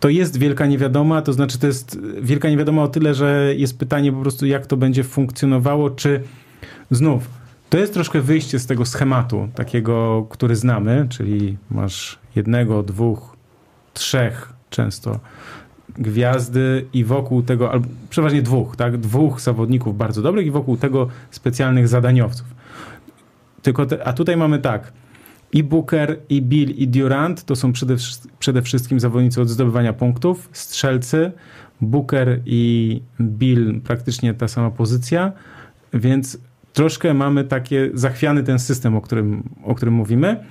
[0.00, 4.12] to jest wielka niewiadoma, to znaczy to jest wielka niewiadoma o tyle, że jest pytanie
[4.12, 6.22] po prostu, jak to będzie funkcjonowało, czy
[6.90, 7.42] znów
[7.72, 13.36] to jest troszkę wyjście z tego schematu, takiego, który znamy, czyli masz jednego, dwóch,
[13.94, 15.20] trzech często
[15.98, 18.96] gwiazdy i wokół tego, albo przeważnie dwóch, tak?
[18.96, 22.46] Dwóch zawodników bardzo dobrych i wokół tego specjalnych zadaniowców.
[23.62, 24.92] Tylko te, a tutaj mamy tak,
[25.52, 27.96] i Booker, i Bill, i Durant to są przede,
[28.38, 31.32] przede wszystkim zawodnicy od zdobywania punktów, strzelcy.
[31.80, 35.32] Booker i Bill praktycznie ta sama pozycja,
[35.94, 36.38] więc
[36.72, 40.44] troszkę mamy takie zachwiany ten system, o którym, o którym mówimy.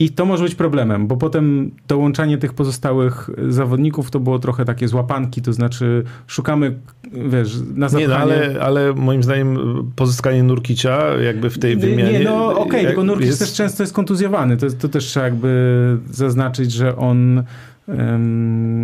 [0.00, 4.88] I to może być problemem, bo potem dołączanie tych pozostałych zawodników to było trochę takie
[4.88, 6.78] złapanki, to znaczy szukamy,
[7.12, 8.08] wiesz, na zapchanie...
[8.08, 9.58] Nie, no, ale, ale moim zdaniem
[9.96, 12.12] pozyskanie Nurkicia jakby w tej wymianie...
[12.12, 13.38] Nie, no okej, okay, tylko Nurkic jest...
[13.38, 17.42] też często jest kontuzjowany, to, to też trzeba jakby zaznaczyć, że on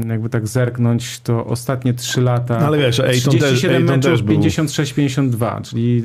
[0.09, 2.61] jakby tak zerknąć, to ostatnie 3 lata.
[2.61, 6.03] No ale wiesz, Ejton 37 też, meczów, 56-52, czyli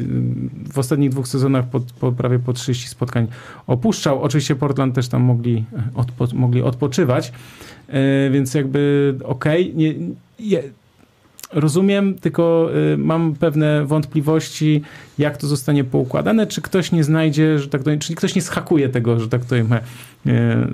[0.74, 3.28] w ostatnich dwóch sezonach po, po, prawie po 30 spotkań
[3.68, 4.22] opuszczał.
[4.22, 5.66] Oczywiście Portland też tam mogli,
[5.96, 7.32] odpo, mogli odpoczywać,
[7.88, 9.74] e, więc jakby okej.
[9.74, 10.81] Okay.
[11.54, 14.82] Rozumiem, tylko y, mam pewne wątpliwości,
[15.18, 18.90] jak to zostanie poukładane, czy ktoś nie znajdzie, że tak powiem, czyli ktoś nie schakuje
[18.90, 19.80] tego, że tak powiem, e,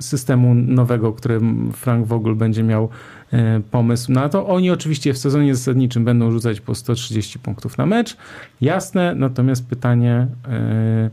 [0.00, 2.88] systemu nowego, którym Frank Vogel będzie miał
[3.32, 4.46] e, pomysł na to.
[4.46, 8.16] Oni oczywiście w sezonie zasadniczym będą rzucać po 130 punktów na mecz,
[8.60, 11.10] jasne, natomiast pytanie, e,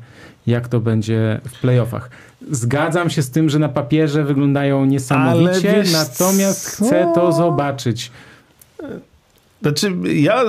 [0.47, 2.09] jak to będzie w playoffach.
[2.51, 8.11] Zgadzam się z tym, że na papierze wyglądają niesamowicie, natomiast chcę to zobaczyć.
[9.61, 10.43] Znaczy, ja,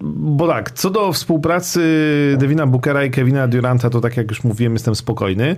[0.00, 1.80] bo tak, co do współpracy
[2.38, 5.56] Devina Bookera i Kevina Duranta, to tak jak już mówiłem, jestem spokojny.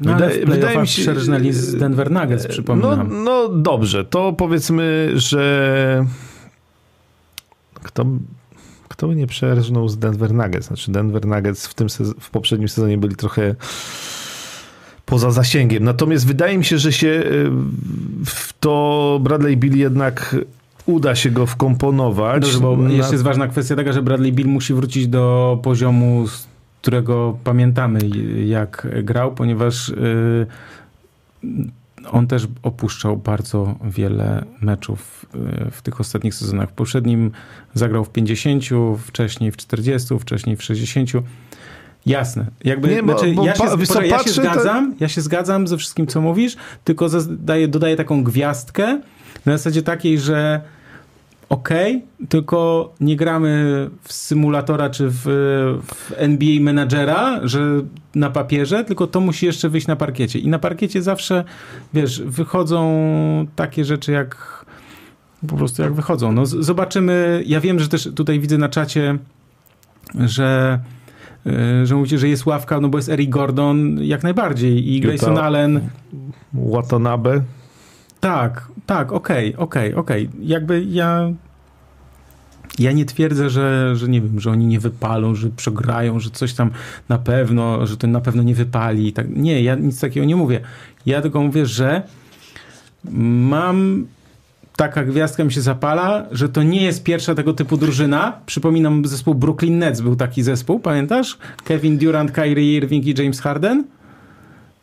[0.00, 1.20] No, Wyda, wydaje mi się, że
[1.52, 3.08] z Denver Nuggets, przypominam.
[3.12, 6.06] No, no dobrze, to powiedzmy, że
[7.82, 8.06] kto,
[8.88, 10.66] kto by nie przerżnął z Denver Nuggets?
[10.66, 11.88] Znaczy, Denver Nuggets w, tym
[12.20, 13.54] w poprzednim sezonie byli trochę
[15.06, 15.84] poza zasięgiem.
[15.84, 17.22] Natomiast wydaje mi się, że się
[18.24, 20.36] w to Bradley Bill jednak
[20.86, 22.42] uda się go wkomponować.
[22.42, 22.90] Dobrze, bo na...
[22.90, 26.46] jeszcze jest ważna kwestia taka, że Bradley Bill musi wrócić do poziomu, z
[26.82, 28.00] którego pamiętamy
[28.46, 30.46] jak grał, ponieważ yy,
[32.10, 36.70] on też opuszczał bardzo wiele meczów yy, w tych ostatnich sezonach.
[36.70, 37.30] W poprzednim
[37.74, 38.64] zagrał w 50,
[38.98, 41.10] wcześniej w 40, wcześniej w 60.
[42.06, 42.46] Jasne.
[42.64, 43.64] Jakby, nie, znaczy, bo, ja, się,
[43.94, 44.96] pa, ja się zgadzam, to...
[45.00, 49.00] ja się zgadzam ze wszystkim, co mówisz, tylko dodaję, dodaję taką gwiazdkę
[49.46, 50.60] na zasadzie takiej, że
[51.48, 51.68] ok,
[52.28, 55.22] tylko nie gramy w symulatora czy w,
[55.84, 57.60] w, NBA menadżera, że
[58.14, 60.38] na papierze, tylko to musi jeszcze wyjść na parkiecie.
[60.38, 61.44] I na parkiecie zawsze,
[61.94, 64.66] wiesz, wychodzą takie rzeczy jak
[65.48, 66.32] po prostu jak wychodzą.
[66.32, 67.42] No, zobaczymy.
[67.46, 69.18] Ja wiem, że też tutaj widzę na czacie,
[70.14, 70.80] że
[71.46, 75.38] e, że mówicie, że jest ławka, no bo jest Eric Gordon jak najbardziej i Grayson
[75.38, 75.80] Allen.
[76.54, 77.42] Watanabe.
[78.20, 80.26] Tak, tak, okej, okay, okej, okay, okej.
[80.26, 80.40] Okay.
[80.46, 81.30] Jakby ja
[82.78, 86.54] ja nie twierdzę, że, że nie wiem, że oni nie wypalą, że przegrają, że coś
[86.54, 86.70] tam
[87.08, 89.12] na pewno, że to na pewno nie wypali.
[89.12, 89.26] Tak.
[89.36, 90.60] Nie, ja nic takiego nie mówię.
[91.06, 92.02] Ja tylko mówię, że
[93.10, 94.06] mam
[94.76, 98.40] taka gwiazdka mi się zapala, że to nie jest pierwsza tego typu drużyna.
[98.46, 101.38] Przypominam, zespół Brooklyn Nets był taki zespół, pamiętasz?
[101.64, 103.84] Kevin Durant, Kyrie Irving i James Harden.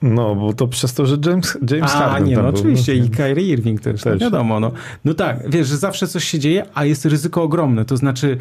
[0.04, 3.06] No, bo to przez to, że James, James a, Harden nie, no, oczywiście no.
[3.06, 4.20] i Kyrie Irving też, też.
[4.20, 4.60] No, wiadomo.
[4.60, 4.72] No.
[5.06, 8.38] no tak, wiesz, że zawsze coś się dzieje, a jest ryzyko ogromne, to znaczy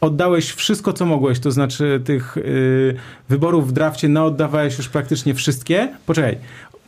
[0.00, 2.94] oddałeś wszystko, co mogłeś, to znaczy tych y,
[3.28, 5.88] wyborów w drafcie naoddawałeś już praktycznie wszystkie.
[6.06, 6.38] Poczekaj,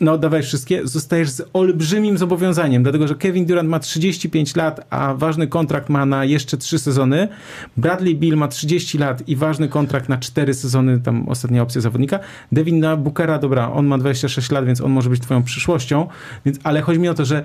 [0.01, 5.47] naoddawałeś wszystkie, zostajesz z olbrzymim zobowiązaniem, dlatego że Kevin Durant ma 35 lat, a ważny
[5.47, 7.29] kontrakt ma na jeszcze 3 sezony.
[7.77, 12.19] Bradley Bill ma 30 lat i ważny kontrakt na 4 sezony, tam ostatnia opcja zawodnika.
[12.53, 16.07] Devin na Bookera, dobra, on ma 26 lat, więc on może być twoją przyszłością,
[16.45, 17.45] więc, ale chodzi mi o to, że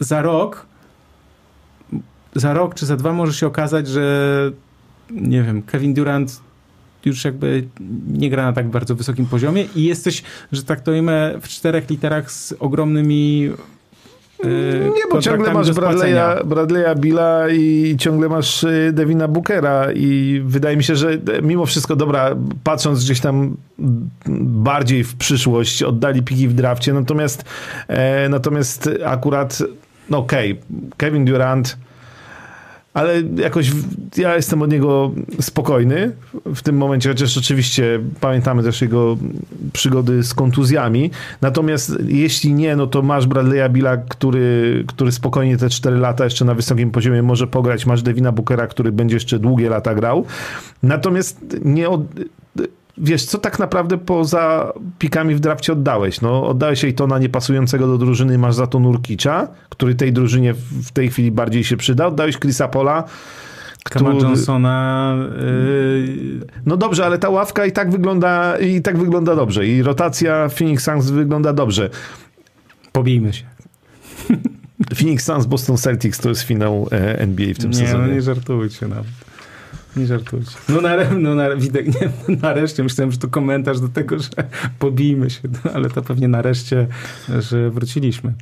[0.00, 0.66] za rok
[2.34, 4.50] za rok czy za dwa może się okazać, że
[5.10, 6.40] nie wiem, Kevin Durant
[7.06, 7.64] już jakby
[8.08, 10.22] nie gra na tak bardzo wysokim poziomie i jesteś,
[10.52, 16.44] że tak to ujmę, w czterech literach z ogromnymi yy, nie, bo ciągle masz Bradley'a,
[16.44, 21.96] Bradley'a Billa i ciągle masz y, Devina Bookera i wydaje mi się, że mimo wszystko,
[21.96, 23.56] dobra, patrząc gdzieś tam
[24.48, 27.44] bardziej w przyszłość, oddali piki w drafcie, natomiast
[27.88, 29.62] e, natomiast akurat
[30.10, 31.76] no okej, okay, Kevin Durant
[32.96, 33.72] ale jakoś
[34.16, 35.10] ja jestem od niego
[35.40, 36.12] spokojny
[36.54, 39.16] w tym momencie, chociaż oczywiście pamiętamy też jego
[39.72, 41.10] przygody z kontuzjami.
[41.40, 46.44] Natomiast jeśli nie, no to masz Bradley'a Billa, który, który spokojnie te 4 lata jeszcze
[46.44, 47.86] na wysokim poziomie może pograć.
[47.86, 50.24] Masz Devina Bookera, który będzie jeszcze długie lata grał.
[50.82, 52.00] Natomiast nie od
[52.98, 56.20] wiesz, co tak naprawdę poza pikami w drafcie oddałeś?
[56.20, 60.54] No, oddałeś jej to na niepasującego do drużyny, masz za to Nurkicza, który tej drużynie
[60.54, 62.06] w tej chwili bardziej się przyda.
[62.06, 63.04] Oddałeś Chrisa Pola,
[63.84, 64.24] Kama który...
[64.24, 65.14] Johnsona.
[65.36, 66.46] Yy...
[66.66, 69.66] No dobrze, ale ta ławka i tak wygląda i tak wygląda dobrze.
[69.66, 71.90] I rotacja Phoenix Suns wygląda dobrze.
[72.92, 73.44] Pobijmy się.
[74.98, 78.02] Phoenix Suns, Boston Celtics to jest finał e, NBA w tym nie, sezonie.
[78.02, 79.25] Nie, no nie żartujcie nawet.
[79.96, 80.50] Nie żartujcie.
[80.68, 84.28] No, na, no na, widać, nie, nareszcie myślałem, że to komentarz do tego, że
[84.78, 86.86] pobijmy się, no, ale to pewnie nareszcie,
[87.38, 88.32] że wróciliśmy.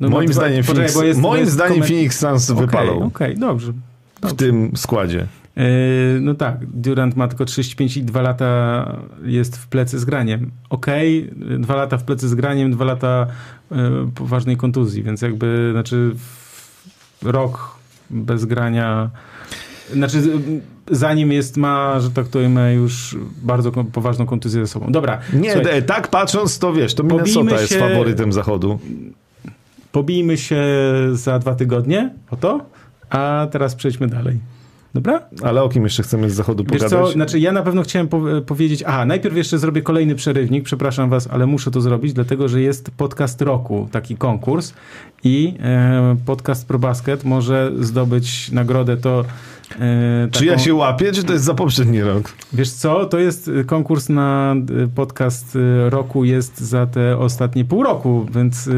[0.00, 1.90] No, moim no, zdaniem, poczekaj, Phoenix, jest, moim zdaniem koment...
[1.90, 2.92] Phoenix Suns okay, wypalą.
[2.92, 3.72] Okej, okay, dobrze,
[4.20, 4.36] dobrze.
[4.36, 5.26] W tym składzie.
[5.56, 5.64] Yy,
[6.20, 8.92] no tak, Durant ma tylko 35 i 2 lata
[9.24, 10.50] jest w plecy z graniem.
[10.70, 13.26] Okej, okay, 2 lata w plecy z graniem, 2 lata
[13.70, 13.78] yy,
[14.14, 16.14] poważnej kontuzji, więc jakby, znaczy
[17.22, 17.73] rok
[18.10, 19.10] bez grania.
[19.92, 20.22] Znaczy,
[20.90, 24.86] zanim jest, ma, że tak to ujmę, już bardzo poważną kontuzję ze sobą.
[24.92, 25.20] Dobra.
[25.32, 28.78] Nie, słuchaj, tak patrząc, to wiesz, to Minnesota jest faworytem zachodu.
[29.92, 30.64] Pobijmy się
[31.12, 32.60] za dwa tygodnie o to,
[33.10, 34.38] a teraz przejdźmy dalej.
[34.94, 35.20] Dobra?
[35.42, 37.06] Ale o kim jeszcze chcemy z zachodu Wiesz pogadać?
[37.06, 37.12] Co?
[37.12, 41.28] Znaczy, ja na pewno chciałem po powiedzieć, a najpierw jeszcze zrobię kolejny przerywnik, przepraszam was,
[41.30, 44.72] ale muszę to zrobić, dlatego, że jest podcast roku, taki konkurs
[45.24, 50.30] i e, podcast ProBasket może zdobyć nagrodę to E, taką...
[50.30, 52.32] Czy ja się łapię, czy to jest za poprzedni rok?
[52.52, 57.82] Wiesz co, to jest e, konkurs na e, podcast roku jest za te ostatnie pół
[57.82, 58.70] roku, więc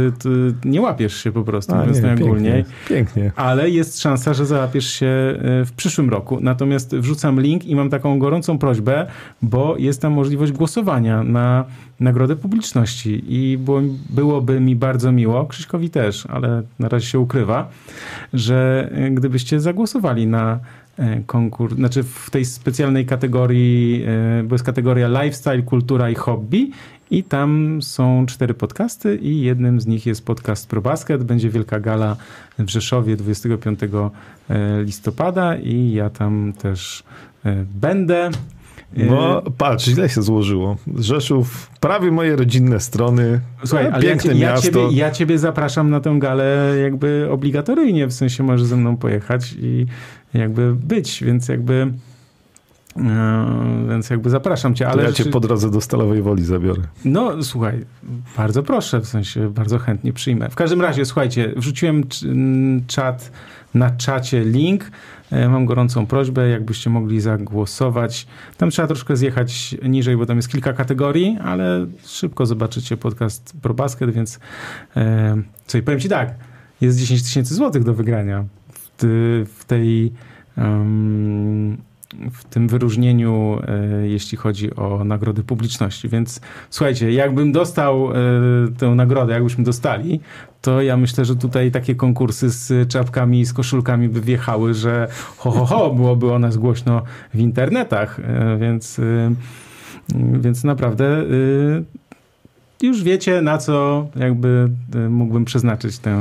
[0.64, 2.64] nie łapiesz się po prostu, A, mówiąc najogólniej.
[2.64, 3.32] Pięknie, pięknie.
[3.36, 5.06] Ale jest szansa, że załapiesz się
[5.42, 6.38] w przyszłym roku.
[6.40, 9.06] Natomiast wrzucam link i mam taką gorącą prośbę,
[9.42, 11.64] bo jest tam możliwość głosowania na
[12.00, 17.68] nagrodę publiczności i było, byłoby mi bardzo miło, Krzyśkowi też, ale na razie się ukrywa,
[18.32, 20.85] że gdybyście zagłosowali na E,
[21.26, 26.70] konkurs, znaczy w tej specjalnej kategorii, e, bo jest kategoria lifestyle, kultura i hobby
[27.10, 31.24] i tam są cztery podcasty i jednym z nich jest podcast ProBasket.
[31.24, 32.16] Będzie wielka gala
[32.58, 33.80] w Rzeszowie 25
[34.48, 37.02] e, listopada i ja tam też
[37.74, 38.30] będę.
[38.96, 40.76] No patrz, źle się złożyło.
[40.98, 43.40] Rzeszów, prawie moje rodzinne strony.
[43.64, 44.66] Słuchaj, ale piękne ja, miasto.
[44.66, 48.96] Ja ciebie, ja ciebie zapraszam na tę galę jakby obligatoryjnie, w sensie możesz ze mną
[48.96, 49.86] pojechać i
[50.34, 51.92] jakby być, więc jakby
[52.96, 54.88] e, więc jakby zapraszam cię.
[54.88, 56.82] Ale ja cię po drodze do Stalowej Woli zabiorę.
[57.04, 57.84] No słuchaj,
[58.36, 60.48] bardzo proszę, w sensie bardzo chętnie przyjmę.
[60.50, 62.02] W każdym razie, słuchajcie, wrzuciłem
[62.86, 63.30] czat
[63.74, 64.90] na czacie link.
[65.30, 68.26] E, mam gorącą prośbę, jakbyście mogli zagłosować.
[68.56, 74.10] Tam trzeba troszkę zjechać niżej, bo tam jest kilka kategorii, ale szybko zobaczycie podcast ProBasket,
[74.10, 74.40] więc
[74.96, 75.36] e,
[75.66, 76.34] co i powiem ci tak,
[76.80, 78.44] jest 10 tysięcy złotych do wygrania
[78.98, 80.12] w tej
[82.32, 86.08] w tym wyróżnieniu, e, jeśli chodzi o nagrody publiczności.
[86.08, 86.40] Więc
[86.70, 88.14] słuchajcie, jakbym dostał e,
[88.78, 90.20] tę nagrodę, jakbyśmy dostali,
[90.62, 95.50] to ja myślę, że tutaj takie konkursy z czapkami, z koszulkami by wjechały, że ho,
[95.50, 97.02] ho, ho, byłoby o nas głośno
[97.34, 98.20] w internetach.
[98.20, 99.00] E, więc,
[100.32, 101.24] więc naprawdę
[102.82, 104.70] już wiecie, na co jakby
[105.08, 106.20] mógłbym przeznaczyć tę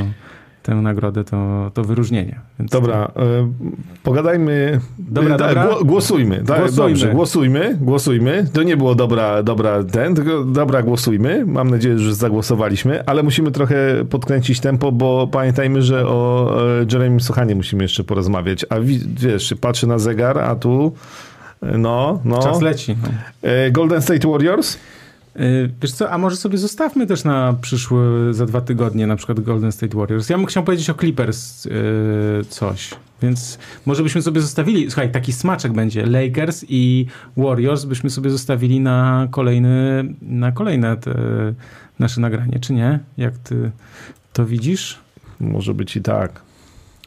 [0.65, 2.39] tę nagrodę, to, to wyróżnienie.
[2.59, 3.11] Więc dobra.
[3.15, 3.51] E,
[4.03, 4.79] pogadajmy.
[4.99, 5.67] Dobra, da, dobra.
[5.85, 6.43] Głosujmy.
[6.47, 6.89] Tak, głosujmy.
[6.89, 8.47] Dobrze, głosujmy, głosujmy.
[8.53, 11.45] To nie było dobra, dobra ten, tylko dobra, głosujmy.
[11.45, 16.57] Mam nadzieję, że zagłosowaliśmy, ale musimy trochę podkręcić tempo, bo pamiętajmy, że o
[16.91, 18.65] Jeremy Sochanie musimy jeszcze porozmawiać.
[18.69, 18.75] A
[19.15, 20.93] wiesz, patrzę na zegar, a tu
[21.61, 22.39] no, no.
[22.39, 22.95] Czas leci.
[23.03, 23.49] No.
[23.71, 24.77] Golden State Warriors?
[25.39, 29.39] Y, wiesz co, a może sobie zostawmy też na przyszłe, za dwa tygodnie na przykład
[29.39, 30.29] Golden State Warriors.
[30.29, 31.71] Ja bym chciał powiedzieć o Clippers yy,
[32.49, 32.89] coś,
[33.21, 37.05] więc może byśmy sobie zostawili, słuchaj, taki smaczek będzie, Lakers i
[37.37, 40.97] Warriors byśmy sobie zostawili na kolejny, na kolejne
[41.99, 42.99] nasze nagranie, czy nie?
[43.17, 43.71] Jak ty
[44.33, 44.99] to widzisz?
[45.39, 46.44] Może być i tak.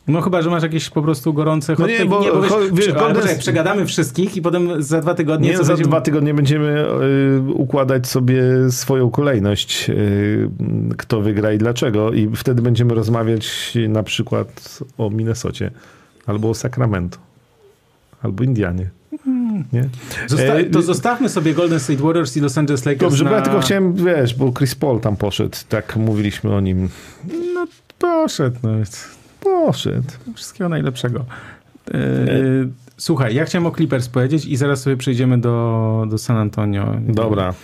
[0.09, 2.53] No chyba, że masz jakieś po prostu gorące hot no nie, bo, nie, bo wiesz,
[2.73, 3.39] wiesz, Golden...
[3.39, 5.51] przegadamy wszystkich i potem za dwa tygodnie...
[5.51, 5.89] Nie, za będziemy...
[5.89, 6.87] dwa tygodnie będziemy
[7.39, 10.51] y, układać sobie swoją kolejność, y,
[10.97, 15.71] kto wygra i dlaczego i wtedy będziemy rozmawiać na przykład o Minnesocie
[16.27, 17.19] albo o Sacramento
[18.23, 18.91] albo Indianie.
[19.25, 19.65] Hmm.
[19.73, 19.89] Nie?
[20.27, 23.31] Zosta e, to zostawmy sobie Golden State Warriors i Los Angeles Lakers Dobrze, na...
[23.31, 26.89] bo ja tylko chciałem, wiesz, bo Chris Paul tam poszedł, tak mówiliśmy o nim.
[27.55, 27.67] No
[27.99, 28.79] poszedł, no
[29.67, 30.09] Poszedł.
[30.35, 31.25] Wszystkiego najlepszego.
[31.95, 31.99] E,
[32.97, 36.97] słuchaj, ja chciałem o Clippers powiedzieć i zaraz sobie przejdziemy do, do San Antonio.
[37.01, 37.55] Dobra.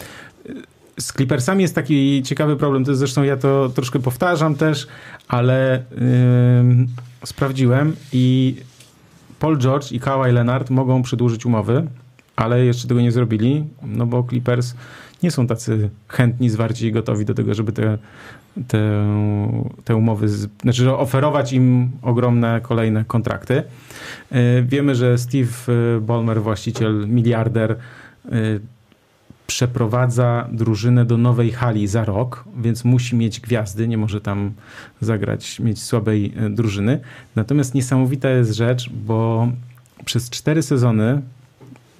[1.00, 4.86] Z Clippersami jest taki ciekawy problem, to zresztą ja to troszkę powtarzam też,
[5.28, 8.56] ale yy, sprawdziłem i
[9.38, 11.86] Paul George i Kawhi Leonard mogą przedłużyć umowy,
[12.36, 14.74] ale jeszcze tego nie zrobili, no bo Clippers
[15.22, 17.98] nie są tacy chętni, zwarci i gotowi do tego, żeby te
[18.68, 19.06] te,
[19.84, 20.28] te umowy,
[20.62, 23.62] znaczy oferować im ogromne kolejne kontrakty.
[24.30, 27.78] E, wiemy, że Steve e, Ballmer, właściciel, miliarder, e,
[29.46, 34.52] przeprowadza drużynę do nowej hali za rok, więc musi mieć gwiazdy, nie może tam
[35.00, 37.00] zagrać, mieć słabej drużyny.
[37.36, 39.48] Natomiast niesamowita jest rzecz, bo
[40.04, 41.22] przez cztery sezony,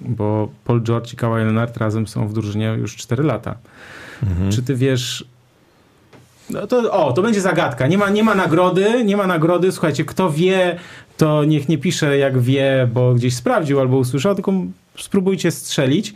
[0.01, 3.55] bo Paul George i Kawhi Leonard razem są w drużynie już cztery lata.
[4.23, 4.51] Mhm.
[4.51, 5.25] Czy ty wiesz,
[6.49, 7.87] no to, o, to będzie zagadka.
[7.87, 9.71] Nie ma, nie ma nagrody, nie ma nagrody.
[9.71, 10.79] Słuchajcie, kto wie,
[11.17, 14.53] to niech nie pisze jak wie, bo gdzieś sprawdził albo usłyszał, tylko
[14.97, 16.13] spróbujcie strzelić.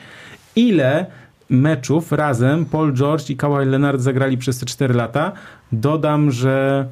[0.56, 1.06] Ile
[1.50, 5.32] meczów razem Paul George i Kawhi Leonard zagrali przez te 4 lata?
[5.72, 6.88] Dodam, że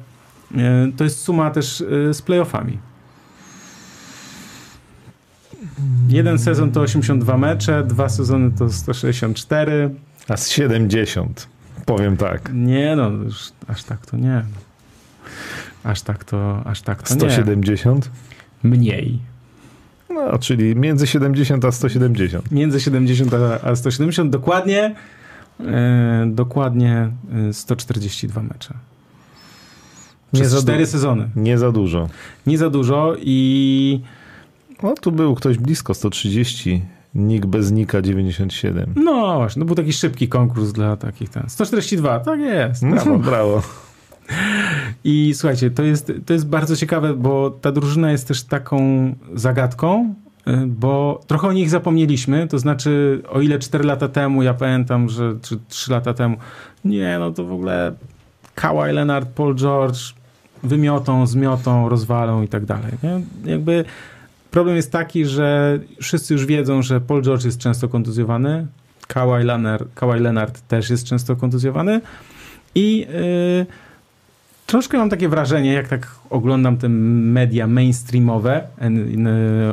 [0.56, 2.78] e, to jest suma też e, z playoffami.
[6.08, 9.90] Jeden sezon to 82 mecze, dwa sezony to 164.
[10.28, 11.57] A z 70.
[11.88, 12.50] Powiem tak.
[12.54, 14.42] Nie no, już aż tak to nie.
[15.84, 18.10] Aż tak to, aż tak to 170?
[18.64, 18.70] Nie.
[18.70, 19.18] Mniej.
[20.10, 22.50] No, czyli między 70 a 170.
[22.50, 23.34] Między 70
[23.64, 24.94] a 170, dokładnie,
[25.60, 27.10] e, dokładnie
[27.52, 28.74] 142 e, mecze.
[30.32, 31.28] Przez nie za cztery sezony.
[31.36, 32.08] Nie za dużo.
[32.46, 34.00] Nie za dużo i...
[34.82, 36.82] No, tu był ktoś blisko 130.
[37.14, 38.94] Nick bez Nika 97.
[38.96, 41.44] No właśnie, no był taki szybki konkurs dla takich ten.
[41.48, 42.86] 142, tak jest.
[42.86, 43.18] Brawo.
[43.18, 43.62] Brawo.
[45.04, 48.78] I słuchajcie, to jest, to jest bardzo ciekawe, bo ta drużyna jest też taką
[49.34, 50.14] zagadką,
[50.48, 52.46] y, bo trochę o nich zapomnieliśmy.
[52.46, 56.36] To znaczy, o ile 4 lata temu, ja pamiętam, że czy 3 lata temu,
[56.84, 57.92] nie, no to w ogóle
[58.54, 59.98] Kawhi Leonard, Paul George
[60.62, 62.92] wymiotą, zmiotą, rozwalą i tak dalej.
[63.02, 63.20] Nie?
[63.50, 63.84] Jakby
[64.50, 68.66] Problem jest taki, że wszyscy już wiedzą, że Paul George jest często kontuzjowany,
[69.06, 72.00] Kawhi Leonard, Kawhi Leonard też jest często kontuzjowany
[72.74, 73.66] i yy,
[74.66, 78.66] troszkę mam takie wrażenie, jak tak oglądam te media mainstreamowe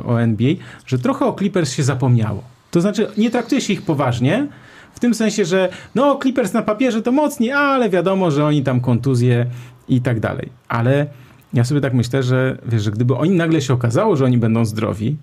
[0.05, 0.53] o NBA,
[0.85, 2.43] że trochę o Clippers się zapomniało.
[2.71, 4.47] To znaczy, nie traktuje się ich poważnie,
[4.95, 8.81] w tym sensie, że no Clippers na papierze to mocni, ale wiadomo, że oni tam
[8.81, 9.45] kontuzje
[9.89, 10.49] i tak dalej.
[10.67, 11.07] Ale
[11.53, 14.65] ja sobie tak myślę, że wiesz, że gdyby oni nagle się okazało, że oni będą
[14.65, 15.17] zdrowi,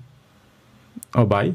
[1.14, 1.54] obaj,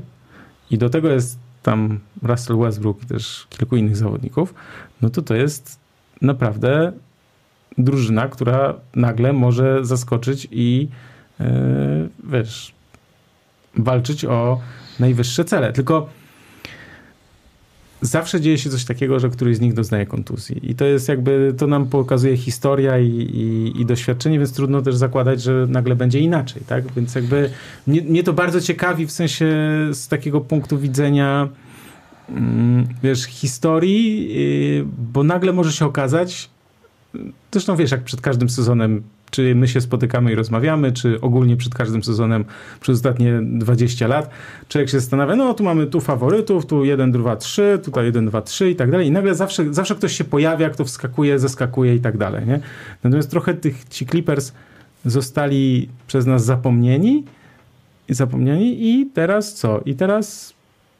[0.72, 4.54] i do tego jest tam Russell Westbrook i też kilku innych zawodników,
[5.02, 5.80] no to to jest
[6.22, 6.92] naprawdę
[7.78, 10.88] drużyna, która nagle może zaskoczyć i
[11.40, 11.46] yy,
[12.24, 12.74] wiesz,
[13.78, 14.60] walczyć o
[15.00, 15.74] najwyższe cele.
[15.74, 16.10] Tylko
[18.02, 20.72] zawsze dzieje się coś takiego, że któryś z nich doznaje kontuzji.
[20.72, 24.96] I to jest jakby, to nam pokazuje historia i, i, i, doświadczenie, więc trudno też
[24.96, 26.94] zakładać, że nagle będzie inaczej, tak?
[26.94, 27.50] Więc jakby
[27.88, 29.46] mnie, mnie to bardzo ciekawi w sensie
[29.92, 31.48] z takiego punktu widzenia
[32.30, 34.30] mm, wiesz, historii,
[34.82, 36.50] y, bo nagle może się okazać,
[37.52, 41.76] zresztą wiesz, jak przed każdym sezonem czy my się spotykamy i rozmawiamy, czy ogólnie przed
[41.76, 42.46] każdym sezonem
[42.80, 44.30] przez ostatnie 20 lat.
[44.68, 48.42] Człowiek się zastanawia, no tu mamy tu faworytów, tu 1, 2, 3, tutaj 1, 2,
[48.42, 49.08] 3 i tak dalej.
[49.08, 52.48] I nagle zawsze, zawsze ktoś się pojawia, kto wskakuje, zaskakuje i tak dalej.
[52.48, 52.60] Nie?
[53.04, 54.52] Natomiast trochę tych, ci Clippers
[55.06, 57.24] zostali przez nas zapomnieni
[58.10, 59.82] i zapomnieni i teraz co?
[59.86, 60.54] I teraz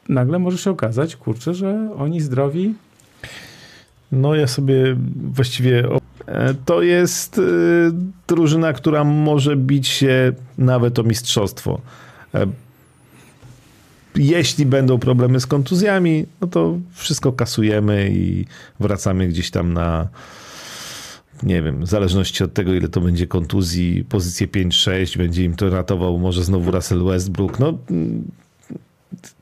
[0.08, 2.74] nagle może się okazać, kurczę, że oni zdrowi.
[4.12, 4.96] No ja sobie
[5.32, 5.88] właściwie
[6.64, 7.42] to jest e,
[8.26, 11.80] drużyna, która może bić się nawet o mistrzostwo.
[12.34, 12.46] E,
[14.14, 18.46] jeśli będą problemy z kontuzjami, no to wszystko kasujemy i
[18.80, 20.08] wracamy gdzieś tam na
[21.42, 25.70] nie wiem, w zależności od tego, ile to będzie kontuzji, pozycję 5-6, będzie im to
[25.70, 27.58] ratował może znowu Russell Westbrook.
[27.58, 27.78] No,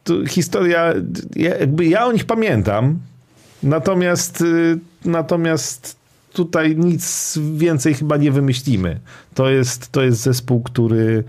[0.04, 0.94] to historia,
[1.36, 2.98] jakby ja o nich pamiętam,
[3.62, 5.96] natomiast, y, natomiast
[6.36, 9.00] tutaj nic więcej chyba nie wymyślimy.
[9.34, 11.24] To jest, to jest zespół, który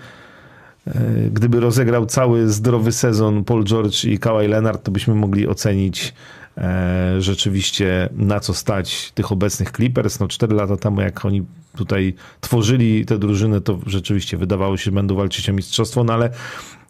[0.88, 0.94] e,
[1.32, 6.14] gdyby rozegrał cały zdrowy sezon Paul George i Kawhi Leonard, to byśmy mogli ocenić
[6.58, 10.20] E, rzeczywiście na co stać tych obecnych Clippers.
[10.20, 11.44] No cztery lata temu, jak oni
[11.76, 16.30] tutaj tworzyli te drużyny, to rzeczywiście wydawało się, że będą walczyć o mistrzostwo, no ale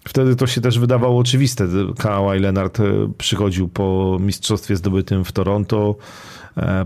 [0.07, 1.67] wtedy to się też wydawało oczywiste.
[1.97, 2.83] Kawhi Leonard e,
[3.17, 5.95] przychodził po mistrzostwie zdobytym w Toronto,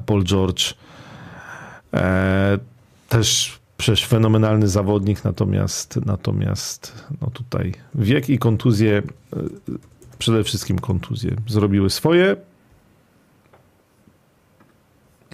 [0.05, 0.73] Paul George
[3.09, 9.01] też przecież fenomenalny zawodnik, natomiast, natomiast no tutaj wiek i kontuzje,
[10.17, 12.35] przede wszystkim kontuzje zrobiły swoje.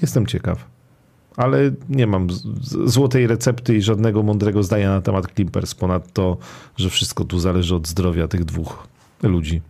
[0.01, 0.65] Jestem ciekaw.
[1.37, 2.27] Ale nie mam
[2.85, 6.37] złotej recepty i żadnego mądrego zdania na temat Clippers, ponad to,
[6.77, 8.87] że wszystko tu zależy od zdrowia tych dwóch
[9.23, 9.61] ludzi.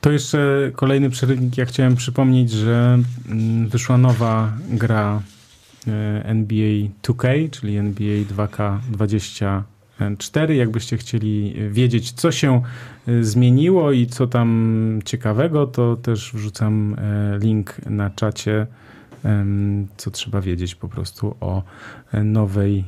[0.00, 1.58] To jeszcze kolejny przerywnik.
[1.58, 2.98] Ja chciałem przypomnieć, że
[3.28, 5.22] mm, wyszła nowa gra
[5.86, 9.62] e, NBA 2K, czyli NBA 2K20
[10.18, 10.56] 4.
[10.56, 12.62] Jakbyście chcieli wiedzieć, co się
[13.08, 18.66] e, zmieniło i co tam ciekawego, to też wrzucam e, link na czacie,
[19.96, 21.62] co trzeba wiedzieć po prostu o
[22.12, 22.84] e, nowej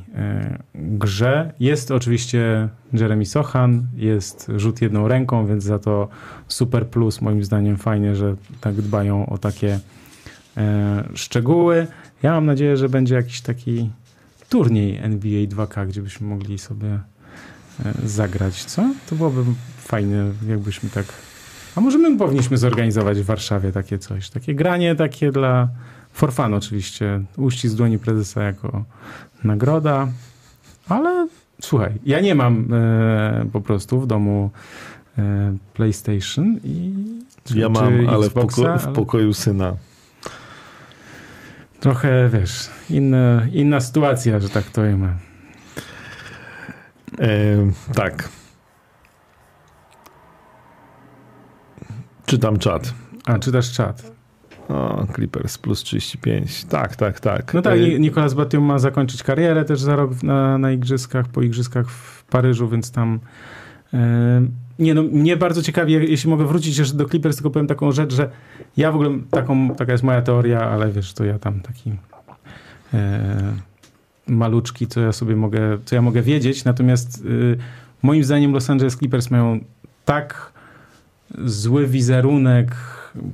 [0.75, 1.53] grze.
[1.59, 6.07] Jest oczywiście Jeremy Sochan, jest rzut jedną ręką, więc za to
[6.47, 7.21] super plus.
[7.21, 9.79] Moim zdaniem fajnie, że tak dbają o takie
[11.13, 11.87] szczegóły.
[12.23, 13.89] Ja mam nadzieję, że będzie jakiś taki
[14.49, 16.99] turniej NBA 2K, gdzie byśmy mogli sobie
[17.85, 18.93] e, zagrać, co?
[19.09, 19.43] To byłoby
[19.77, 21.05] fajne, jakbyśmy tak...
[21.75, 25.69] A może my powinniśmy zorganizować w Warszawie takie coś, takie granie takie dla...
[26.13, 28.83] For fun oczywiście, uścisk dłoni prezesa jako
[29.43, 30.07] nagroda,
[30.89, 31.27] ale
[31.61, 34.51] słuchaj, ja nie mam e, po prostu w domu
[35.17, 36.93] e, PlayStation i...
[37.43, 39.75] Czy, ja mam, ale w, poko w pokoju syna
[41.81, 45.15] trochę, wiesz, inna, inna sytuacja, że tak to ujmę.
[47.19, 47.27] E,
[47.93, 48.29] tak.
[52.25, 52.93] Czytam czat.
[53.25, 54.11] A, czytasz czat.
[54.69, 56.65] O, Clippers plus 35.
[56.65, 57.53] Tak, tak, tak.
[57.53, 57.99] No tak, e...
[57.99, 62.69] Nicolas Batum ma zakończyć karierę też za rok na, na igrzyskach, po igrzyskach w Paryżu,
[62.69, 63.19] więc tam
[63.93, 64.41] e,
[64.79, 68.13] nie no, mnie bardzo ciekawi, jeśli mogę wrócić jeszcze do Clippers, tylko powiem taką rzecz,
[68.13, 68.29] że
[68.77, 71.91] ja w ogóle taką, taka jest moja teoria, ale wiesz, to ja tam taki
[72.93, 73.53] e,
[74.27, 77.57] maluczki, co ja sobie mogę, co ja mogę wiedzieć, natomiast e,
[78.01, 79.59] moim zdaniem Los Angeles Clippers mają
[80.05, 80.51] tak
[81.45, 82.75] zły wizerunek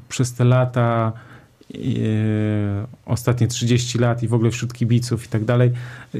[0.09, 1.13] przez te lata,
[1.75, 5.71] E, ostatnie 30 lat i w ogóle wśród kibiców i tak dalej,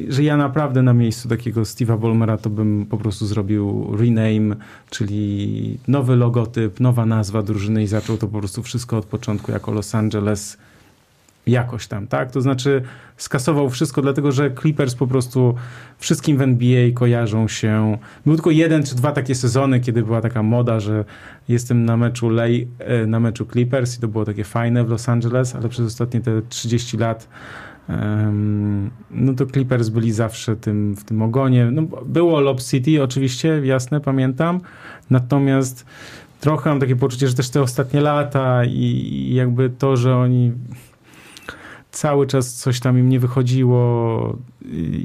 [0.10, 4.56] że ja naprawdę na miejscu takiego Steve'a Ballmera to bym po prostu zrobił rename,
[4.90, 9.72] czyli nowy logotyp, nowa nazwa drużyny i zaczął to po prostu wszystko od początku jako
[9.72, 10.58] Los Angeles
[11.48, 12.32] jakoś tam, tak?
[12.32, 12.82] To znaczy
[13.18, 15.56] skasował wszystko, dlatego że Clippers po prostu
[15.98, 17.98] wszystkim w NBA kojarzą się.
[18.26, 21.06] Był tylko jeden czy dwa takie sezony, kiedy była taka moda, że
[21.48, 22.68] jestem na meczu Lej,
[23.08, 26.42] na meczu Clippers i to było takie fajne w Los Angeles, ale przez ostatnie te
[26.50, 27.28] 30 lat
[29.12, 31.70] no to Clippers byli zawsze tym, w tym ogonie.
[31.72, 34.62] No, było Lob City oczywiście, jasne, pamiętam,
[35.10, 35.86] natomiast
[36.40, 40.52] trochę mam takie poczucie, że też te ostatnie lata i jakby to, że oni
[41.98, 44.38] cały czas coś tam im nie wychodziło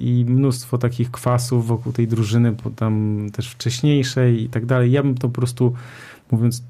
[0.01, 4.93] i mnóstwo takich kwasów wokół tej drużyny, tam też wcześniejszej i tak dalej.
[4.93, 5.73] Ja bym to po prostu,
[6.31, 6.62] mówiąc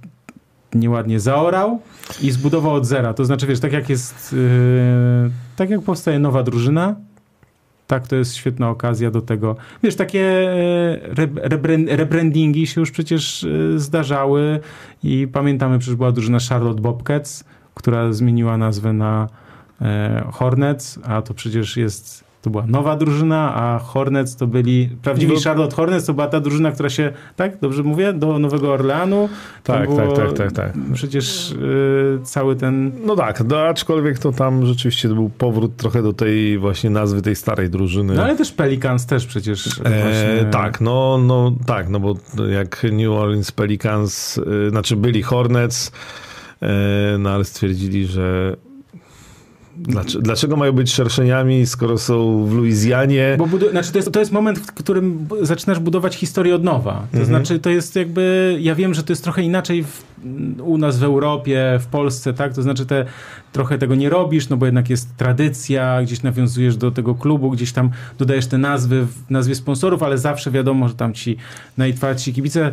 [0.75, 1.81] nieładnie, zaorał
[2.21, 3.15] i zbudował od zera.
[3.15, 6.97] To znaczy, wiesz, tak jak jest, yy, tak jak powstaje nowa drużyna,
[7.87, 9.57] tak, to jest świetna okazja do tego.
[9.83, 10.49] Wiesz, takie
[11.79, 14.61] yy, rebrandingi się już przecież yy, zdarzały
[15.03, 17.45] i pamiętamy, przecież była drużyna Charlotte Bobcats,
[17.75, 19.29] która zmieniła nazwę na
[20.33, 25.77] Hornets, a to przecież jest to była nowa drużyna, a Hornets to byli, prawdziwi Charlotte
[25.77, 29.29] Hornets to była ta drużyna, która się, tak, dobrze mówię, do Nowego Orleanu.
[29.65, 30.73] Tak, tak, tak, tak, tak.
[30.95, 32.93] Przecież y, cały ten...
[33.07, 37.37] No tak, no, aczkolwiek to tam rzeczywiście był powrót trochę do tej właśnie nazwy tej
[37.37, 38.15] starej drużyny.
[38.15, 39.81] No ale też Pelicans też przecież.
[39.85, 42.15] E, tak, no, no tak, no bo
[42.51, 44.41] jak New Orleans Pelicans,
[44.71, 45.93] znaczy byli Hornets,
[47.19, 48.57] no ale stwierdzili, że
[49.77, 53.35] Dlaczego, dlaczego, mają być szerszeniami, skoro są w Luizjanie?
[53.39, 56.93] Bo budu- znaczy to, jest, to jest moment, w którym zaczynasz budować historię od nowa.
[56.93, 57.27] To mhm.
[57.27, 58.57] znaczy, to jest jakby.
[58.61, 60.03] Ja wiem, że to jest trochę inaczej w,
[60.63, 62.55] u nas w Europie, w Polsce, tak?
[62.55, 63.05] To znaczy, te,
[63.53, 67.73] trochę tego nie robisz, no bo jednak jest tradycja, gdzieś nawiązujesz do tego klubu, gdzieś
[67.73, 71.37] tam dodajesz te nazwy w nazwie sponsorów, ale zawsze wiadomo, że tam ci
[71.79, 72.73] najtwardsi kibice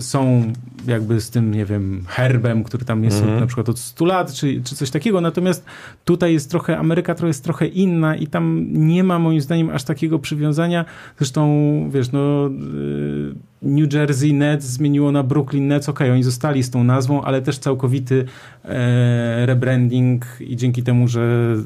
[0.00, 0.52] są
[0.86, 3.40] jakby z tym, nie wiem, herbem, który tam jest -hmm.
[3.40, 5.20] na przykład od 100 lat, czy, czy coś takiego.
[5.20, 5.64] Natomiast
[6.04, 9.84] tutaj jest trochę, Ameryka trochę jest trochę inna i tam nie ma moim zdaniem aż
[9.84, 10.84] takiego przywiązania.
[11.18, 11.44] Zresztą,
[11.92, 15.88] wiesz, no y, New Jersey Nets zmieniło na Brooklyn Nets.
[15.88, 18.24] Okej, okay, oni zostali z tą nazwą, ale też całkowity
[18.64, 21.56] e, rebranding i dzięki temu, że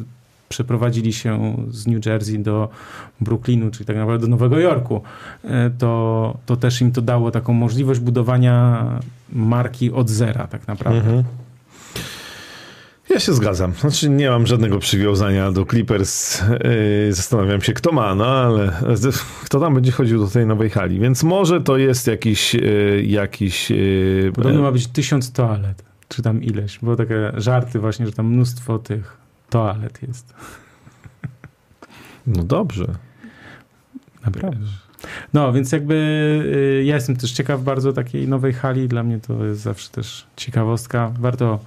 [0.49, 2.69] przeprowadzili się z New Jersey do
[3.21, 5.03] Brooklynu, czyli tak naprawdę do Nowego Jorku,
[5.45, 8.85] e, to, to też im to dało taką możliwość budowania
[9.33, 11.01] marki od zera tak naprawdę.
[11.01, 11.25] Mhm.
[13.11, 13.73] Ja się zgadzam.
[13.73, 16.43] Znaczy nie mam żadnego przywiązania do Clippers.
[17.07, 18.73] Yy, zastanawiam się, kto ma, no ale
[19.45, 21.01] kto tam będzie chodził do tej nowej hali.
[21.01, 22.55] Więc może to jest jakiś...
[22.55, 26.79] Yy, jakiś yy, Podobno ma być tysiąc toalet, czy tam ileś.
[26.79, 29.17] Było takie żarty właśnie, że tam mnóstwo tych
[29.51, 30.35] toalet jest.
[32.27, 32.87] No dobrze.
[34.27, 34.67] Naprawdę.
[35.35, 38.89] No, więc jakby ja jestem też ciekaw bardzo takiej nowej hali.
[38.89, 41.13] Dla mnie to jest zawsze też ciekawostka.
[41.21, 41.59] Warto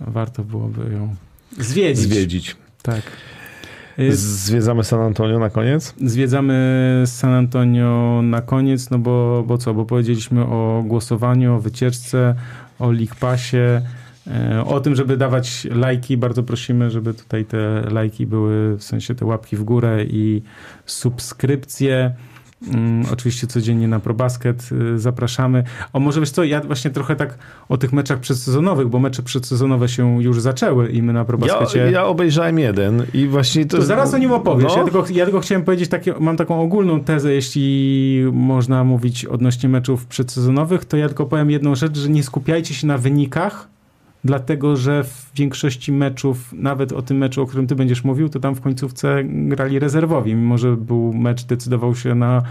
[0.00, 1.14] warto byłoby ją
[1.58, 2.04] zwiedzić.
[2.04, 2.56] Zwiedzić.
[2.82, 3.02] Tak.
[3.98, 5.94] Y, zwiedzamy San Antonio na koniec?
[6.04, 9.74] Zwiedzamy San Antonio na koniec, no bo, bo co?
[9.74, 12.34] Bo powiedzieliśmy o głosowaniu, o wycieczce,
[12.78, 13.56] o League Passie,
[14.26, 16.16] e, o tym, żeby dawać lajki.
[16.16, 20.42] Bardzo prosimy, żeby tutaj te lajki były, w sensie te łapki w górę i
[20.86, 22.14] subskrypcje.
[22.68, 25.64] Mm, oczywiście codziennie na ProBasket y, zapraszamy.
[25.92, 27.38] O może wiesz co, ja właśnie trochę tak
[27.68, 31.78] o tych meczach przedsezonowych, bo mecze przedsezonowe się już zaczęły i my na ProBaskecie...
[31.78, 33.76] Ja, ja obejrzałem jeden i właśnie to...
[33.76, 34.72] To zaraz o nim opowiesz.
[34.72, 34.78] No.
[34.78, 39.68] Ja, tylko, ja tylko chciałem powiedzieć, takie, mam taką ogólną tezę, jeśli można mówić odnośnie
[39.68, 43.68] meczów przedsezonowych, to ja tylko powiem jedną rzecz, że nie skupiajcie się na wynikach,
[44.24, 48.40] dlatego że w większości meczów, nawet o tym meczu, o którym ty będziesz mówił, to
[48.40, 52.42] tam w końcówce grali rezerwowi, mimo że był mecz, decydował się na,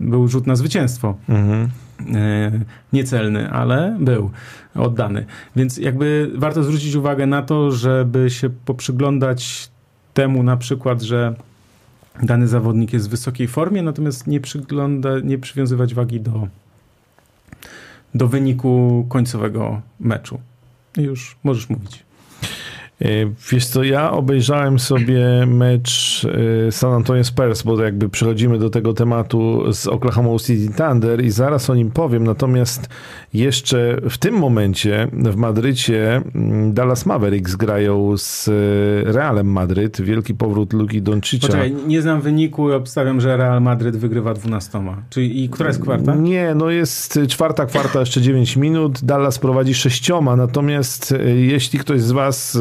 [0.00, 1.14] był rzut na zwycięstwo.
[1.28, 1.68] Mhm.
[2.14, 2.50] E,
[2.92, 4.30] niecelny, ale był
[4.74, 5.26] oddany.
[5.56, 9.70] Więc jakby warto zwrócić uwagę na to, żeby się poprzyglądać
[10.14, 11.34] temu na przykład, że
[12.22, 16.48] dany zawodnik jest w wysokiej formie, natomiast nie, przygląda, nie przywiązywać wagi do,
[18.14, 20.40] do wyniku końcowego meczu.
[20.96, 22.05] Już możesz mówić.
[23.00, 23.08] E,
[23.52, 26.26] wiesz co, ja obejrzałem sobie mecz
[26.68, 31.30] e, San Antonio Spurs, bo jakby przechodzimy do tego tematu z Oklahoma City Thunder i
[31.30, 32.88] zaraz o nim powiem, natomiast
[33.34, 38.52] jeszcze w tym momencie w Madrycie mm, Dallas Mavericks grają z e,
[39.12, 40.00] Realem Madryt.
[40.00, 41.46] Wielki powrót Luki Doncicza.
[41.46, 44.80] Poczekaj, nie znam wyniku i obstawiam, że Real Madryt wygrywa 12.
[45.10, 46.14] Czyli i która jest kwarta?
[46.14, 48.98] Nie, no jest czwarta kwarta, jeszcze 9 minut.
[49.02, 52.58] Dallas prowadzi sześcioma, natomiast jeśli ktoś z was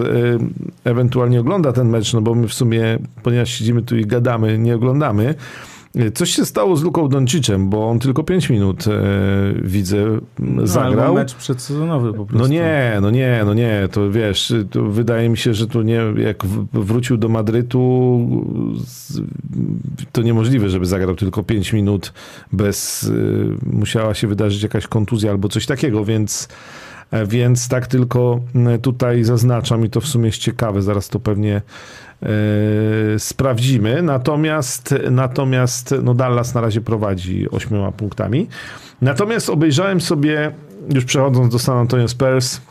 [0.84, 4.76] ewentualnie ogląda ten mecz, no bo my w sumie, ponieważ siedzimy tu i gadamy, nie
[4.76, 5.35] oglądamy.
[6.14, 8.91] Coś się stało z Luką Doncicem, bo on tylko 5 minut e,
[9.61, 11.03] widzę no, zagrał.
[11.03, 12.38] Albo mecz przedsezonowy po prostu.
[12.38, 16.02] No nie, no nie, no nie, to wiesz, to wydaje mi się, że tu nie,
[16.18, 17.80] jak wrócił do Madrytu,
[20.11, 22.14] to niemożliwe, żeby zagrał tylko 5 minut
[22.52, 23.11] bez,
[23.73, 26.47] musiała się wydarzyć jakaś kontuzja albo coś takiego, więc
[27.27, 28.40] więc tak tylko
[28.82, 31.61] tutaj zaznaczam i to w sumie jest ciekawe, zaraz to pewnie
[32.23, 32.30] e,
[33.19, 34.02] sprawdzimy.
[34.02, 38.48] Natomiast, natomiast no Dallas na razie prowadzi ośmioma punktami.
[39.02, 40.52] Natomiast obejrzałem sobie,
[40.94, 42.61] już przechodząc do San Antonio Spurs,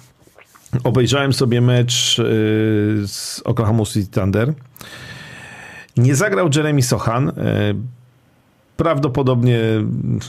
[0.85, 2.23] obejrzałem sobie mecz e,
[3.07, 4.53] z Oklahoma City Thunder.
[5.97, 7.33] Nie zagrał Jeremy Sochan.
[8.77, 9.61] Prawdopodobnie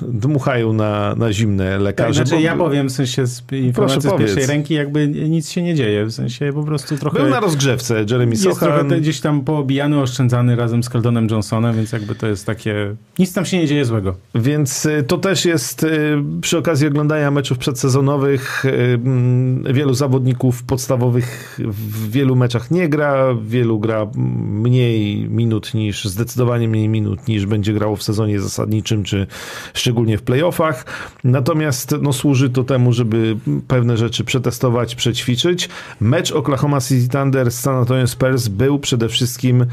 [0.07, 2.19] dmuchają na, na zimne lekarze.
[2.19, 2.47] Tak, znaczy bo...
[2.47, 6.11] ja powiem w sensie z informacji z pierwszej ręki jakby nic się nie dzieje, w
[6.11, 7.19] sensie po prostu trochę...
[7.19, 8.69] Był na rozgrzewce Jeremy Sochan.
[8.69, 12.95] Jest trochę gdzieś tam poobijany, oszczędzany razem z Caldonem Johnsonem, więc jakby to jest takie...
[13.19, 14.15] Nic tam się nie dzieje złego.
[14.35, 20.63] Więc y, to też jest y, przy okazji oglądania meczów przedsezonowych y, mm, wielu zawodników
[20.63, 24.07] podstawowych w wielu meczach nie gra, wielu gra
[24.45, 29.27] mniej minut niż, zdecydowanie mniej minut niż będzie grało w sezonie zasadniczym, czy
[29.73, 30.85] szczególnie w playoffach.
[31.23, 33.37] Natomiast no, służy to temu, żeby
[33.67, 35.69] pewne rzeczy przetestować, przećwiczyć.
[36.01, 39.65] Mecz Oklahoma City Thunder z San Antonio Spurs był przede wszystkim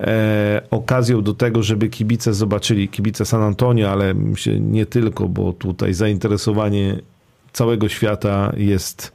[0.00, 4.14] e, okazją do tego, żeby kibice zobaczyli, kibice San Antonio, ale
[4.60, 6.98] nie tylko, bo tutaj zainteresowanie
[7.52, 9.12] całego świata jest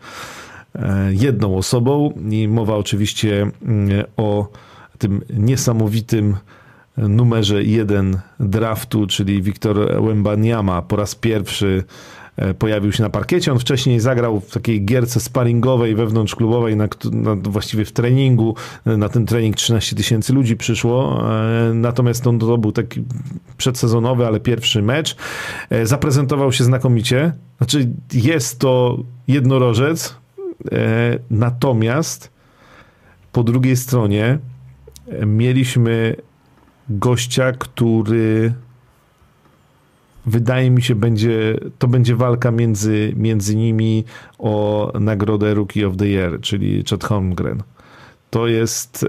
[0.75, 4.47] e, jedną osobą i mowa oczywiście mm, o
[4.97, 6.35] tym niesamowitym
[6.97, 11.83] numerze jeden draftu, czyli Wiktor Wembaniama po raz pierwszy
[12.37, 13.51] e, pojawił się na parkiecie.
[13.51, 18.55] On wcześniej zagrał w takiej gierce sparingowej, wewnątrzklubowej, na, na, właściwie w treningu.
[18.85, 21.23] Na ten trening 13 tysięcy ludzi przyszło.
[21.31, 23.03] E, natomiast on to był taki
[23.57, 25.15] przedsezonowy, ale pierwszy mecz.
[25.69, 27.33] E, zaprezentował się znakomicie.
[27.57, 28.97] Znaczy jest to
[29.27, 30.15] jednorożec,
[31.29, 32.31] natomiast
[33.31, 34.39] po drugiej stronie
[35.25, 36.15] mieliśmy
[36.89, 38.53] gościa, który
[40.25, 44.03] wydaje mi się, będzie, to będzie walka między, między nimi
[44.39, 47.63] o nagrodę Rookie of the Year, czyli Chad Holmgren.
[48.29, 49.07] To jest e,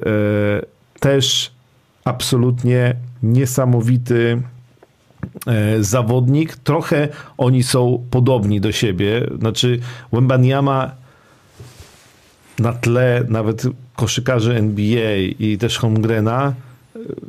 [1.00, 1.52] też
[2.04, 4.42] absolutnie niesamowity
[5.46, 6.56] e, zawodnik.
[6.56, 9.26] Trochę oni są podobni do siebie.
[9.38, 9.80] Znaczy,
[10.12, 10.90] Wembanyama
[12.58, 13.62] na tle nawet
[13.96, 16.54] koszykarzy NBA i też Holmgrena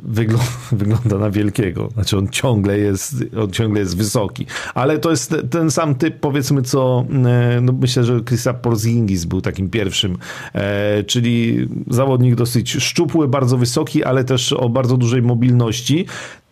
[0.04, 1.88] wygląda, wygląda na wielkiego.
[1.94, 4.46] Znaczy on ciągle jest, on ciągle jest wysoki.
[4.74, 9.40] Ale to jest ten sam typ, powiedzmy, co e, no myślę, że Krista Porzingis był
[9.40, 10.18] takim pierwszym,
[10.54, 16.06] e, czyli zawodnik dosyć szczupły, bardzo wysoki, ale też o bardzo dużej mobilności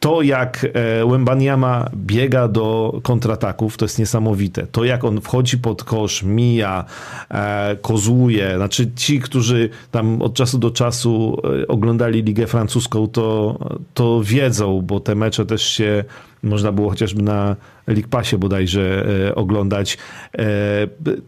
[0.04, 4.66] to jak e, Wembaniama biega do kontrataków, to jest niesamowite.
[4.66, 6.84] To jak on wchodzi pod kosz, mija,
[7.30, 8.56] e, kozłuje.
[8.56, 13.58] Znaczy ci, którzy tam od czasu do czasu e, oglądali Ligę Francuską, to,
[13.94, 16.04] to wiedzą, bo te mecze też się
[16.42, 17.56] można było chociażby na
[17.86, 19.98] League Passie bodajże oglądać.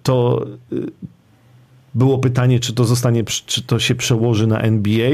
[0.03, 0.47] To
[1.95, 5.11] było pytanie, czy to zostanie, czy to się przełoży na NBA,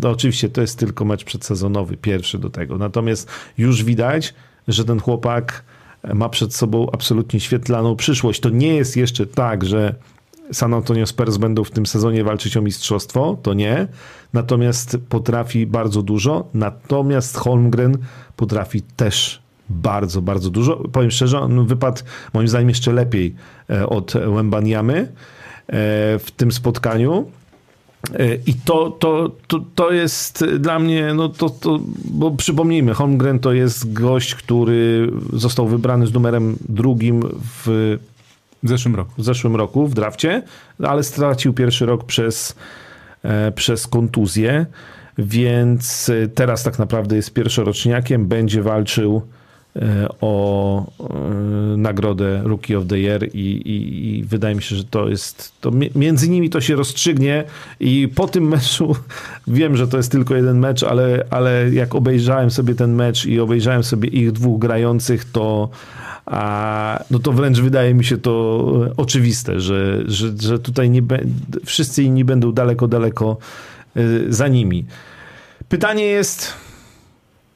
[0.00, 2.78] no oczywiście to jest tylko mecz przedsezonowy, pierwszy do tego.
[2.78, 3.28] Natomiast
[3.58, 4.34] już widać,
[4.68, 5.64] że ten chłopak
[6.14, 8.40] ma przed sobą absolutnie świetlaną przyszłość.
[8.40, 9.94] To nie jest jeszcze tak, że
[10.52, 13.88] San Antonio Spurs będą w tym sezonie walczyć o mistrzostwo, to nie.
[14.32, 16.48] Natomiast potrafi bardzo dużo.
[16.54, 17.98] Natomiast Holmgren
[18.36, 20.76] potrafi też bardzo, bardzo dużo.
[20.92, 22.02] Powiem szczerze, on wypadł
[22.32, 23.34] moim zdaniem jeszcze lepiej
[23.70, 25.08] e, od Wembaniamy e,
[26.18, 27.30] w tym spotkaniu.
[28.10, 33.38] E, I to, to, to, to jest dla mnie, no to, to, bo przypomnijmy, Holmgren
[33.38, 37.98] to jest gość, który został wybrany z numerem drugim w,
[38.62, 39.12] w zeszłym roku.
[39.18, 40.42] W zeszłym roku w drafcie,
[40.82, 42.56] ale stracił pierwszy rok przez,
[43.22, 44.66] e, przez kontuzję,
[45.18, 49.22] więc teraz tak naprawdę jest pierwszoroczniakiem, będzie walczył
[50.20, 55.08] o e, nagrodę Rookie of the Year i, i, i, wydaje mi się, że to
[55.08, 57.44] jest, to między nimi to się rozstrzygnie
[57.80, 58.96] i po tym meczu,
[59.46, 63.40] wiem, że to jest tylko jeden mecz, ale, ale jak obejrzałem sobie ten mecz i
[63.40, 65.68] obejrzałem sobie ich dwóch grających, to
[66.26, 68.64] a, no to wręcz wydaje mi się to
[68.96, 71.18] oczywiste, że, że, że tutaj nie be,
[71.64, 73.36] wszyscy inni będą daleko, daleko
[73.96, 74.84] e, za nimi.
[75.68, 76.52] Pytanie jest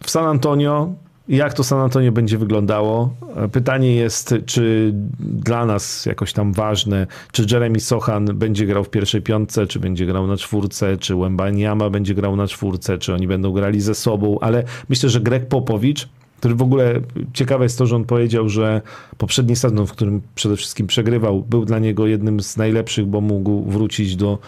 [0.03, 0.95] w San Antonio,
[1.29, 3.15] jak to San Antonio będzie wyglądało?
[3.53, 9.23] Pytanie jest, czy dla nas jakoś tam ważne, czy Jeremy Sochan będzie grał w pierwszej
[9.23, 13.53] piątce, czy będzie grał na czwórce, czy Wembanyama będzie grał na czwórce, czy oni będą
[13.53, 16.09] grali ze sobą, ale myślę, że Greg Popowicz,
[16.39, 17.01] który w ogóle
[17.33, 18.83] ciekawe jest to, że on powiedział, że
[19.19, 23.63] poprzedni sezon, w którym przede wszystkim przegrywał, był dla niego jednym z najlepszych, bo mógł
[23.65, 24.39] wrócić do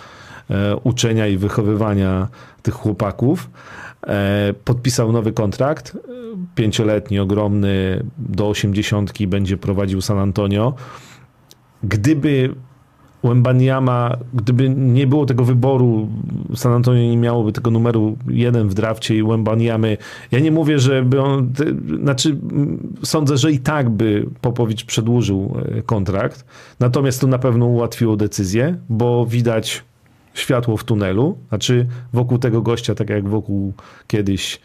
[0.50, 2.28] e, uczenia i wychowywania
[2.62, 3.50] tych chłopaków.
[4.06, 5.96] E, podpisał nowy kontrakt,
[6.54, 10.74] pięcioletni, ogromny, do osiemdziesiątki będzie prowadził San Antonio.
[11.82, 12.54] Gdyby
[13.24, 16.08] Wembaniama, gdyby nie było tego wyboru,
[16.54, 19.96] San Antonio nie miałoby tego numeru jeden w drafcie i Wembaniamy,
[20.30, 21.52] ja nie mówię, żeby on,
[22.02, 22.38] znaczy
[23.02, 26.44] sądzę, że i tak by Popowicz przedłużył e, kontrakt,
[26.80, 29.84] natomiast to na pewno ułatwiło decyzję, bo widać
[30.34, 31.38] światło w tunelu.
[31.48, 33.72] Znaczy wokół tego gościa, tak jak wokół
[34.06, 34.60] kiedyś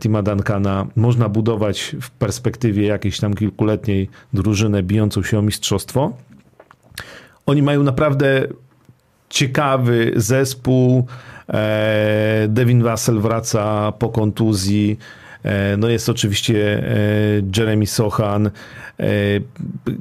[0.00, 6.12] Tima Duncana, można budować w perspektywie jakiejś tam kilkuletniej drużynę bijącą się o mistrzostwo.
[7.46, 8.48] Oni mają naprawdę
[9.28, 11.06] ciekawy zespół.
[11.48, 14.98] E, Devin Vassell wraca po kontuzji.
[15.42, 16.84] E, no jest oczywiście
[17.56, 18.50] Jeremy Sochan,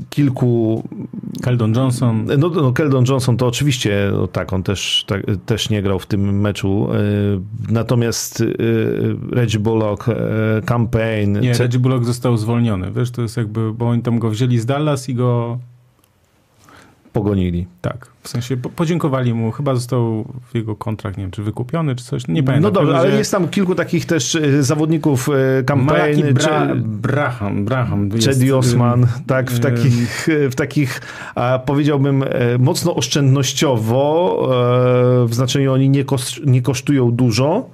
[0.09, 0.83] kilku...
[1.43, 2.25] Keldon Johnson.
[2.37, 6.05] No, no Keldon Johnson to oczywiście, no tak, on też, tak, też nie grał w
[6.05, 6.87] tym meczu.
[7.69, 8.43] Natomiast
[9.31, 10.05] Reggie Bullock,
[10.65, 11.39] Campaign...
[11.39, 14.65] Nie, Reggie Bullock został zwolniony, wiesz, to jest jakby, bo oni tam go wzięli z
[14.65, 15.59] Dallas i go
[17.17, 17.67] pogonili.
[17.81, 22.27] Tak, w sensie podziękowali mu, chyba został jego kontrakt, nie wiem, czy wykupiony, czy coś,
[22.27, 22.61] nie pamiętam.
[22.61, 25.29] No dobrze, ale jest tam kilku takich też e, zawodników
[25.65, 26.23] kampanii.
[26.23, 26.75] E, Bra czy...
[26.81, 28.09] Braham, Braham.
[28.11, 31.01] Chedi Osman, tak, w takich, w takich
[31.65, 32.27] powiedziałbym e,
[32.59, 33.97] mocno oszczędnościowo,
[35.27, 37.69] w znaczeniu oni nie, koszt, nie kosztują dużo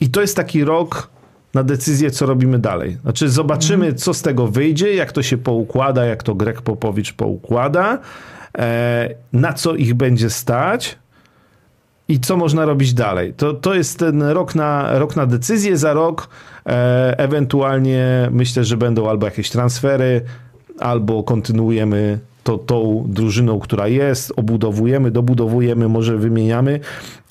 [0.00, 1.10] i to jest taki rok
[1.54, 2.96] na decyzję, co robimy dalej.
[3.02, 3.96] Znaczy zobaczymy, mhm.
[3.96, 8.41] co z tego wyjdzie, jak to się poukłada, jak to Greg Popowicz poukłada, E,
[9.32, 10.98] na co ich będzie stać
[12.08, 13.34] i co można robić dalej.
[13.34, 16.28] To, to jest ten rok na, rok na decyzję, za rok
[16.66, 20.20] e, ewentualnie myślę, że będą albo jakieś transfery,
[20.78, 26.80] albo kontynuujemy to, tą drużyną, która jest, obudowujemy, dobudowujemy, może wymieniamy,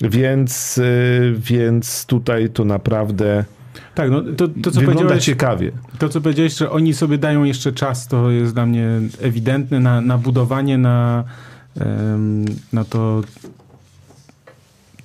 [0.00, 0.82] więc, e,
[1.36, 3.44] więc tutaj to naprawdę
[3.94, 5.72] tak, no to, to co Wygląda ciekawie.
[5.98, 8.88] To, co powiedziałeś, że oni sobie dają jeszcze czas, to jest dla mnie
[9.20, 11.24] ewidentne na, na budowanie, na,
[12.72, 13.22] na to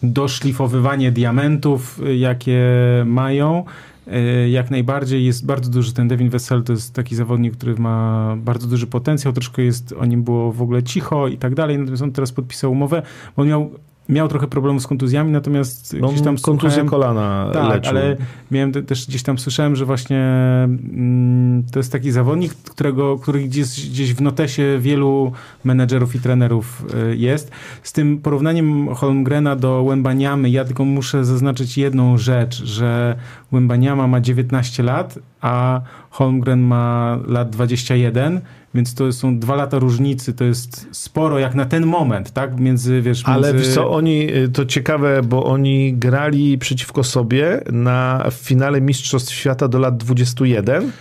[0.03, 2.63] doszlifowywanie diamentów, jakie
[3.05, 3.63] mają.
[4.07, 8.35] E, jak najbardziej jest bardzo duży ten Devin Wessel, to jest taki zawodnik, który ma
[8.37, 12.03] bardzo duży potencjał, troszkę jest, o nim było w ogóle cicho i tak dalej, natomiast
[12.03, 13.01] on teraz podpisał umowę,
[13.35, 13.71] bo on miał
[14.09, 17.89] miał trochę problemów z kontuzjami, natomiast no, gdzieś tam kontuzję kolana tak, leczył.
[17.89, 18.17] ale
[18.51, 20.17] miałem te, też gdzieś tam słyszałem, że właśnie
[20.63, 25.31] mm, to jest taki zawodnik, którego, który gdzieś, gdzieś w notesie wielu
[25.63, 27.51] menedżerów i trenerów y, jest.
[27.83, 33.15] Z tym porównaniem Holmgrena do Wembaniamy, ja tylko muszę zaznaczyć jedną rzecz, że
[33.51, 38.41] Wembaniama ma 19 lat, a Holmgren ma lat 21
[38.77, 42.59] więc to są dwa lata różnicy, to jest sporo jak na ten moment, tak?
[42.59, 43.73] Między, wiesz, Ale między...
[43.73, 49.67] co, oni, y, to ciekawe, bo oni grali przeciwko sobie na w finale Mistrzostw Świata
[49.67, 50.91] do lat 21.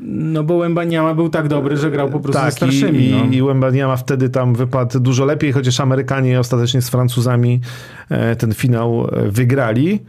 [0.00, 3.08] No bo Łębaniama był tak dobry, że grał po prostu tak, ze starszymi.
[3.08, 3.24] I, no.
[3.24, 7.60] i Łębaniama wtedy tam wypadł dużo lepiej, chociaż Amerykanie ostatecznie z Francuzami
[8.10, 10.00] e, ten finał e, wygrali.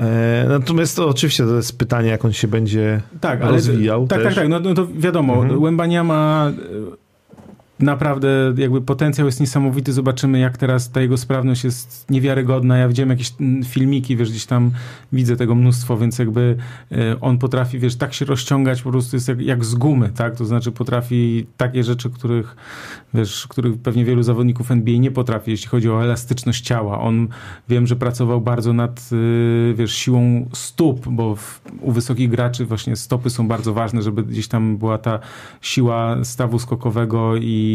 [0.00, 4.06] E, natomiast to oczywiście to jest pytanie, jak on się będzie tak, rozwijał.
[4.06, 4.48] tak, tak, tak.
[4.48, 5.62] No, no to wiadomo, mhm.
[5.62, 6.52] Łębania ma
[7.82, 9.92] naprawdę jakby potencjał jest niesamowity.
[9.92, 12.78] Zobaczymy, jak teraz ta jego sprawność jest niewiarygodna.
[12.78, 14.70] Ja widziałem jakieś mm, filmiki, wiesz, gdzieś tam
[15.12, 16.56] widzę tego mnóstwo, więc jakby
[16.92, 20.36] e, on potrafi, wiesz, tak się rozciągać, po prostu jest jak, jak z gumy, tak?
[20.36, 22.56] To znaczy potrafi takie rzeczy, których,
[23.14, 27.00] wiesz, których pewnie wielu zawodników NBA nie potrafi, jeśli chodzi o elastyczność ciała.
[27.00, 27.28] On,
[27.68, 29.10] wiem, że pracował bardzo nad,
[29.70, 34.22] e, wiesz, siłą stóp, bo w, u wysokich graczy właśnie stopy są bardzo ważne, żeby
[34.22, 35.18] gdzieś tam była ta
[35.60, 37.69] siła stawu skokowego i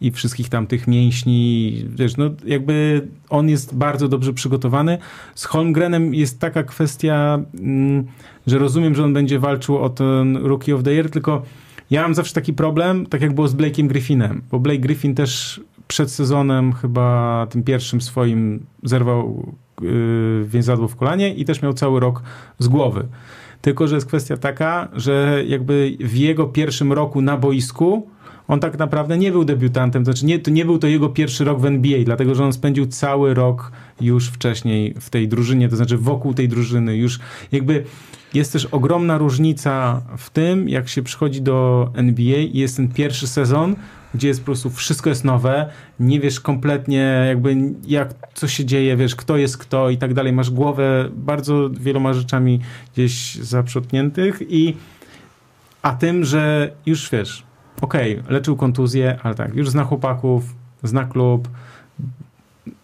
[0.00, 1.72] i, wszystkich tam tych mięśni.
[1.88, 4.98] Wiesz, no jakby on jest bardzo dobrze przygotowany.
[5.34, 8.06] Z Holmgrenem jest taka kwestia, mm,
[8.46, 11.42] że rozumiem, że on będzie walczył o ten Rookie of the Year, tylko
[11.90, 15.60] ja mam zawsze taki problem, tak jak było z Blake'iem Griffinem, bo Blake Griffin też
[15.88, 22.00] przed sezonem chyba tym pierwszym swoim zerwał yy, więzadło w kolanie i też miał cały
[22.00, 22.22] rok
[22.58, 23.08] z głowy.
[23.62, 28.08] Tylko, że jest kwestia taka, że jakby w jego pierwszym roku na boisku
[28.48, 31.44] on tak naprawdę nie był debiutantem, to znaczy nie, to nie był to jego pierwszy
[31.44, 35.76] rok w NBA, dlatego że on spędził cały rok już wcześniej w tej drużynie, to
[35.76, 37.18] znaczy wokół tej drużyny, już
[37.52, 37.84] jakby
[38.34, 43.26] jest też ogromna różnica w tym, jak się przychodzi do NBA i jest ten pierwszy
[43.26, 43.76] sezon,
[44.14, 45.70] gdzie jest po prostu wszystko jest nowe,
[46.00, 47.56] nie wiesz kompletnie jakby
[47.86, 52.12] jak, co się dzieje, wiesz, kto jest kto i tak dalej, masz głowę bardzo wieloma
[52.12, 52.60] rzeczami
[52.94, 54.76] gdzieś zaprzątniętych i
[55.82, 57.47] a tym, że już wiesz,
[57.80, 61.48] okej, okay, leczył kontuzję, ale tak, już zna chłopaków, zna klub,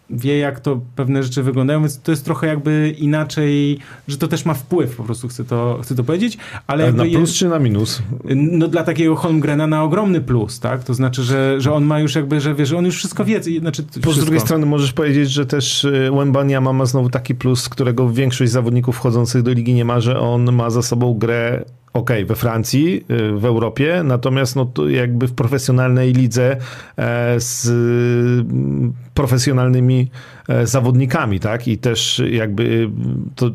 [0.09, 4.45] wie jak to pewne rzeczy wyglądają, więc to jest trochę jakby inaczej, że to też
[4.45, 6.37] ma wpływ, po prostu chcę to, chcę to powiedzieć.
[6.67, 8.01] Ale na plus czy na minus?
[8.35, 10.83] No dla takiego Holmgrena na ogromny plus, tak?
[10.83, 13.41] To znaczy, że, że on ma już jakby, że wie, że on już wszystko wie.
[13.59, 17.69] Znaczy, Po z drugiej strony możesz powiedzieć, że też y, Wembania ma znowu taki plus,
[17.69, 21.65] którego większość zawodników wchodzących do ligi nie ma, że on ma za sobą grę
[21.95, 26.57] ok, we Francji, y, w Europie, natomiast no, to jakby w profesjonalnej lidze
[26.97, 30.11] e, z mm, profesjonalnymi
[30.49, 31.67] e, zawodnikami, tak?
[31.67, 32.89] I też jakby
[33.35, 33.51] to,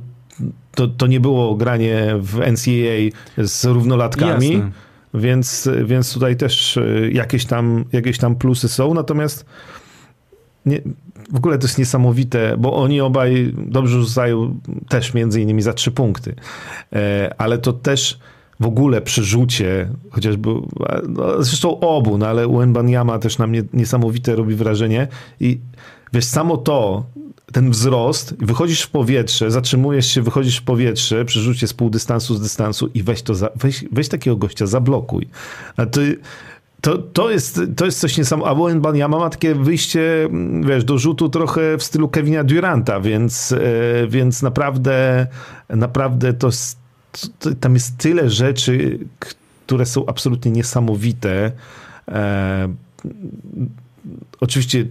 [0.75, 4.53] to, to nie było granie w NCAA z równolatkami.
[4.53, 4.71] Jasne.
[5.15, 9.47] Więc, więc tutaj też e, jakieś tam, jakieś tam plusy są, natomiast
[10.67, 10.81] nie,
[11.33, 15.91] w ogóle to jest niesamowite, bo oni obaj dobrze rzucają też między innymi za trzy
[15.91, 16.35] punkty,
[17.39, 18.19] ale to też
[18.61, 20.49] w ogóle przy rzucie, chociażby,
[21.09, 25.09] no, zresztą obu, no ale Uenbanyama też na mnie niesamowite robi wrażenie
[25.41, 25.61] i
[26.13, 27.05] wiesz, samo to,
[27.53, 32.35] ten wzrost, wychodzisz w powietrze, zatrzymujesz się, wychodzisz w powietrze przy rzucie z pół dystansu,
[32.35, 35.29] z dystansu i weź to, za, weź, weź takiego gościa, zablokuj.
[35.77, 36.01] A to,
[36.81, 38.65] to, to, jest, to jest coś niesamowitego.
[38.67, 40.29] A Wembanyama ma takie wyjście,
[40.67, 43.59] wiesz, do rzutu trochę w stylu Kevina Duranta, więc, e,
[44.09, 45.27] więc naprawdę,
[45.69, 46.81] naprawdę to jest
[47.61, 48.99] tam jest tyle rzeczy,
[49.67, 51.53] które są absolutnie niesamowite.
[52.09, 52.75] E,
[54.41, 54.87] oczywiście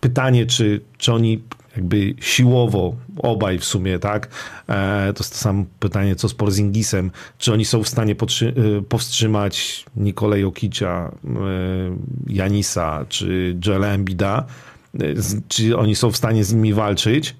[0.00, 1.42] pytanie, czy, czy oni
[1.78, 4.28] jakby siłowo, obaj w sumie, tak?
[4.68, 7.10] E, to jest to samo pytanie, co z Porzingisem.
[7.38, 11.28] Czy oni są w stanie e, powstrzymać Nikolaj Jokicia, e,
[12.26, 14.44] Janisa, czy Joela Embida?
[14.94, 15.00] E,
[15.48, 17.36] czy oni są w stanie z nimi walczyć?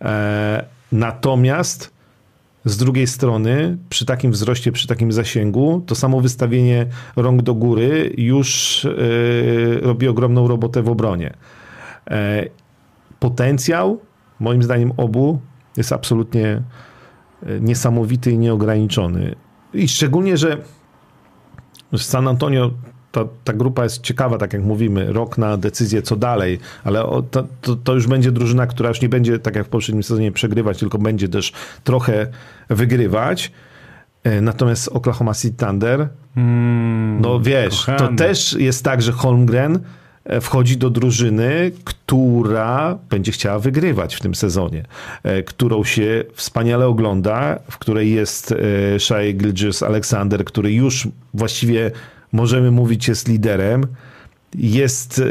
[0.00, 1.92] E, natomiast
[2.64, 6.86] z drugiej strony, przy takim wzroście, przy takim zasięgu, to samo wystawienie
[7.16, 11.34] rąk do góry już yy, robi ogromną robotę w obronie.
[13.22, 14.00] Potencjał,
[14.40, 15.40] moim zdaniem, obu
[15.76, 16.62] jest absolutnie
[17.42, 19.34] e, niesamowity i nieograniczony.
[19.74, 20.56] I szczególnie, że
[21.96, 22.70] San Antonio
[23.12, 27.22] ta, ta grupa jest ciekawa, tak jak mówimy, rok na decyzję, co dalej, ale o,
[27.22, 30.32] to, to, to, już będzie drużyna, która już nie będzie, tak jak w poprzednim sezonie,
[30.32, 31.52] przegrywać, tylko będzie też
[31.84, 32.26] trochę
[32.70, 33.52] wygrywać.
[34.24, 39.80] E, natomiast Oklahoma City Thunder, mm, no wiesz, to też jest tak, że Holmgren
[40.40, 44.84] wchodzi do drużyny, która będzie chciała wygrywać w tym sezonie,
[45.22, 48.54] e, którą się wspaniale ogląda, w której jest
[48.98, 51.90] Shai Gilgis Alexander, który już właściwie
[52.32, 53.86] możemy mówić, jest liderem.
[54.54, 55.24] Jest, e,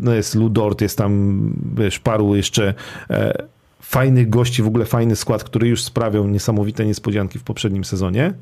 [0.00, 2.74] no jest Ludort, jest tam wiesz, paru jeszcze
[3.10, 3.46] e,
[3.80, 8.32] fajnych gości, w ogóle fajny skład, który już sprawiał niesamowite niespodzianki w poprzednim sezonie.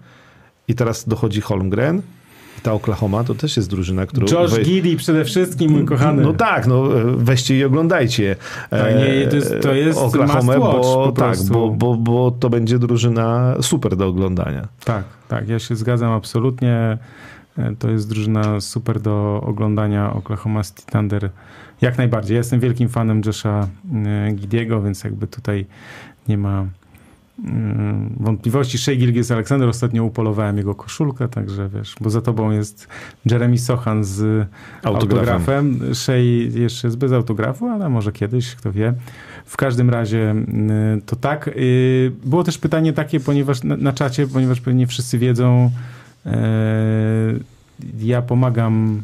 [0.68, 2.02] I teraz dochodzi Holmgren.
[2.62, 4.26] Ta Oklahoma to też jest drużyna, którą...
[4.26, 4.62] Josh we...
[4.62, 6.22] Giddy przede wszystkim, mój kochany.
[6.22, 6.82] No tak, no
[7.16, 8.36] weźcie i oglądajcie.
[8.70, 13.54] Tak, nie, to jest, to jest Oklahoma, bo, tak, bo, bo, bo to będzie drużyna
[13.60, 14.68] super do oglądania.
[14.84, 16.98] Tak, tak, ja się zgadzam absolutnie.
[17.58, 21.30] E, to jest drużyna super do oglądania Oklahoma City Thunder.
[21.80, 22.34] Jak najbardziej.
[22.34, 23.68] Ja jestem wielkim fanem Josha
[24.28, 25.66] e, Gidiego, więc jakby tutaj
[26.28, 26.66] nie ma
[28.20, 28.78] wątpliwości.
[28.78, 32.88] Shea Gilgis Aleksander, ostatnio upolowałem jego koszulkę, także wiesz, bo za tobą jest
[33.26, 34.48] Jeremy Sochan z
[34.82, 35.34] autografem.
[35.38, 35.94] autografem.
[35.94, 36.16] Shea
[36.54, 38.94] jeszcze jest bez autografu, ale może kiedyś, kto wie.
[39.44, 41.48] W każdym razie mm, to tak.
[41.48, 45.70] Y, było też pytanie takie, ponieważ na, czacie, ponieważ pewnie wszyscy wiedzą,
[47.98, 49.02] ja pomagam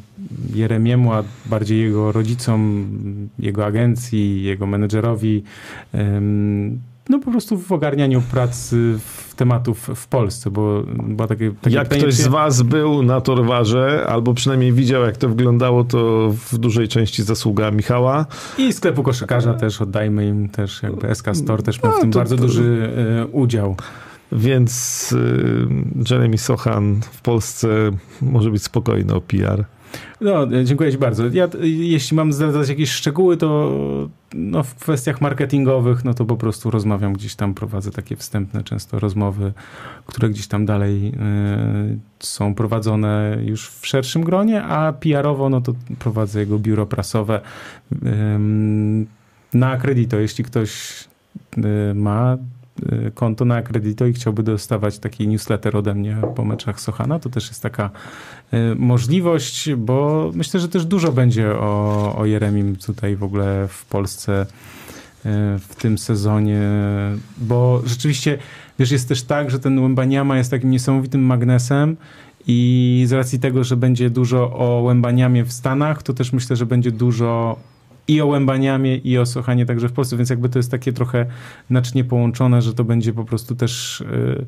[0.55, 2.87] Jeremiemu, a bardziej jego rodzicom,
[3.39, 5.43] jego agencji, jego menedżerowi,
[7.11, 11.89] no po prostu w ogarnianiu pracy w tematów w Polsce, bo była takie, takie Jak
[11.89, 16.89] ktoś z was był na Torwarze, albo przynajmniej widział, jak to wyglądało, to w dużej
[16.89, 18.27] części zasługa Michała.
[18.59, 22.13] I sklepu koszykarza też, oddajmy im też, jakby SK Store też miał no, w tym
[22.13, 22.43] to, bardzo to...
[22.43, 22.93] duży
[23.23, 23.77] e, udział.
[24.33, 25.67] Więc y,
[26.11, 27.69] Jeremy Sochan w Polsce
[28.23, 29.65] może być spokojny o PR.
[30.21, 31.27] No, dziękuję Ci bardzo.
[31.33, 33.71] Ja, jeśli mam zdradzać jakieś szczegóły, to
[34.35, 38.99] no, w kwestiach marketingowych, no to po prostu rozmawiam gdzieś tam, prowadzę takie wstępne często
[38.99, 39.53] rozmowy,
[40.07, 45.75] które gdzieś tam dalej y, są prowadzone już w szerszym gronie, a PR-owo, no to
[45.99, 47.41] prowadzę jego biuro prasowe
[47.93, 47.97] y,
[49.55, 50.19] na Akredito.
[50.19, 51.01] Jeśli ktoś
[51.59, 52.37] y, ma
[53.15, 57.49] konto na Akredito i chciałby dostawać taki newsletter ode mnie po meczach Sochana, to też
[57.49, 57.91] jest taka
[58.55, 63.85] y, możliwość, bo myślę, że też dużo będzie o, o Jeremim tutaj w ogóle w
[63.85, 64.49] Polsce y,
[65.59, 66.63] w tym sezonie,
[67.39, 68.39] bo rzeczywiście,
[68.79, 71.97] wiesz, jest też tak, że ten Łębaniama jest takim niesamowitym magnesem
[72.47, 76.67] i z racji tego, że będzie dużo o Łębaniamie w Stanach, to też myślę, że
[76.67, 77.57] będzie dużo
[78.11, 81.27] i o Łębaniamie, i o Sochanie także w Polsce, więc jakby to jest takie trochę
[81.71, 84.47] nacznie połączone, że to będzie po prostu też y,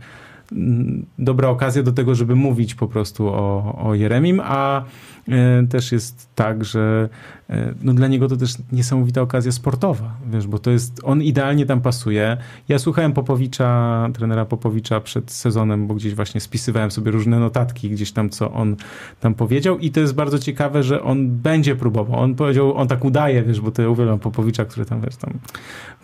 [1.19, 4.85] dobra okazja do tego, żeby mówić po prostu o, o Jeremim, a
[5.29, 7.42] e, też jest tak, że e,
[7.83, 11.81] no dla niego to też niesamowita okazja sportowa, wiesz, bo to jest, on idealnie tam
[11.81, 12.37] pasuje.
[12.69, 18.13] Ja słuchałem Popowicza, trenera Popowicza przed sezonem, bo gdzieś właśnie spisywałem sobie różne notatki, gdzieś
[18.13, 18.77] tam, co on
[19.21, 22.21] tam powiedział i to jest bardzo ciekawe, że on będzie próbował.
[22.21, 25.33] On powiedział, on tak udaje, wiesz, bo to ja uwielbiam Popowicza, który tam, wiesz, tam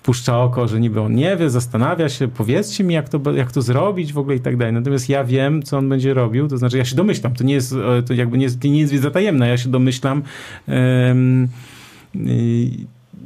[0.03, 3.63] puszcza oko, że niby on nie wie, zastanawia się, powiedzcie mi, jak to, jak to
[3.63, 4.75] zrobić w ogóle i tak dalej.
[4.75, 7.73] Natomiast ja wiem, co on będzie robił, to znaczy ja się domyślam, to nie jest,
[7.73, 10.23] e, to jakby nie jest, nie jest wiedza tajemna, ja się domyślam
[10.69, 11.38] um,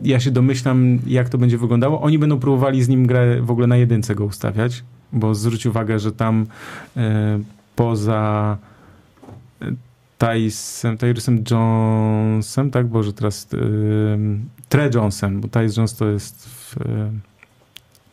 [0.02, 2.00] ja się domyślam, jak to będzie wyglądało.
[2.00, 5.98] Oni będą próbowali z nim grę w ogóle na jedynce go ustawiać, bo zwróć uwagę,
[5.98, 6.46] że tam
[6.96, 7.40] e,
[7.76, 8.58] poza
[10.18, 12.86] Tysem, Tyrusem Jonesem, tak?
[12.86, 13.48] Boże, teraz
[14.68, 16.76] Tre Jonesem, bo Tyrus Jones to jest w,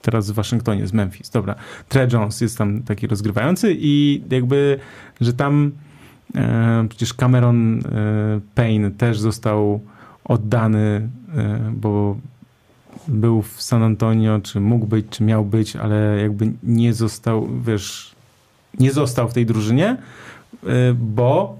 [0.02, 1.30] teraz w Waszyngtonie, z Memphis.
[1.30, 1.56] Dobra,
[1.90, 4.80] Tre Jones jest tam taki rozgrywający i jakby,
[5.22, 5.72] że tam
[6.90, 7.82] przecież Cameron e,
[8.56, 9.80] Payne też został
[10.24, 12.18] oddany, e, bo
[13.08, 18.16] był w San Antonio, czy mógł być, czy miał być, ale jakby nie został, wiesz,
[18.80, 19.98] nie został w tej drużynie,
[20.64, 21.60] e, bo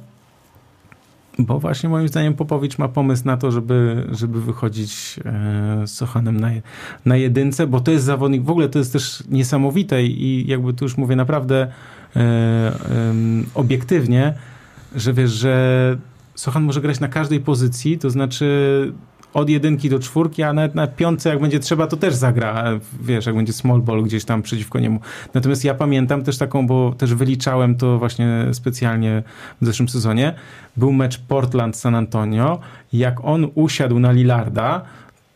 [1.40, 6.40] bo właśnie moim zdaniem Popowicz ma pomysł na to, żeby, żeby wychodzić e, z Sochanem
[6.40, 6.50] na,
[7.06, 10.86] na jedynce, bo to jest zawodnik, w ogóle to jest też niesamowite i jakby tu
[10.86, 11.68] już mówię naprawdę
[12.16, 12.74] e, e,
[13.56, 14.34] obiektywnie,
[14.96, 15.98] że wiesz, że
[16.36, 18.94] Sochan może grać na każdej pozycji, to znaczy
[19.34, 22.64] od jedynki do czwórki, a nawet na piątce, jak będzie trzeba, to też zagra,
[23.02, 25.00] wiesz, jak będzie small ball gdzieś tam przeciwko niemu.
[25.34, 29.24] Natomiast ja pamiętam też taką, bo też wyliczałem to właśnie specjalnie
[29.62, 30.34] w zeszłym sezonie,
[30.78, 32.60] był mecz Portland-San Antonio,
[32.94, 34.82] jak on usiadł na Lillarda,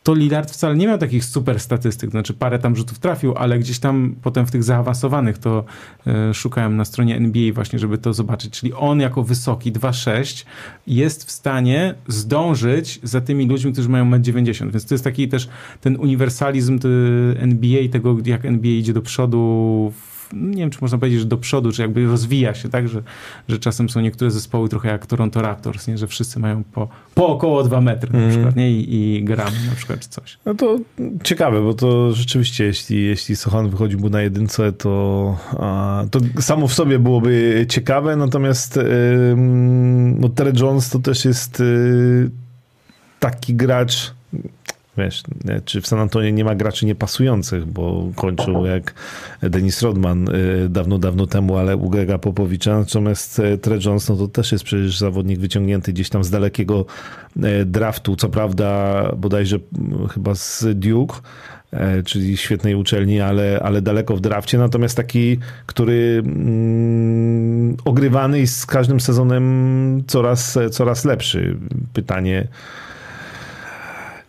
[0.03, 3.79] to Lillard wcale nie miał takich super statystyk, znaczy parę tam rzutów trafił, ale gdzieś
[3.79, 5.65] tam potem w tych zaawansowanych to
[6.07, 8.59] e, szukałem na stronie NBA właśnie, żeby to zobaczyć.
[8.59, 10.45] Czyli on jako wysoki 2,6
[10.87, 14.71] jest w stanie zdążyć za tymi ludźmi, którzy mają 1,90 m.
[14.71, 15.49] Więc to jest taki też
[15.81, 16.79] ten uniwersalizm
[17.37, 21.37] NBA, tego jak NBA idzie do przodu w nie wiem, czy można powiedzieć, że do
[21.37, 23.03] przodu, czy jakby rozwija się, tak, że,
[23.47, 25.97] że czasem są niektóre zespoły trochę jak Toronto Raptors, nie?
[25.97, 28.31] że wszyscy mają po, po około dwa metry na mm.
[28.31, 28.71] przykład, nie?
[28.71, 30.37] I, i gramy na przykład, czy coś.
[30.45, 30.77] No to
[31.23, 36.73] ciekawe, bo to rzeczywiście, jeśli, jeśli Sochan wychodziłby na jedynce, to, a, to samo w
[36.73, 38.83] sobie byłoby ciekawe, natomiast yy,
[40.19, 42.29] no, Terry Jones to też jest yy,
[43.19, 44.13] taki gracz,
[44.97, 45.23] Wiesz,
[45.65, 48.93] czy w San Antonio nie ma graczy niepasujących, bo kończył jak
[49.41, 52.79] Denis Rodman y, dawno, dawno temu, ale u Grega Popowicza.
[52.79, 56.85] Natomiast y, Tre Jones, no to też jest przecież zawodnik wyciągnięty gdzieś tam z dalekiego
[57.65, 58.15] draftu.
[58.15, 59.59] Co prawda bodajże
[60.13, 61.15] chyba z Duke,
[62.05, 64.57] czyli świetnej uczelni, ale, ale daleko w drafcie.
[64.57, 71.57] Natomiast taki, który mm, ogrywany i z każdym sezonem coraz, coraz lepszy.
[71.93, 72.47] Pytanie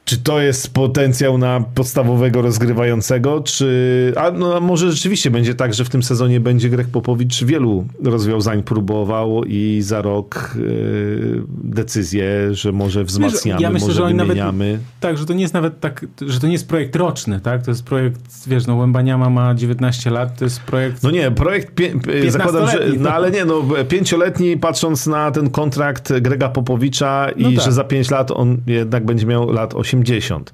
[0.04, 4.12] czy to jest potencjał na podstawowego rozgrywającego, czy...
[4.16, 7.86] A, no, a może rzeczywiście będzie tak, że w tym sezonie będzie Greg Popowicz wielu
[8.04, 14.72] rozwiązań próbował i za rok yy, decyzję, że może wzmacniamy, ja myślę, może że wymieniamy.
[14.72, 17.62] Nawet, tak, że to nie jest nawet tak, że to nie jest projekt roczny, tak?
[17.62, 21.02] To jest projekt, wiesz, no Łębaniama ma 19 lat, to jest projekt...
[21.02, 21.92] No nie, projekt, pie,
[22.28, 22.86] zakładam, że...
[22.98, 27.60] No ale nie, no pięcioletni patrząc na ten kontrakt Grega Popowicza i no tak.
[27.60, 30.52] że za 5 lat on jednak będzie miał lat 8 80,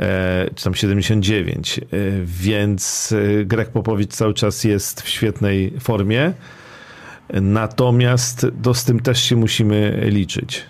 [0.00, 1.84] e, czy tam 79, e,
[2.24, 6.32] więc e, Greg Popowicz cały czas jest w świetnej formie,
[7.32, 10.64] natomiast to z tym też się musimy liczyć.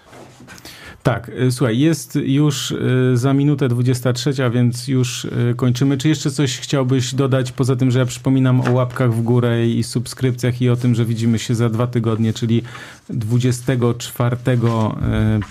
[1.02, 2.74] Tak, słuchaj, jest już
[3.14, 5.26] za minutę 23, a więc już
[5.56, 5.98] kończymy.
[5.98, 9.82] Czy jeszcze coś chciałbyś dodać, poza tym, że ja przypominam o łapkach w górę i
[9.82, 12.62] subskrypcjach i o tym, że widzimy się za dwa tygodnie, czyli
[13.10, 14.36] 24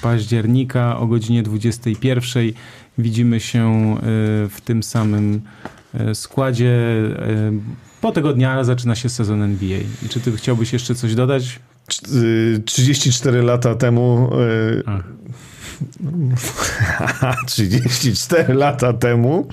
[0.02, 2.52] października o godzinie 21
[2.98, 3.96] widzimy się
[4.50, 5.42] w tym samym
[6.14, 6.80] składzie.
[8.02, 9.80] Po tego dnia zaczyna się sezon NBA.
[10.06, 11.60] I czy ty chciałbyś jeszcze coś dodać?
[12.66, 14.30] 34 lata temu.
[14.86, 15.04] Ach.
[17.48, 19.48] 34 lata temu.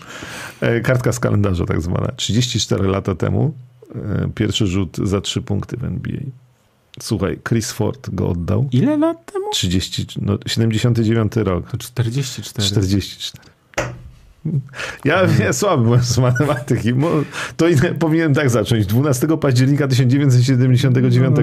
[0.83, 2.13] Kartka z kalendarza, tak zwana.
[2.17, 3.55] 34 lata temu.
[4.35, 6.21] Pierwszy rzut za 3 punkty w NBA.
[7.01, 8.69] Słuchaj, Chris Ford go oddał.
[8.73, 9.45] Ile lat temu?
[9.53, 11.71] 30, no 79 rok.
[11.71, 12.69] To 44.
[12.69, 13.49] 44.
[15.05, 16.93] Ja, ja słaby byłem z matematyki.
[17.57, 17.67] To
[17.99, 18.87] powinienem tak zacząć.
[18.87, 21.37] 12 października 1979.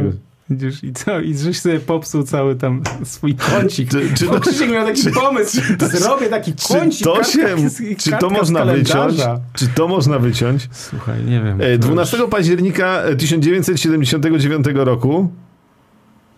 [0.49, 1.19] Widzisz, i co?
[1.19, 3.89] I żeś sobie popsuł cały tam swój kącik.
[3.89, 6.97] Czy, czy to, Krzysiek miał taki czy, pomysł, czy, zrobię taki kącik.
[6.99, 7.55] Czy to, się,
[7.97, 9.15] czy to można wyciąć?
[9.53, 10.69] Czy to można wyciąć?
[10.71, 11.79] Słuchaj, nie wiem.
[11.79, 12.29] 12 już...
[12.29, 15.31] października 1979 roku,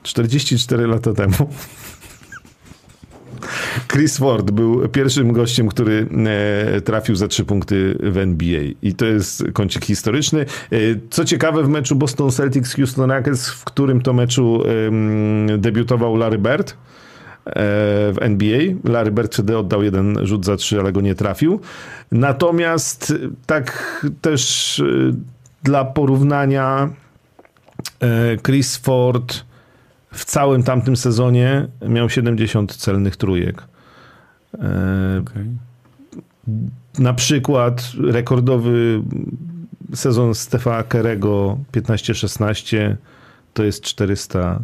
[0.03, 1.35] 44 lata temu,
[3.87, 6.07] Chris Ford był pierwszym gościem, który
[6.75, 8.61] e, trafił za trzy punkty w NBA.
[8.81, 10.41] I to jest kącik historyczny.
[10.41, 10.77] E,
[11.09, 14.63] co ciekawe, w meczu Boston Celtics Houston Rockets, w którym to meczu
[15.57, 16.75] debiutował Larry Bird e,
[18.13, 18.59] w NBA.
[18.83, 21.59] Larry Bird wtedy oddał jeden rzut za trzy, ale go nie trafił.
[22.11, 23.13] Natomiast
[23.45, 24.83] tak też
[25.63, 26.89] dla porównania
[28.43, 29.47] Chris Ford
[30.11, 33.63] w całym tamtym sezonie miał 70 celnych trójek.
[34.53, 35.45] E, okay.
[36.99, 39.01] Na przykład rekordowy
[39.93, 42.95] sezon Stefa Kerego 15-16
[43.53, 44.63] to jest 402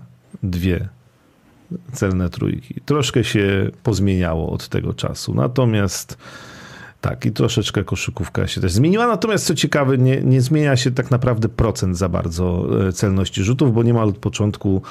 [1.92, 2.82] celne trójki.
[2.86, 5.34] Troszkę się pozmieniało od tego czasu.
[5.34, 6.18] Natomiast
[7.04, 9.08] tak, i troszeczkę koszykówka się też zmieniła.
[9.08, 13.74] Natomiast co ciekawe, nie, nie zmienia się tak naprawdę procent za bardzo e, celności rzutów,
[13.74, 14.82] bo niemal od początku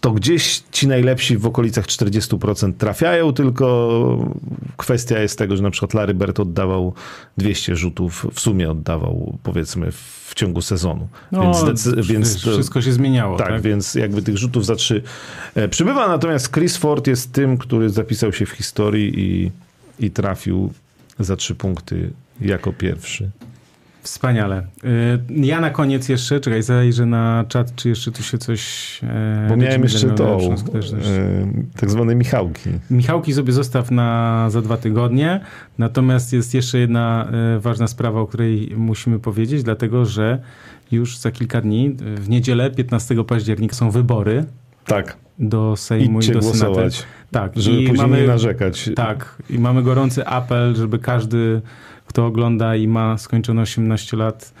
[0.00, 4.18] to gdzieś ci najlepsi w okolicach 40% trafiają, tylko
[4.76, 6.94] kwestia jest tego, że na przykład Larry Bird oddawał
[7.38, 11.08] 200 rzutów, w sumie oddawał powiedzmy w ciągu sezonu.
[11.32, 13.38] No, więc, więc wszystko się zmieniało.
[13.38, 15.02] Tak, tak, więc jakby tych rzutów za trzy
[15.54, 19.50] e, przybywa, natomiast Chris Ford jest tym, który zapisał się w historii i,
[20.06, 20.72] i trafił
[21.18, 22.10] za trzy punkty
[22.40, 23.30] jako pierwszy.
[24.06, 24.66] Wspaniale.
[24.84, 29.00] Y, ja na koniec jeszcze, czekaj, zajrzę na czat, czy jeszcze tu się coś...
[29.02, 30.86] E, Bo miałem jeszcze to, e,
[31.76, 32.70] tak zwane Michałki.
[32.90, 35.40] Michałki sobie zostaw na za dwa tygodnie,
[35.78, 40.38] natomiast jest jeszcze jedna e, ważna sprawa, o której musimy powiedzieć, dlatego, że
[40.92, 44.44] już za kilka dni, w niedzielę 15 października są wybory.
[44.86, 45.16] Tak.
[45.38, 47.06] Do Sejmu Idźcie i do głosować.
[47.30, 47.52] Tak.
[47.56, 48.90] Żeby I później mamy, nie narzekać.
[48.96, 49.42] Tak.
[49.50, 51.60] I mamy gorący apel, żeby każdy
[52.06, 54.54] kto ogląda i ma skończone 18 lat,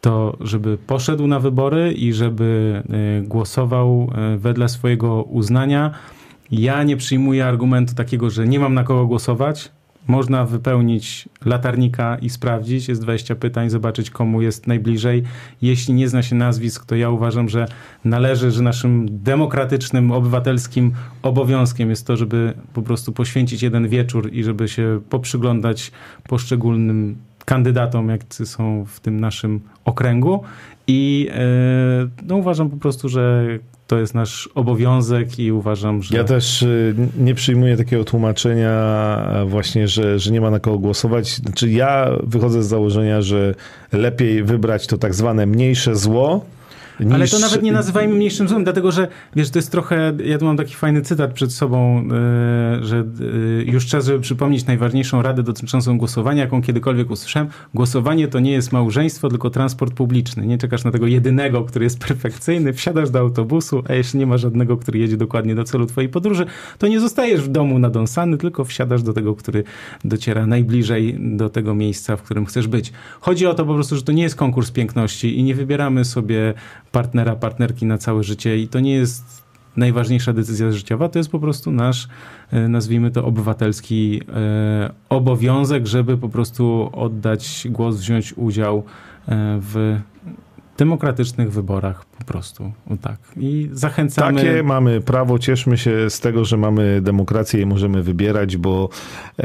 [0.00, 2.82] to żeby poszedł na wybory i żeby
[3.20, 5.90] y, głosował y, wedle swojego uznania.
[6.50, 9.70] Ja nie przyjmuję argumentu takiego, że nie mam na kogo głosować.
[10.06, 12.88] Można wypełnić latarnika i sprawdzić.
[12.88, 15.22] Jest 20 pytań, zobaczyć komu jest najbliżej.
[15.62, 17.66] Jeśli nie zna się nazwisk, to ja uważam, że
[18.04, 20.92] należy, że naszym demokratycznym, obywatelskim
[21.22, 25.92] obowiązkiem jest to, żeby po prostu poświęcić jeden wieczór i żeby się poprzyglądać
[26.28, 30.42] poszczególnym kandydatom, jacy są w tym naszym okręgu.
[30.86, 31.44] I e,
[32.22, 33.46] no, uważam po prostu, że
[33.92, 36.16] to jest nasz obowiązek i uważam, że.
[36.16, 41.28] Ja też y, nie przyjmuję takiego tłumaczenia, właśnie, że, że nie ma na kogo głosować.
[41.28, 43.54] Znaczy, ja wychodzę z założenia, że
[43.92, 46.44] lepiej wybrać to tak zwane mniejsze zło
[47.04, 47.14] Niż...
[47.14, 50.44] Ale to nawet nie nazywajmy mniejszym złem, dlatego że wiesz, to jest trochę, ja tu
[50.44, 55.42] mam taki fajny cytat przed sobą, yy, że yy, już czas, żeby przypomnieć najważniejszą radę
[55.42, 57.48] dotyczącą głosowania, jaką kiedykolwiek usłyszałem.
[57.74, 60.46] Głosowanie to nie jest małżeństwo, tylko transport publiczny.
[60.46, 64.38] Nie czekasz na tego jedynego, który jest perfekcyjny, wsiadasz do autobusu, a jeśli nie ma
[64.38, 66.46] żadnego, który jedzie dokładnie do celu twojej podróży,
[66.78, 69.64] to nie zostajesz w domu nadąsany, tylko wsiadasz do tego, który
[70.04, 72.92] dociera najbliżej do tego miejsca, w którym chcesz być.
[73.20, 76.54] Chodzi o to po prostu, że to nie jest konkurs piękności i nie wybieramy sobie
[76.92, 79.42] partnera, partnerki na całe życie i to nie jest
[79.76, 82.08] najważniejsza decyzja życiowa, to jest po prostu nasz,
[82.50, 88.82] e, nazwijmy to, obywatelski e, obowiązek, żeby po prostu oddać głos, wziąć udział e,
[89.60, 90.00] w
[90.78, 92.72] demokratycznych wyborach po prostu.
[92.90, 93.16] O tak.
[93.36, 94.42] I zachęcamy.
[94.42, 98.88] Takie mamy prawo, cieszmy się z tego, że mamy demokrację i możemy wybierać, bo
[99.38, 99.44] e,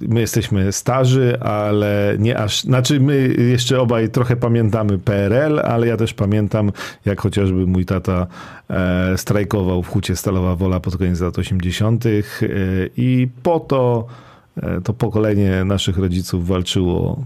[0.00, 2.62] my jesteśmy starzy, ale nie aż.
[2.62, 6.72] Znaczy, my jeszcze obaj trochę pamiętamy PRL, ale ja też pamiętam,
[7.04, 8.26] jak chociażby mój tata
[8.70, 12.06] e, strajkował w hucie Stalowa Wola pod koniec lat 80.
[12.06, 12.10] E,
[12.96, 14.06] i po to
[14.56, 17.24] e, to pokolenie naszych rodziców walczyło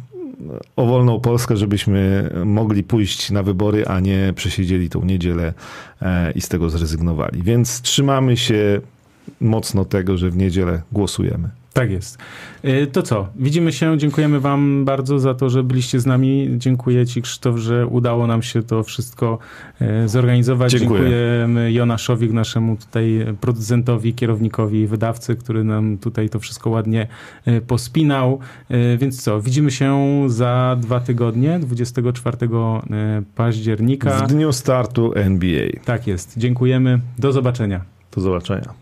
[0.77, 5.55] o wolną Polskę, żebyśmy mogli pójść na wybory, a nie przesiedzieli tą niedzielę
[6.03, 7.43] e, i z tego zrezygnowali.
[7.43, 8.81] Więc trzymamy się
[9.41, 11.62] mocno tego, że w niedzielę głosujemy.
[11.73, 12.19] Tak jest.
[12.65, 13.29] Y, to co?
[13.37, 13.99] Widzimy się.
[13.99, 16.51] Dziękujemy Wam bardzo za to, że byliście z nami.
[16.57, 19.39] Dziękuję Ci, Krzysztof, że udało nam się to wszystko
[20.05, 20.73] y, zorganizować.
[20.73, 21.01] Dziękuję.
[21.01, 27.07] Dziękujemy Jonaszowi, naszemu tutaj producentowi, kierownikowi wydawcy, który nam tutaj to wszystko ładnie
[27.49, 28.39] y, pospinał.
[28.99, 29.41] Więc co?
[29.41, 32.37] Widzimy się za dwa tygodnie, 24
[33.35, 34.11] października.
[34.11, 35.67] W dniu startu NBA.
[35.85, 36.39] Tak jest.
[36.39, 37.01] Dziękujemy.
[37.19, 37.81] Do zobaczenia.
[38.15, 38.82] Do zobaczenia.